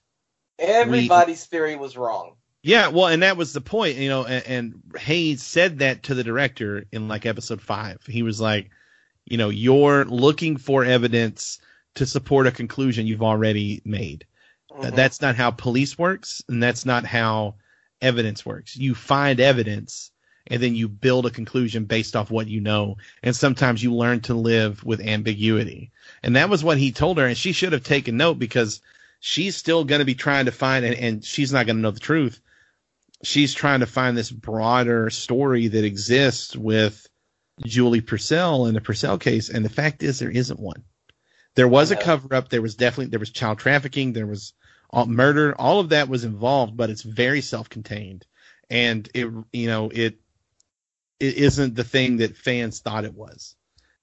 everybody's 0.59 1.45
theory 1.45 1.75
was 1.75 1.97
wrong. 1.97 2.35
yeah, 2.63 2.89
well, 2.89 3.07
and 3.07 3.23
that 3.23 3.37
was 3.37 3.53
the 3.53 3.61
point, 3.61 3.97
you 3.97 4.09
know, 4.09 4.25
and, 4.25 4.45
and 4.47 4.99
Hayes 4.99 5.41
said 5.41 5.79
that 5.79 6.03
to 6.03 6.13
the 6.13 6.23
director 6.23 6.85
in 6.91 7.07
like 7.07 7.25
episode 7.25 7.61
five. 7.61 7.97
He 8.05 8.23
was 8.23 8.39
like, 8.39 8.69
you 9.25 9.37
know, 9.37 9.49
you're 9.49 10.05
looking 10.05 10.57
for 10.57 10.85
evidence 10.85 11.59
to 11.95 12.05
support 12.05 12.47
a 12.47 12.51
conclusion 12.51 13.07
you've 13.07 13.23
already 13.23 13.81
made. 13.85 14.25
Uh, 14.73 14.85
Mhm. 14.85 14.95
That's 14.95 15.21
not 15.21 15.35
how 15.35 15.51
police 15.51 15.97
works, 15.97 16.41
and 16.47 16.61
that's 16.63 16.85
not 16.85 17.05
how 17.05 17.55
evidence 18.01 18.45
works. 18.45 18.75
You 18.77 18.95
find 18.95 19.39
evidence, 19.39 20.11
and 20.47 20.61
then 20.61 20.75
you 20.75 20.87
build 20.87 21.25
a 21.25 21.29
conclusion 21.29 21.85
based 21.85 22.15
off 22.15 22.31
what 22.31 22.47
you 22.47 22.61
know. 22.61 22.97
And 23.21 23.35
sometimes 23.35 23.83
you 23.83 23.93
learn 23.93 24.21
to 24.21 24.33
live 24.33 24.83
with 24.83 25.01
ambiguity. 25.01 25.91
And 26.23 26.35
that 26.35 26.49
was 26.49 26.63
what 26.63 26.77
he 26.77 26.91
told 26.91 27.17
her, 27.17 27.27
and 27.27 27.37
she 27.37 27.51
should 27.51 27.73
have 27.73 27.83
taken 27.83 28.17
note 28.17 28.39
because 28.39 28.81
she's 29.19 29.55
still 29.55 29.83
going 29.83 29.99
to 29.99 30.05
be 30.05 30.15
trying 30.15 30.45
to 30.45 30.51
find, 30.51 30.85
and, 30.85 30.95
and 30.95 31.23
she's 31.25 31.51
not 31.51 31.65
going 31.65 31.75
to 31.75 31.81
know 31.81 31.91
the 31.91 31.99
truth. 31.99 32.39
She's 33.23 33.53
trying 33.53 33.81
to 33.81 33.85
find 33.85 34.17
this 34.17 34.31
broader 34.31 35.09
story 35.11 35.67
that 35.67 35.83
exists 35.85 36.55
with 36.55 37.07
Julie 37.65 38.01
Purcell 38.01 38.65
in 38.65 38.73
the 38.73 38.81
Purcell 38.81 39.19
case, 39.19 39.49
and 39.49 39.63
the 39.63 39.69
fact 39.69 40.01
is 40.01 40.17
there 40.17 40.31
isn't 40.31 40.59
one. 40.59 40.83
There 41.55 41.67
was 41.67 41.91
a 41.91 41.95
cover 41.95 42.33
up. 42.33 42.49
There 42.49 42.61
was 42.61 42.75
definitely 42.75 43.07
there 43.07 43.19
was 43.19 43.31
child 43.31 43.59
trafficking. 43.59 44.13
There 44.13 44.27
was 44.27 44.53
all, 44.89 45.05
murder. 45.05 45.53
All 45.59 45.79
of 45.79 45.89
that 45.89 46.09
was 46.09 46.23
involved, 46.23 46.77
but 46.77 46.89
it's 46.89 47.01
very 47.01 47.41
self 47.41 47.69
contained, 47.69 48.25
and 48.69 49.07
it 49.13 49.27
you 49.51 49.67
know 49.67 49.89
it 49.89 50.19
it 51.19 51.35
isn't 51.35 51.75
the 51.75 51.83
thing 51.83 52.17
that 52.17 52.37
fans 52.37 52.79
thought 52.79 53.05
it 53.05 53.13
was 53.13 53.55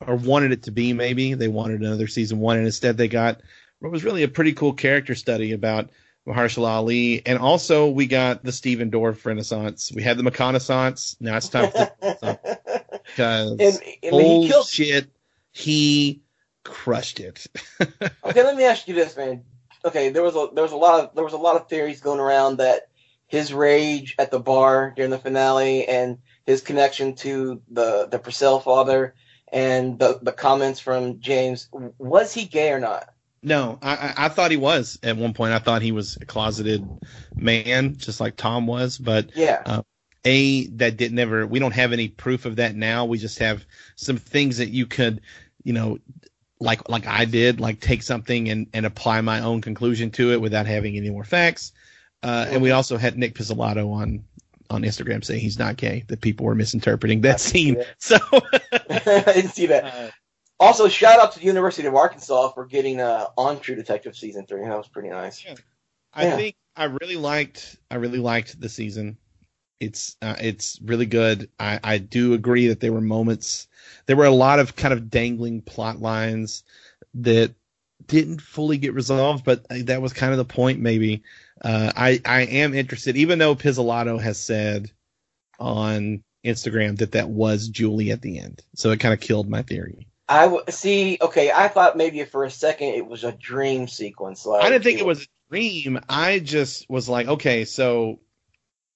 or 0.07 0.16
wanted 0.16 0.53
it 0.53 0.64
to 0.64 0.70
be. 0.70 0.92
Maybe 0.92 1.34
they 1.34 1.49
wanted 1.49 1.80
another 1.80 2.07
season 2.07 2.38
one, 2.38 2.59
and 2.59 2.66
instead 2.66 2.96
they 2.96 3.09
got 3.09 3.40
what 3.80 3.92
was 3.92 4.05
really 4.05 4.22
a 4.22 4.28
pretty 4.28 4.53
cool 4.53 4.72
character 4.72 5.14
study 5.14 5.53
about 5.53 5.90
Mahershala 6.26 6.68
Ali, 6.68 7.26
and 7.26 7.38
also 7.38 7.88
we 7.88 8.07
got 8.07 8.44
the 8.44 8.53
Stephen 8.53 8.90
Dorff 8.90 9.24
Renaissance. 9.24 9.90
We 9.94 10.03
had 10.03 10.18
the 10.18 10.22
McConaissance. 10.22 11.16
Now 11.20 11.36
it's 11.36 11.49
time 11.49 11.70
for 11.70 11.90
because 13.05 13.51
and, 13.59 13.80
I 14.05 14.16
mean, 14.16 14.42
he 14.42 14.49
killed. 14.49 14.66
shit, 14.66 15.11
he 15.53 16.22
crushed 16.69 17.21
it. 17.21 17.47
Okay, 18.25 18.43
let 18.43 18.57
me 18.57 18.64
ask 18.64 18.87
you 18.89 18.95
this, 18.95 19.16
man. 19.16 19.45
Okay, 19.85 20.11
there 20.11 20.23
was 20.23 20.35
a 20.37 20.49
there 20.55 20.62
was 20.64 20.73
a 20.73 20.77
lot 20.77 21.01
of 21.01 21.14
there 21.14 21.25
was 21.25 21.33
a 21.33 21.39
lot 21.39 21.57
of 21.57 21.69
theories 21.69 22.01
going 22.01 22.21
around 22.21 22.57
that 22.59 22.89
his 23.29 23.53
rage 23.53 24.14
at 24.19 24.31
the 24.31 24.41
bar 24.41 24.93
during 24.97 25.11
the 25.11 25.19
finale 25.19 25.87
and 25.87 26.19
his 26.47 26.62
connection 26.62 27.14
to 27.16 27.62
the 27.71 28.09
the 28.09 28.19
Purcell 28.19 28.61
father 28.61 29.14
and 29.53 29.99
the 29.99 30.19
the 30.23 30.33
comments 30.33 30.81
from 30.81 31.21
James 31.21 31.69
was 31.73 32.33
he 32.35 32.45
gay 32.45 32.73
or 32.73 32.81
not? 32.81 33.09
No, 33.43 33.79
I, 33.83 34.14
I 34.16 34.29
thought 34.29 34.51
he 34.51 34.57
was 34.57 34.99
at 35.05 35.16
one 35.16 35.33
point. 35.33 35.53
I 35.53 35.61
thought 35.61 35.81
he 35.81 35.93
was 35.93 36.16
a 36.21 36.27
closeted 36.27 36.85
man, 37.37 37.97
just 37.97 38.21
like 38.21 38.37
Tom 38.37 38.66
was. 38.66 38.99
But 38.99 39.31
Yeah, 39.35 39.62
Uh, 39.64 39.83
a 40.25 40.66
that 40.69 40.97
did 40.97 41.12
never 41.12 41.47
we 41.47 41.61
don't 41.61 41.75
have 41.75 41.93
any 41.93 42.09
proof 42.09 42.45
of 42.47 42.57
that 42.57 42.75
now. 42.75 43.05
We 43.05 43.19
just 43.19 43.39
have 43.39 43.64
some 43.95 44.16
things 44.16 44.59
that 44.59 44.71
you 44.71 44.87
could, 44.87 45.21
you 45.62 45.73
know, 45.73 45.99
like 46.61 46.89
like 46.89 47.07
I 47.07 47.25
did, 47.25 47.61
like 47.61 47.81
take 47.81 48.03
something 48.03 48.49
and 48.49 48.67
and 48.73 48.87
apply 48.87 49.21
my 49.21 49.41
own 49.41 49.61
conclusion 49.61 50.11
to 50.13 50.33
it 50.33 50.41
without 50.41 50.67
having 50.67 50.97
any 50.97 51.11
more 51.11 51.25
facts. 51.25 51.73
Uh, 52.23 52.47
and 52.51 52.63
we 52.63 52.73
also 52.73 52.97
had 52.97 53.17
Nic 53.17 53.35
Pizzolatto 53.35 53.93
on 53.93 54.25
on 54.71 54.83
Instagram 54.83 55.25
saying 55.25 55.41
he's 55.41 55.59
not 55.59 55.77
gay, 55.77 56.05
that 56.09 56.21
people 56.21 56.45
were 56.45 56.55
misinterpreting 56.55 57.23
that 57.23 57.41
scene. 57.41 57.83
So 57.99 58.17
I 58.33 59.23
didn't 59.35 59.51
see 59.53 59.67
that. 59.67 59.85
uh, 59.85 60.11
Also, 60.61 60.89
shout 60.89 61.21
out 61.21 61.33
to 61.33 61.39
the 61.39 61.47
University 61.47 61.87
of 61.87 61.95
Arkansas 61.95 62.51
for 62.51 62.67
getting 62.67 63.01
uh, 63.01 63.27
on 63.37 63.61
True 63.61 63.77
Detective 63.77 64.17
season 64.17 64.45
three. 64.47 64.63
That 64.65 64.77
was 64.77 64.89
pretty 64.89 65.09
nice. 65.11 65.45
Yeah. 65.45 65.55
I 66.13 66.25
Yeah. 66.25 66.37
think 66.37 66.57
I 66.77 66.85
really 66.85 67.17
liked 67.17 67.77
I 67.91 67.95
really 67.97 68.19
liked 68.19 68.61
the 68.61 68.69
season. 68.69 69.17
It's 69.81 70.17
uh, 70.21 70.35
it's 70.41 70.81
really 70.83 71.07
good. 71.07 71.49
I, 71.61 71.79
I 71.85 71.99
do 71.99 72.33
agree 72.35 72.67
that 72.67 72.81
there 72.81 72.93
were 72.93 73.01
moments 73.01 73.68
there 74.09 74.17
were 74.17 74.25
a 74.25 74.31
lot 74.31 74.59
of 74.59 74.75
kind 74.75 74.95
of 74.95 75.11
dangling 75.11 75.61
plot 75.61 76.01
lines 76.01 76.65
that 77.15 77.55
didn't 78.07 78.41
fully 78.41 78.79
get 78.79 78.95
resolved, 78.95 79.45
but 79.45 79.67
that 79.69 80.01
was 80.01 80.15
kind 80.15 80.33
of 80.33 80.39
the 80.39 80.47
point 80.47 80.81
maybe. 80.81 81.23
Uh, 81.61 81.93
I 81.95 82.21
I 82.25 82.41
am 82.43 82.73
interested, 82.75 83.19
even 83.19 83.39
though 83.39 83.55
Pizzolatto 83.55 84.19
has 84.19 84.39
said 84.39 84.91
on 85.61 86.25
Instagram 86.43 86.97
that 86.99 87.13
that 87.13 87.29
was 87.29 87.69
Julie 87.69 88.11
at 88.11 88.23
the 88.23 88.39
end, 88.39 88.63
so 88.75 88.91
it 88.91 89.01
kind 89.01 89.13
of 89.13 89.21
killed 89.21 89.51
my 89.51 89.61
theory. 89.63 90.09
I 90.27 90.45
w- 90.45 90.65
see. 90.71 91.19
Okay, 91.21 91.53
I 91.53 91.69
thought 91.69 91.99
maybe 91.99 92.25
for 92.25 92.45
a 92.45 92.51
second 92.51 92.95
it 92.95 93.07
was 93.07 93.25
a 93.25 93.33
dream 93.33 93.89
sequence. 93.89 94.47
Like 94.47 94.65
I 94.65 94.71
didn't 94.71 94.85
think 94.85 95.01
it 95.01 95.07
was 95.07 95.25
a 95.25 95.27
dream. 95.51 96.01
I 96.09 96.39
just 96.39 96.89
was 96.89 97.11
like, 97.11 97.29
okay, 97.29 97.67
so 97.67 98.21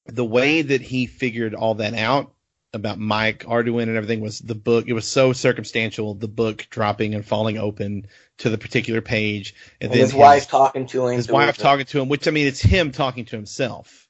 the 0.06 0.24
way 0.24 0.62
that 0.62 0.80
he 0.80 1.04
figured 1.04 1.54
all 1.54 1.74
that 1.76 1.92
out 1.92 2.32
about 2.74 2.98
Mike 2.98 3.44
Arduin 3.44 3.82
and 3.82 3.96
everything 3.96 4.20
was 4.20 4.38
the 4.38 4.54
book. 4.54 4.86
It 4.88 4.94
was 4.94 5.06
so 5.06 5.32
circumstantial. 5.32 6.14
The 6.14 6.28
book 6.28 6.66
dropping 6.70 7.14
and 7.14 7.24
falling 7.24 7.58
open 7.58 8.06
to 8.38 8.50
the 8.50 8.58
particular 8.58 9.00
page, 9.00 9.54
and, 9.80 9.90
And 9.90 9.92
then 9.92 10.00
his 10.00 10.14
wife 10.14 10.48
talking 10.48 10.86
to 10.88 11.08
him. 11.08 11.16
his 11.16 11.28
wife 11.28 11.58
talking 11.58 11.86
to 11.86 12.00
him. 12.00 12.08
Which 12.08 12.26
I 12.26 12.30
mean, 12.30 12.46
it's 12.46 12.62
him 12.62 12.90
talking 12.92 13.24
to 13.26 13.36
himself. 13.36 14.08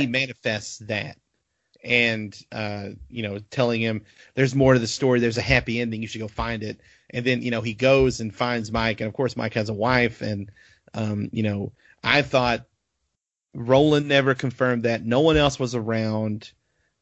He 0.00 0.06
manifests 0.06 0.78
that. 0.78 1.18
And 1.84 2.36
uh, 2.50 2.90
you 3.08 3.22
know, 3.22 3.38
telling 3.50 3.80
him 3.80 4.02
there's 4.34 4.54
more 4.54 4.74
to 4.74 4.80
the 4.80 4.86
story. 4.86 5.20
There's 5.20 5.38
a 5.38 5.42
happy 5.42 5.80
ending. 5.80 6.02
You 6.02 6.08
should 6.08 6.20
go 6.20 6.28
find 6.28 6.62
it. 6.62 6.80
And 7.10 7.24
then 7.24 7.42
you 7.42 7.50
know 7.50 7.62
he 7.62 7.74
goes 7.74 8.20
and 8.20 8.34
finds 8.34 8.72
Mike, 8.72 9.00
and 9.00 9.08
of 9.08 9.14
course 9.14 9.36
Mike 9.36 9.54
has 9.54 9.68
a 9.68 9.74
wife. 9.74 10.20
And 10.20 10.50
um, 10.94 11.30
you 11.32 11.42
know, 11.42 11.72
I 12.02 12.22
thought 12.22 12.66
Roland 13.54 14.08
never 14.08 14.34
confirmed 14.34 14.84
that. 14.84 15.04
No 15.04 15.20
one 15.20 15.36
else 15.36 15.58
was 15.58 15.74
around. 15.74 16.52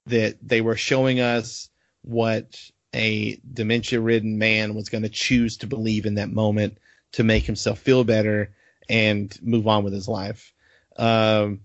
That 0.07 0.37
they 0.43 0.61
were 0.61 0.77
showing 0.77 1.21
us 1.21 1.69
what 2.03 2.71
a 2.95 3.39
dementia-ridden 3.53 4.39
man 4.39 4.75
was 4.75 4.89
going 4.89 5.03
to 5.03 5.09
choose 5.09 5.59
to 5.59 5.67
believe 5.67 6.07
in 6.07 6.15
that 6.15 6.31
moment 6.31 6.79
to 7.13 7.25
make 7.25 7.45
himself 7.45 7.79
feel 7.81 8.05
better 8.05 8.55
and 8.89 9.37
move 9.43 9.67
on 9.67 9.85
with 9.85 9.93
his 9.93 10.09
life. 10.09 10.53
Um, 10.97 11.61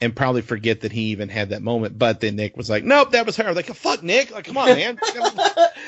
and 0.00 0.14
probably 0.14 0.42
forget 0.42 0.80
that 0.80 0.92
he 0.92 1.02
even 1.04 1.28
had 1.28 1.50
that 1.50 1.62
moment. 1.62 1.96
But 1.98 2.20
then 2.20 2.36
Nick 2.36 2.56
was 2.56 2.68
like, 2.68 2.82
"Nope, 2.84 3.12
that 3.12 3.24
was 3.24 3.36
her." 3.36 3.54
Like, 3.54 3.66
"Fuck, 3.66 4.02
Nick! 4.02 4.32
Like, 4.32 4.44
come 4.44 4.58
on, 4.58 4.66
man, 4.70 4.98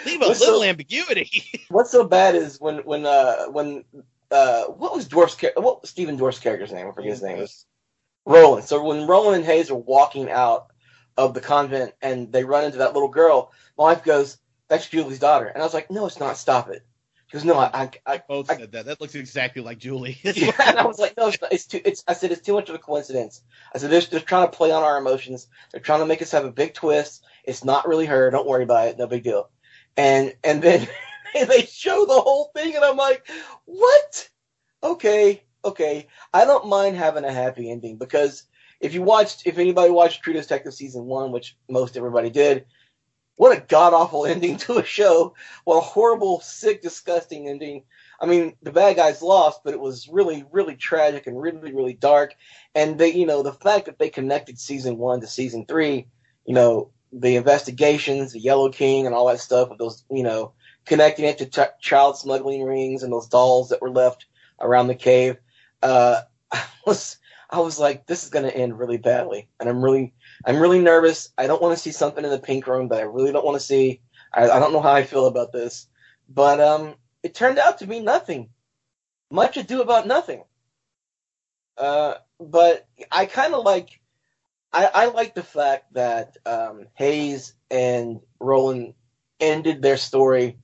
leave 0.06 0.22
a 0.22 0.26
What's 0.28 0.40
little 0.40 0.60
so- 0.60 0.62
ambiguity." 0.62 1.44
What's 1.68 1.90
so 1.90 2.04
bad 2.04 2.34
is 2.36 2.58
when 2.60 2.78
when 2.78 3.04
uh 3.04 3.46
when 3.46 3.84
uh 4.30 4.64
what 4.66 4.94
was 4.94 5.06
Dorff's 5.08 5.34
char- 5.34 5.52
what 5.56 5.82
was 5.82 5.90
Stephen 5.90 6.16
Dorff's 6.16 6.38
character's 6.38 6.72
name? 6.72 6.86
I 6.88 6.92
forget 6.92 7.10
his 7.10 7.22
name. 7.22 7.38
Was 7.38 7.66
Roland. 8.24 8.64
So 8.64 8.82
when 8.82 9.06
Roland 9.06 9.36
and 9.38 9.44
Hayes 9.44 9.70
are 9.70 9.74
walking 9.76 10.30
out 10.30 10.68
of 11.16 11.34
the 11.34 11.40
convent 11.40 11.94
and 12.02 12.32
they 12.32 12.44
run 12.44 12.64
into 12.64 12.78
that 12.78 12.94
little 12.94 13.08
girl, 13.08 13.52
my 13.78 13.84
wife 13.84 14.04
goes, 14.04 14.38
"That's 14.68 14.88
Julie's 14.88 15.18
daughter," 15.18 15.46
and 15.46 15.62
I 15.62 15.64
was 15.66 15.74
like, 15.74 15.90
"No, 15.90 16.06
it's 16.06 16.20
not. 16.20 16.36
Stop 16.36 16.68
it." 16.70 16.84
She 17.28 17.32
goes, 17.36 17.44
"No, 17.44 17.58
I, 17.58 17.70
I, 17.74 17.90
I 18.06 18.22
Both 18.28 18.50
I- 18.50 18.56
said 18.56 18.72
that. 18.72 18.86
That 18.86 19.00
looks 19.00 19.14
exactly 19.14 19.62
like 19.62 19.78
Julie. 19.78 20.18
yeah, 20.22 20.52
and 20.64 20.78
I 20.78 20.86
was 20.86 20.98
like, 20.98 21.16
no, 21.16 21.28
it's, 21.28 21.40
not, 21.42 21.52
it's 21.52 21.66
too. 21.66 21.80
It's. 21.84 22.04
I 22.06 22.12
said 22.12 22.30
it's 22.32 22.40
too 22.42 22.52
much 22.54 22.68
of 22.68 22.74
a 22.74 22.78
coincidence. 22.78 23.42
I 23.74 23.78
said 23.78 23.90
they're, 23.90 24.00
they're 24.02 24.20
trying 24.20 24.46
to 24.48 24.56
play 24.56 24.70
on 24.70 24.82
our 24.84 24.98
emotions. 24.98 25.48
They're 25.72 25.80
trying 25.80 26.00
to 26.00 26.06
make 26.06 26.22
us 26.22 26.30
have 26.30 26.44
a 26.44 26.52
big 26.52 26.74
twist. 26.74 27.24
It's 27.44 27.64
not 27.64 27.88
really 27.88 28.06
her. 28.06 28.30
Don't 28.30 28.46
worry 28.46 28.62
about 28.64 28.88
it. 28.88 28.98
No 28.98 29.06
big 29.06 29.24
deal. 29.24 29.50
And 29.96 30.34
and 30.44 30.62
then 30.62 30.86
they 31.34 31.62
show 31.62 32.04
the 32.06 32.20
whole 32.20 32.50
thing, 32.54 32.76
and 32.76 32.84
I'm 32.84 32.96
like, 32.96 33.28
what? 33.64 34.28
Okay, 34.84 35.42
okay. 35.64 36.06
I 36.32 36.44
don't 36.44 36.68
mind 36.68 36.96
having 36.96 37.24
a 37.24 37.32
happy 37.32 37.70
ending 37.70 37.96
because 37.96 38.44
if 38.80 38.94
you 38.94 39.02
watched, 39.02 39.46
if 39.46 39.58
anybody 39.58 39.90
watched 39.90 40.22
True 40.22 40.32
Detective 40.32 40.74
season 40.74 41.06
one, 41.06 41.32
which 41.32 41.56
most 41.68 41.96
everybody 41.96 42.30
did, 42.30 42.66
what 43.36 43.56
a 43.56 43.60
god 43.60 43.94
awful 43.94 44.26
ending 44.26 44.56
to 44.58 44.78
a 44.78 44.84
show. 44.84 45.34
What 45.64 45.78
a 45.78 45.80
horrible, 45.80 46.40
sick, 46.40 46.82
disgusting 46.82 47.48
ending. 47.48 47.84
I 48.20 48.26
mean, 48.26 48.56
the 48.62 48.72
bad 48.72 48.96
guys 48.96 49.22
lost, 49.22 49.60
but 49.62 49.74
it 49.74 49.80
was 49.80 50.08
really, 50.08 50.44
really 50.50 50.74
tragic 50.74 51.26
and 51.26 51.40
really, 51.40 51.72
really 51.72 51.92
dark. 51.94 52.34
And 52.74 52.98
they, 52.98 53.12
you 53.12 53.26
know, 53.26 53.42
the 53.42 53.52
fact 53.52 53.86
that 53.86 53.98
they 53.98 54.08
connected 54.08 54.58
season 54.58 54.96
one 54.96 55.20
to 55.20 55.26
season 55.26 55.66
three, 55.66 56.06
you 56.46 56.54
know, 56.54 56.90
the 57.12 57.36
investigations, 57.36 58.32
the 58.32 58.40
Yellow 58.40 58.70
King, 58.70 59.06
and 59.06 59.14
all 59.14 59.26
that 59.28 59.40
stuff 59.40 59.68
with 59.68 59.78
those, 59.78 60.04
you 60.10 60.22
know, 60.22 60.52
connecting 60.86 61.24
it 61.26 61.38
to 61.38 61.46
ch- 61.46 61.80
child 61.80 62.16
smuggling 62.16 62.62
rings 62.62 63.02
and 63.02 63.12
those 63.12 63.28
dolls 63.28 63.68
that 63.68 63.82
were 63.82 63.90
left 63.90 64.26
around 64.60 64.86
the 64.86 64.94
cave. 64.94 65.36
Uh, 65.82 66.22
was, 66.86 67.18
I 67.50 67.60
was 67.60 67.78
like, 67.78 68.06
this 68.06 68.24
is 68.24 68.30
going 68.30 68.44
to 68.44 68.56
end 68.56 68.78
really 68.78 68.98
badly, 68.98 69.48
and 69.60 69.68
I'm 69.68 69.82
really, 69.82 70.14
I'm 70.44 70.58
really 70.60 70.80
nervous. 70.80 71.32
I 71.38 71.46
don't 71.46 71.62
want 71.62 71.76
to 71.76 71.82
see 71.82 71.92
something 71.92 72.24
in 72.24 72.30
the 72.30 72.38
pink 72.38 72.66
room 72.66 72.88
that 72.88 73.00
I 73.00 73.04
really 73.04 73.32
don't 73.32 73.44
want 73.44 73.58
to 73.58 73.64
see. 73.64 74.00
I, 74.32 74.48
I 74.48 74.58
don't 74.58 74.72
know 74.72 74.80
how 74.80 74.92
I 74.92 75.04
feel 75.04 75.26
about 75.26 75.52
this, 75.52 75.88
but 76.28 76.60
um, 76.60 76.94
it 77.22 77.34
turned 77.34 77.58
out 77.58 77.78
to 77.78 77.86
be 77.86 78.00
nothing. 78.00 78.50
Much 79.30 79.56
ado 79.56 79.80
about 79.80 80.06
nothing. 80.06 80.44
Uh, 81.78 82.14
but 82.40 82.86
I 83.10 83.26
kind 83.26 83.54
of 83.54 83.64
like, 83.64 84.00
I, 84.72 84.90
I 84.92 85.06
like 85.06 85.34
the 85.34 85.42
fact 85.42 85.92
that 85.94 86.36
um, 86.46 86.86
Hayes 86.94 87.54
and 87.70 88.20
Roland 88.40 88.94
ended 89.40 89.82
their 89.82 89.96
story 89.96 90.58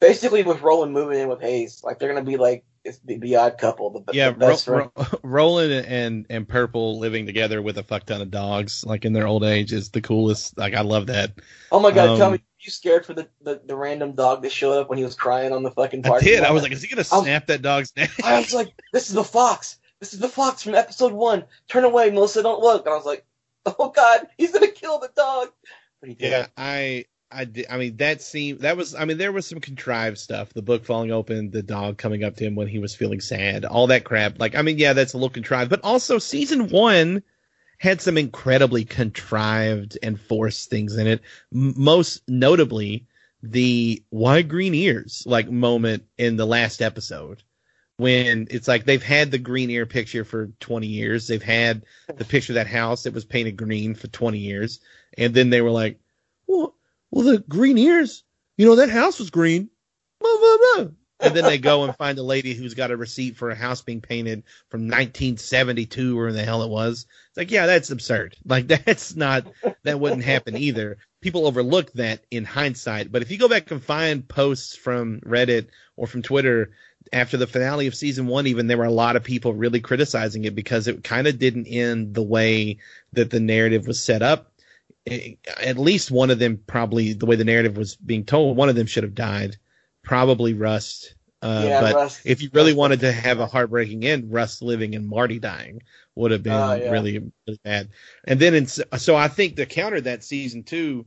basically 0.00 0.42
with 0.42 0.62
Roland 0.62 0.92
moving 0.92 1.20
in 1.20 1.28
with 1.28 1.40
Hayes. 1.40 1.82
Like 1.84 1.98
they're 1.98 2.12
gonna 2.12 2.24
be 2.24 2.38
like 2.38 2.64
it's 2.84 2.98
the, 3.00 3.18
the 3.18 3.36
odd 3.36 3.58
couple, 3.58 3.90
the, 3.90 4.12
yeah, 4.12 4.30
the 4.30 4.38
best 4.38 4.66
Ro- 4.66 4.90
Ro- 4.96 5.06
Roland 5.22 5.86
and 5.86 6.26
and 6.30 6.48
Purple 6.48 6.98
living 6.98 7.26
together 7.26 7.60
with 7.60 7.76
a 7.78 7.82
fuck 7.82 8.06
ton 8.06 8.22
of 8.22 8.30
dogs, 8.30 8.84
like 8.86 9.04
in 9.04 9.12
their 9.12 9.26
old 9.26 9.44
age, 9.44 9.72
is 9.72 9.90
the 9.90 10.00
coolest. 10.00 10.56
Like 10.56 10.74
I 10.74 10.80
love 10.80 11.08
that. 11.08 11.32
Oh 11.70 11.80
my 11.80 11.90
god, 11.90 12.16
tell 12.16 12.26
um, 12.28 12.32
me, 12.34 12.42
you 12.60 12.70
scared 12.70 13.04
for 13.04 13.14
the, 13.14 13.28
the, 13.42 13.60
the 13.64 13.76
random 13.76 14.12
dog 14.12 14.42
that 14.42 14.52
showed 14.52 14.78
up 14.80 14.88
when 14.88 14.98
he 14.98 15.04
was 15.04 15.14
crying 15.14 15.52
on 15.52 15.62
the 15.62 15.70
fucking 15.70 16.04
I 16.06 16.08
party? 16.08 16.26
did. 16.26 16.40
lot? 16.40 16.50
I 16.50 16.52
was 16.52 16.62
like, 16.62 16.72
is 16.72 16.82
he 16.82 16.88
gonna 16.88 17.06
I 17.12 17.16
was- 17.16 17.24
snap 17.24 17.46
that 17.48 17.62
dog's 17.62 17.92
neck? 17.96 18.10
I 18.24 18.38
was 18.38 18.54
like, 18.54 18.72
this 18.92 19.08
is 19.08 19.14
the 19.14 19.24
fox. 19.24 19.78
This 20.00 20.14
is 20.14 20.18
the 20.20 20.28
fox 20.30 20.62
from 20.62 20.74
episode 20.74 21.12
one. 21.12 21.44
Turn 21.68 21.84
away, 21.84 22.10
Melissa. 22.10 22.42
Don't 22.42 22.62
look. 22.62 22.86
And 22.86 22.92
I 22.94 22.96
was 22.96 23.04
like, 23.04 23.26
oh 23.66 23.90
god, 23.94 24.26
he's 24.38 24.52
gonna 24.52 24.68
kill 24.68 24.98
the 24.98 25.10
dog. 25.14 25.48
But 26.00 26.08
he 26.08 26.14
did. 26.14 26.30
Yeah, 26.30 26.46
I 26.56 27.04
I 27.32 27.44
did. 27.44 27.66
I 27.70 27.76
mean, 27.76 27.96
that 27.98 28.22
seemed 28.22 28.60
that 28.60 28.76
was. 28.76 28.94
I 28.94 29.04
mean, 29.04 29.18
there 29.18 29.32
was 29.32 29.46
some 29.46 29.60
contrived 29.60 30.18
stuff. 30.18 30.52
The 30.52 30.62
book 30.62 30.84
falling 30.84 31.12
open, 31.12 31.50
the 31.50 31.62
dog 31.62 31.96
coming 31.96 32.24
up 32.24 32.36
to 32.36 32.44
him 32.44 32.56
when 32.56 32.68
he 32.68 32.78
was 32.78 32.94
feeling 32.94 33.20
sad, 33.20 33.64
all 33.64 33.86
that 33.88 34.04
crap. 34.04 34.40
Like, 34.40 34.54
I 34.56 34.62
mean, 34.62 34.78
yeah, 34.78 34.94
that's 34.94 35.12
a 35.12 35.16
little 35.16 35.30
contrived. 35.30 35.70
But 35.70 35.84
also, 35.84 36.18
season 36.18 36.68
one 36.68 37.22
had 37.78 38.00
some 38.00 38.18
incredibly 38.18 38.84
contrived 38.84 39.96
and 40.02 40.20
forced 40.20 40.70
things 40.70 40.96
in 40.96 41.06
it. 41.06 41.20
Most 41.52 42.22
notably, 42.28 43.06
the 43.42 44.02
why 44.10 44.42
green 44.42 44.74
ears 44.74 45.22
like 45.26 45.50
moment 45.50 46.04
in 46.18 46.36
the 46.36 46.46
last 46.46 46.82
episode. 46.82 47.42
When 47.96 48.48
it's 48.50 48.66
like 48.66 48.86
they've 48.86 49.02
had 49.02 49.30
the 49.30 49.38
green 49.38 49.68
ear 49.68 49.84
picture 49.84 50.24
for 50.24 50.46
20 50.60 50.86
years, 50.86 51.26
they've 51.26 51.42
had 51.42 51.82
the 52.16 52.24
picture 52.24 52.52
of 52.52 52.54
that 52.54 52.66
house 52.66 53.02
that 53.02 53.12
was 53.12 53.26
painted 53.26 53.58
green 53.58 53.94
for 53.94 54.08
20 54.08 54.38
years, 54.38 54.80
and 55.18 55.34
then 55.34 55.50
they 55.50 55.60
were 55.60 55.70
like, 55.70 56.00
well, 56.46 56.74
well, 57.10 57.24
the 57.24 57.38
green 57.38 57.78
ears, 57.78 58.24
you 58.56 58.66
know, 58.66 58.76
that 58.76 58.90
house 58.90 59.18
was 59.18 59.30
green. 59.30 59.70
Blah, 60.20 60.36
blah, 60.38 60.56
blah. 60.58 60.86
And 61.22 61.36
then 61.36 61.44
they 61.44 61.58
go 61.58 61.84
and 61.84 61.94
find 61.96 62.18
a 62.18 62.22
lady 62.22 62.54
who's 62.54 62.74
got 62.74 62.90
a 62.90 62.96
receipt 62.96 63.36
for 63.36 63.50
a 63.50 63.54
house 63.54 63.82
being 63.82 64.00
painted 64.00 64.42
from 64.68 64.82
1972 64.82 66.18
or 66.18 66.32
the 66.32 66.42
hell 66.42 66.62
it 66.62 66.70
was. 66.70 67.06
It's 67.28 67.36
like, 67.36 67.50
yeah, 67.50 67.66
that's 67.66 67.90
absurd. 67.90 68.36
Like, 68.46 68.68
that's 68.68 69.14
not, 69.14 69.46
that 69.84 70.00
wouldn't 70.00 70.24
happen 70.24 70.56
either. 70.56 70.98
People 71.20 71.46
overlook 71.46 71.92
that 71.92 72.24
in 72.30 72.44
hindsight. 72.44 73.12
But 73.12 73.22
if 73.22 73.30
you 73.30 73.38
go 73.38 73.48
back 73.48 73.70
and 73.70 73.82
find 73.82 74.26
posts 74.26 74.74
from 74.74 75.20
Reddit 75.20 75.68
or 75.96 76.06
from 76.06 76.22
Twitter 76.22 76.70
after 77.12 77.36
the 77.36 77.46
finale 77.46 77.86
of 77.86 77.94
season 77.94 78.26
one, 78.26 78.46
even 78.46 78.66
there 78.66 78.78
were 78.78 78.84
a 78.84 78.90
lot 78.90 79.16
of 79.16 79.24
people 79.24 79.52
really 79.52 79.80
criticizing 79.80 80.44
it 80.44 80.54
because 80.54 80.88
it 80.88 81.04
kind 81.04 81.26
of 81.26 81.38
didn't 81.38 81.66
end 81.66 82.14
the 82.14 82.22
way 82.22 82.78
that 83.12 83.30
the 83.30 83.40
narrative 83.40 83.86
was 83.86 84.00
set 84.00 84.22
up 84.22 84.49
it- 85.06 85.38
at 85.58 85.78
least 85.78 86.10
one 86.10 86.30
of 86.30 86.38
them 86.38 86.58
probably 86.66 87.12
the 87.14 87.26
way 87.26 87.36
the 87.36 87.44
narrative 87.44 87.76
was 87.76 87.96
being 87.96 88.24
told 88.24 88.56
one 88.56 88.68
of 88.68 88.74
them 88.76 88.86
should 88.86 89.02
have 89.04 89.14
died 89.14 89.56
probably 90.02 90.54
rust 90.54 91.14
Uh, 91.42 91.64
Yeah, 91.68 91.80
but 91.80 91.94
Russ- 91.94 92.20
if 92.24 92.42
you 92.42 92.50
really 92.52 92.74
wanted 92.74 93.00
to 93.00 93.10
have 93.10 93.40
a 93.40 93.46
heartbreaking 93.46 94.04
end, 94.04 94.30
Rust 94.30 94.60
living 94.60 94.94
and 94.94 95.08
Marty 95.08 95.38
dying 95.38 95.82
would 96.14 96.32
have 96.32 96.42
been 96.42 96.52
Oh, 96.52 96.74
yeah. 96.74 96.90
really, 96.90 97.12
really 97.46 97.60
bad. 97.64 97.88
And 98.24 98.38
then, 98.38 98.54
in, 98.54 98.66
so 98.66 99.16
I 99.16 99.28
think 99.28 99.56
the 99.56 99.64
counter 99.64 100.02
that 100.02 100.22
season 100.22 100.64
two, 100.64 101.06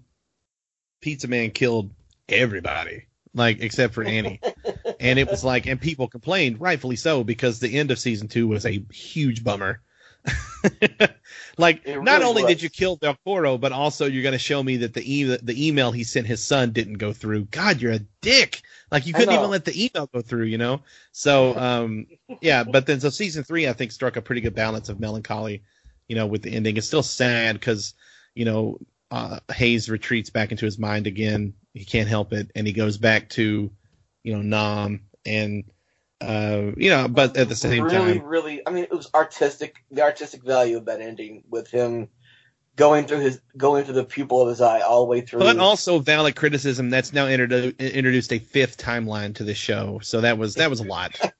Pizza 1.01 1.27
Man 1.27 1.51
killed 1.51 1.91
everybody, 2.27 3.03
like 3.35 3.61
except 3.61 3.93
for 3.93 4.03
Annie. 4.03 4.39
and 4.99 5.19
it 5.19 5.29
was 5.29 5.43
like, 5.43 5.67
and 5.67 5.79
people 5.79 6.07
complained, 6.07 6.59
rightfully 6.59 6.95
so, 6.95 7.23
because 7.23 7.59
the 7.59 7.77
end 7.77 7.91
of 7.91 7.99
season 7.99 8.27
two 8.27 8.47
was 8.47 8.65
a 8.65 8.83
huge 8.91 9.43
bummer. 9.43 9.81
like, 11.57 11.81
It 11.85 12.01
not 12.01 12.19
really 12.19 12.25
only 12.25 12.43
was. 12.43 12.51
did 12.53 12.61
you 12.61 12.69
kill 12.69 12.97
Velcoro, 12.97 13.59
but 13.59 13.71
also 13.71 14.05
you're 14.05 14.23
going 14.23 14.33
to 14.33 14.39
show 14.39 14.61
me 14.63 14.77
that 14.77 14.93
the 14.93 15.13
e- 15.13 15.37
the 15.37 15.67
email 15.67 15.91
he 15.91 16.03
sent 16.03 16.27
his 16.27 16.43
son 16.43 16.71
didn't 16.71 16.95
go 16.95 17.13
through. 17.13 17.45
God, 17.45 17.81
you're 17.81 17.93
a 17.93 17.99
dick. 18.21 18.61
Like 18.91 19.05
you 19.05 19.13
couldn't 19.13 19.33
even 19.33 19.49
let 19.49 19.65
the 19.65 19.85
email 19.85 20.07
go 20.13 20.21
through, 20.21 20.45
you 20.45 20.57
know. 20.57 20.81
So, 21.11 21.57
um, 21.57 22.07
yeah, 22.41 22.63
but 22.63 22.85
then 22.85 22.99
so 22.99 23.09
season 23.09 23.43
three, 23.43 23.67
I 23.67 23.73
think 23.73 23.91
struck 23.91 24.15
a 24.15 24.21
pretty 24.21 24.41
good 24.41 24.55
balance 24.55 24.89
of 24.89 24.99
melancholy, 24.99 25.63
you 26.07 26.15
know, 26.15 26.27
with 26.27 26.43
the 26.43 26.53
ending. 26.53 26.77
It's 26.77 26.87
still 26.87 27.03
sad 27.03 27.59
because, 27.59 27.93
you 28.35 28.45
know, 28.45 28.77
uh, 29.11 29.39
Hays 29.51 29.89
retreats 29.89 30.29
back 30.29 30.51
into 30.51 30.65
his 30.65 30.77
mind 30.79 31.07
again. 31.07 31.53
He 31.73 31.85
can't 31.85 32.07
help 32.09 32.33
it, 32.33 32.51
and 32.55 32.67
he 32.67 32.73
goes 32.73 32.97
back 32.97 33.29
to, 33.31 33.71
you 34.23 34.35
know, 34.35 34.41
Nam 34.41 35.01
and. 35.25 35.63
Uh, 36.23 36.71
you 36.77 36.89
know, 36.89 37.07
but 37.07 37.35
at 37.37 37.49
the 37.49 37.55
same 37.55 37.83
really, 37.83 38.19
time, 38.19 38.25
really, 38.25 38.65
I 38.65 38.71
mean, 38.71 38.83
it 38.83 38.91
was 38.91 39.09
artistic. 39.13 39.83
The 39.91 40.01
artistic 40.01 40.43
value 40.43 40.77
of 40.77 40.85
that 40.85 41.01
ending 41.01 41.43
with 41.49 41.69
him 41.69 42.09
going 42.75 43.05
through 43.05 43.19
his 43.19 43.41
going 43.55 43.83
through 43.85 43.95
the 43.95 44.05
pupil 44.05 44.41
of 44.41 44.49
his 44.49 44.61
eye 44.61 44.81
all 44.81 45.01
the 45.01 45.09
way 45.09 45.21
through. 45.21 45.39
But 45.39 45.57
also 45.59 45.99
valid 45.99 46.35
criticism 46.35 46.89
that's 46.89 47.13
now 47.13 47.27
introdu- 47.27 47.77
introduced 47.77 48.31
a 48.33 48.39
fifth 48.39 48.77
timeline 48.77 49.35
to 49.35 49.43
the 49.43 49.53
show, 49.53 49.99
so 50.01 50.21
that 50.21 50.37
was 50.37 50.55
that 50.55 50.69
was 50.69 50.79
a 50.79 50.85
lot. 50.85 51.19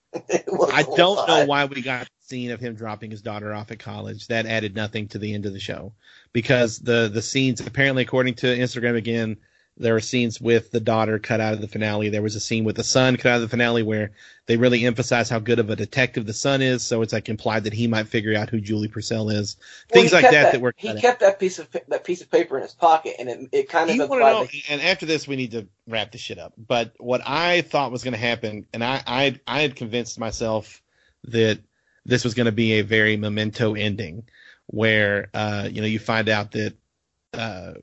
Was 0.45 0.69
I 0.71 0.81
a 0.81 0.95
don't 0.95 1.15
lot. 1.15 1.27
know 1.27 1.45
why 1.47 1.65
we 1.65 1.81
got 1.81 2.01
the 2.03 2.27
scene 2.27 2.51
of 2.51 2.59
him 2.59 2.75
dropping 2.75 3.09
his 3.09 3.23
daughter 3.23 3.51
off 3.51 3.71
at 3.71 3.79
college. 3.79 4.27
That 4.27 4.45
added 4.45 4.75
nothing 4.75 5.07
to 5.07 5.17
the 5.17 5.34
end 5.34 5.47
of 5.47 5.53
the 5.53 5.59
show 5.59 5.93
because 6.34 6.77
the 6.77 7.09
the 7.11 7.23
scenes 7.23 7.61
apparently 7.61 8.03
according 8.03 8.36
to 8.36 8.45
Instagram 8.45 8.95
again, 8.95 9.38
there 9.78 9.93
were 9.93 9.99
scenes 10.01 10.39
with 10.39 10.71
the 10.71 10.80
daughter 10.80 11.17
cut 11.17 11.41
out 11.41 11.53
of 11.53 11.61
the 11.61 11.67
finale. 11.67 12.09
There 12.09 12.21
was 12.21 12.36
a 12.36 12.39
scene 12.39 12.63
with 12.63 12.76
the 12.76 12.84
son 12.84 13.17
cut 13.17 13.32
out 13.32 13.36
of 13.38 13.41
the 13.41 13.47
finale 13.49 13.82
where 13.82 14.11
they 14.45 14.55
really 14.55 14.86
emphasize 14.86 15.30
how 15.30 15.39
good 15.39 15.57
of 15.57 15.69
a 15.69 15.76
detective 15.76 16.26
the 16.26 16.34
son 16.34 16.61
is. 16.61 16.84
So 16.84 17.01
it's 17.01 17.13
like 17.13 17.28
implied 17.28 17.63
that 17.63 17.74
he 17.74 17.88
might 17.88 18.07
figure 18.07 18.38
out 18.38 18.49
who 18.49 18.61
Julie 18.61 18.88
Purcell 18.88 19.30
is. 19.30 19.57
Well, 19.91 20.01
Things 20.01 20.11
he 20.11 20.15
like 20.15 20.24
kept 20.26 20.34
that 20.34 20.51
that 20.51 20.61
were 20.61 20.74
He 20.78 20.89
out. 20.89 20.97
kept 20.97 21.19
that 21.21 21.39
piece 21.39 21.57
of 21.57 21.67
that 21.88 22.03
piece 22.03 22.21
of 22.21 22.30
paper 22.30 22.57
in 22.57 22.63
his 22.63 22.74
pocket, 22.74 23.15
and 23.17 23.30
it 23.30 23.49
it 23.51 23.69
kind 23.69 23.89
of 23.89 23.97
want 23.97 24.09
to 24.09 24.15
implied 24.15 24.32
know, 24.32 24.43
that 24.43 24.69
and 24.69 24.82
after 24.82 25.05
this, 25.05 25.28
we 25.28 25.36
need 25.36 25.51
to 25.51 25.67
wrap 25.88 26.11
this 26.11 26.21
shit 26.21 26.38
up. 26.38 26.53
But 26.57 26.93
what 26.99 27.21
I 27.26 27.61
thought 27.61 27.91
was 27.91 28.03
going 28.03 28.13
to 28.13 28.19
happen, 28.19 28.67
and 28.74 28.84
I, 28.84 29.01
I, 29.07 29.39
I 29.47 29.61
had 29.61 29.76
convinced 29.76 30.19
myself 30.19 30.82
that 31.26 31.59
this 32.05 32.24
was 32.24 32.34
going 32.34 32.45
to 32.45 32.51
be 32.51 32.74
a 32.74 32.82
very 32.82 33.17
memento 33.17 33.74
ending, 33.74 34.24
where, 34.67 35.30
uh, 35.34 35.67
you 35.71 35.82
know, 35.82 35.88
you 35.88 35.99
find 35.99 36.30
out 36.30 36.51
that, 36.51 36.74
uh, 37.34 37.74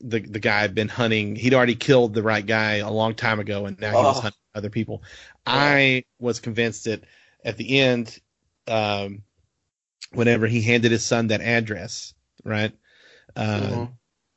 the 0.00 0.20
the 0.20 0.38
guy 0.40 0.60
had 0.60 0.74
been 0.74 0.88
hunting. 0.88 1.36
He'd 1.36 1.54
already 1.54 1.74
killed 1.74 2.14
the 2.14 2.22
right 2.22 2.44
guy 2.44 2.76
a 2.76 2.90
long 2.90 3.14
time 3.14 3.40
ago, 3.40 3.66
and 3.66 3.78
now 3.80 3.90
he 3.90 3.96
was 3.96 4.18
Oh. 4.18 4.22
hunting 4.22 4.40
other 4.54 4.70
people. 4.70 5.02
I 5.46 6.04
was 6.18 6.40
convinced 6.40 6.84
that 6.84 7.04
at 7.44 7.56
the 7.56 7.80
end, 7.80 8.18
um, 8.66 9.22
whenever 10.12 10.46
he 10.46 10.62
handed 10.62 10.92
his 10.92 11.04
son 11.04 11.28
that 11.28 11.40
address, 11.40 12.14
right, 12.44 12.72
uh, 13.36 13.60
Mhm. 13.60 13.92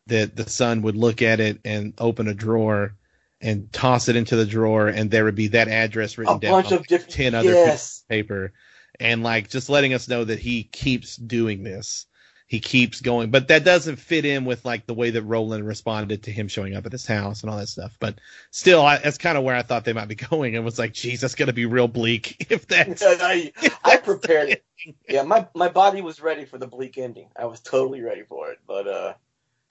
that 0.07 0.35
the 0.35 0.49
son 0.49 0.81
would 0.81 0.95
look 0.95 1.21
at 1.21 1.39
it 1.39 1.59
and 1.63 1.93
open 1.97 2.27
a 2.27 2.33
drawer 2.33 2.95
and 3.39 3.71
toss 3.71 4.07
it 4.09 4.15
into 4.15 4.35
the 4.35 4.45
drawer, 4.45 4.87
and 4.87 5.09
there 5.09 5.23
would 5.25 5.35
be 5.35 5.47
that 5.47 5.67
address 5.67 6.17
written 6.17 6.35
a 6.35 6.39
down 6.39 6.51
bunch 6.51 6.67
on 6.67 6.73
of 6.73 6.87
different 6.87 7.13
ten 7.13 7.33
other 7.33 7.55
pieces 7.55 8.03
of 8.03 8.09
paper, 8.09 8.53
and 8.99 9.23
like 9.23 9.49
just 9.49 9.69
letting 9.69 9.93
us 9.93 10.07
know 10.07 10.23
that 10.23 10.39
he 10.39 10.63
keeps 10.63 11.15
doing 11.15 11.63
this. 11.63 12.05
He 12.51 12.59
keeps 12.59 12.99
going, 12.99 13.31
but 13.31 13.47
that 13.47 13.63
doesn't 13.63 13.95
fit 13.95 14.25
in 14.25 14.43
with 14.43 14.65
like 14.65 14.85
the 14.85 14.93
way 14.93 15.09
that 15.11 15.21
Roland 15.21 15.65
responded 15.65 16.23
to 16.23 16.33
him 16.33 16.49
showing 16.49 16.75
up 16.75 16.85
at 16.85 16.91
his 16.91 17.05
house 17.05 17.43
and 17.43 17.49
all 17.49 17.55
that 17.55 17.69
stuff. 17.69 17.95
But 17.97 18.19
still, 18.49 18.85
I, 18.85 18.97
that's 18.97 19.17
kind 19.17 19.37
of 19.37 19.45
where 19.45 19.55
I 19.55 19.61
thought 19.61 19.85
they 19.85 19.93
might 19.93 20.09
be 20.09 20.15
going. 20.29 20.57
and 20.57 20.65
was 20.65 20.77
like, 20.77 20.91
geez, 20.91 21.21
that's 21.21 21.35
gonna 21.35 21.53
be 21.53 21.65
real 21.65 21.87
bleak 21.87 22.45
if 22.51 22.67
that's. 22.67 23.01
I, 23.05 23.53
I 23.85 23.95
prepared 23.95 24.49
it. 24.49 24.65
Yeah, 25.07 25.23
my 25.23 25.47
my 25.55 25.69
body 25.69 26.01
was 26.01 26.19
ready 26.21 26.43
for 26.43 26.57
the 26.57 26.67
bleak 26.67 26.97
ending. 26.97 27.29
I 27.39 27.45
was 27.45 27.61
totally 27.61 28.01
ready 28.01 28.23
for 28.27 28.51
it. 28.51 28.59
But 28.67 28.85
uh, 28.85 29.13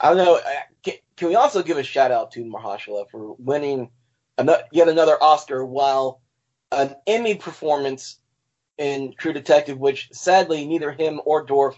I 0.01 0.09
don't 0.09 0.17
know. 0.17 0.41
Can, 0.83 0.95
can 1.17 1.29
we 1.29 1.35
also 1.35 1.63
give 1.63 1.77
a 1.77 1.83
shout 1.83 2.11
out 2.11 2.33
to 2.33 2.45
Mahershala 2.47 3.11
for 3.11 3.35
winning 3.39 3.91
yet 4.73 4.89
another 4.89 5.23
Oscar 5.23 5.67
while 5.67 6.23
an 6.73 6.97
Emmy 7.07 7.35
performance 7.35 8.19
in 8.79 9.13
True 9.19 9.35
Detective, 9.35 9.79
which 9.79 10.09
sadly 10.13 10.67
neither 10.67 10.93
him 10.93 11.21
or 11.27 11.45
Dorff 11.45 11.75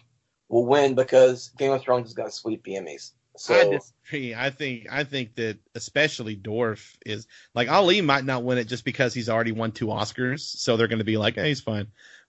will 0.48 0.66
win 0.66 0.94
because 0.94 1.50
Game 1.58 1.72
of 1.72 1.82
Thrones 1.82 2.08
is 2.08 2.14
going 2.14 2.28
to 2.28 2.34
sweep 2.34 2.64
the 2.64 2.72
Emmys. 2.72 3.12
So 3.36 3.54
I 3.54 3.64
disagree. 3.64 4.34
I 4.34 4.50
think 4.50 4.86
I 4.90 5.04
think 5.04 5.36
that 5.36 5.58
especially 5.74 6.36
Dorff 6.36 6.94
is 7.06 7.26
like 7.54 7.68
Ali 7.70 8.02
might 8.02 8.24
not 8.24 8.44
win 8.44 8.58
it 8.58 8.64
just 8.68 8.84
because 8.84 9.14
he's 9.14 9.30
already 9.30 9.52
won 9.52 9.72
two 9.72 9.86
Oscars, 9.86 10.40
so 10.40 10.76
they're 10.76 10.88
going 10.88 10.98
to 10.98 11.04
be 11.04 11.16
like, 11.16 11.36
hey, 11.36 11.48
he's 11.48 11.60
fine. 11.60 11.86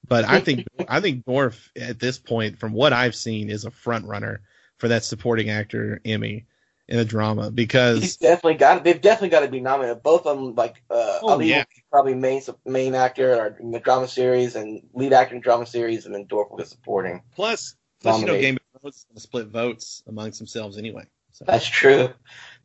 But 0.08 0.26
I 0.26 0.40
think 0.40 0.66
I 0.88 1.02
think 1.02 1.26
Dorff 1.26 1.70
at 1.76 2.00
this 2.00 2.18
point, 2.18 2.60
from 2.60 2.72
what 2.72 2.94
I've 2.94 3.16
seen, 3.16 3.50
is 3.50 3.66
a 3.66 3.72
front 3.72 4.06
runner 4.06 4.42
for 4.78 4.88
that 4.88 5.04
supporting 5.04 5.50
actor 5.50 6.00
Emmy 6.06 6.46
in 6.88 7.00
a 7.00 7.06
drama 7.06 7.52
because 7.52 8.02
he's 8.02 8.18
definitely 8.18 8.56
got. 8.56 8.84
They've 8.84 9.00
definitely 9.00 9.30
got 9.30 9.42
to 9.42 9.50
be 9.50 9.60
nominated. 9.60 10.04
Both 10.04 10.26
of 10.26 10.38
them, 10.38 10.56
like 10.56 10.82
uh, 10.90 11.20
Oh, 11.22 11.34
Ali 11.34 11.50
yeah. 11.50 11.66
probably 11.92 12.16
main 12.16 12.42
main 12.66 12.96
actor 12.96 13.36
or 13.36 13.58
in 13.60 13.72
the 13.72 13.80
drama 13.80 14.08
series 14.08 14.56
and 14.56 14.82
lead 14.94 15.12
actor 15.14 15.36
in 15.36 15.42
drama 15.42 15.66
series, 15.66 16.06
and 16.06 16.16
then 16.16 16.26
Dorff 16.28 16.50
will 16.50 16.58
get 16.58 16.68
supporting. 16.68 17.22
plus 17.36 17.76
plus 18.04 18.22
you 18.22 18.28
know. 18.28 18.40
Game 18.40 18.58
of 18.58 18.82
Thrones 18.82 18.98
is 18.98 19.06
going 19.06 19.16
to 19.16 19.22
split 19.22 19.48
votes 19.48 20.04
amongst 20.08 20.40
themselves 20.40 20.78
anyway. 20.78 21.06
So. 21.32 21.46
That's 21.48 21.66
true. 21.66 22.10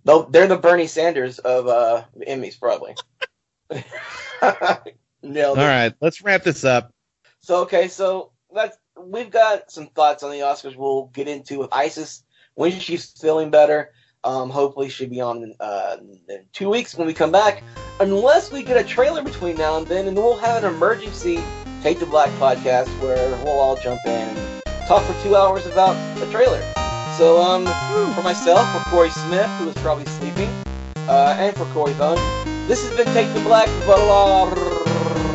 Though 0.05 0.29
they're 0.31 0.47
the 0.47 0.59
Bernie 0.59 0.87
Sanders 0.87 1.39
of 1.39 1.67
uh, 1.67 2.05
Emmys, 2.27 2.59
probably. 2.59 2.95
Nailed 5.23 5.59
All 5.59 5.65
it. 5.65 5.69
right, 5.69 5.95
let's 6.01 6.23
wrap 6.23 6.45
this 6.45 6.65
up. 6.65 6.93
So 7.41 7.63
okay, 7.63 7.89
so 7.89 8.33
that's 8.55 8.77
we've 9.01 9.31
got 9.31 9.71
some 9.71 9.87
thoughts 9.89 10.23
on 10.23 10.31
the 10.31 10.39
Oscars. 10.39 10.77
We'll 10.77 11.07
get 11.07 11.29
into 11.29 11.59
with 11.59 11.73
Isis 11.73 12.23
when 12.55 12.79
she's 12.79 13.11
feeling 13.13 13.51
better. 13.51 13.93
Um, 14.25 14.51
hopefully 14.51 14.89
she'll 14.89 15.09
be 15.09 15.21
on 15.21 15.55
uh, 15.61 15.97
in 16.29 16.45
two 16.53 16.69
weeks 16.69 16.95
when 16.95 17.07
we 17.07 17.15
come 17.15 17.33
back, 17.33 17.63
unless 18.01 18.51
we 18.53 18.63
get 18.63 18.77
a 18.77 18.85
trailer 18.85 19.23
between 19.23 19.57
now 19.57 19.77
and 19.79 19.87
then, 19.87 20.09
and 20.09 20.17
we'll 20.17 20.37
have 20.37 20.63
an 20.63 20.75
emergency 20.75 21.43
Take 21.83 22.01
the 22.01 22.07
Black 22.07 22.29
podcast 22.41 22.89
where 23.01 23.31
we'll 23.45 23.61
all 23.61 23.77
jump 23.77 24.01
in 24.05 24.11
and 24.11 24.58
talk 24.89 25.05
for 25.05 25.23
two 25.23 25.37
hours 25.37 25.67
about 25.67 25.95
the 26.17 26.25
trailer. 26.33 26.63
So 27.19 27.43
um, 27.43 27.67
for 28.15 28.23
myself, 28.23 28.67
for 28.73 28.91
Corey 28.91 29.11
Smith, 29.11 29.51
who 29.59 29.69
is 29.69 29.75
probably 29.77 30.07
sleeping, 30.07 30.49
uh, 31.09 31.37
and 31.39 31.55
for 31.55 31.67
Corey 31.67 31.93
Bone, 31.95 32.17
this 32.67 32.89
has 32.89 32.97
been 32.97 33.07
Take 33.13 33.33
the 33.35 33.41
Black. 33.41 33.69
Blah, 33.85 35.28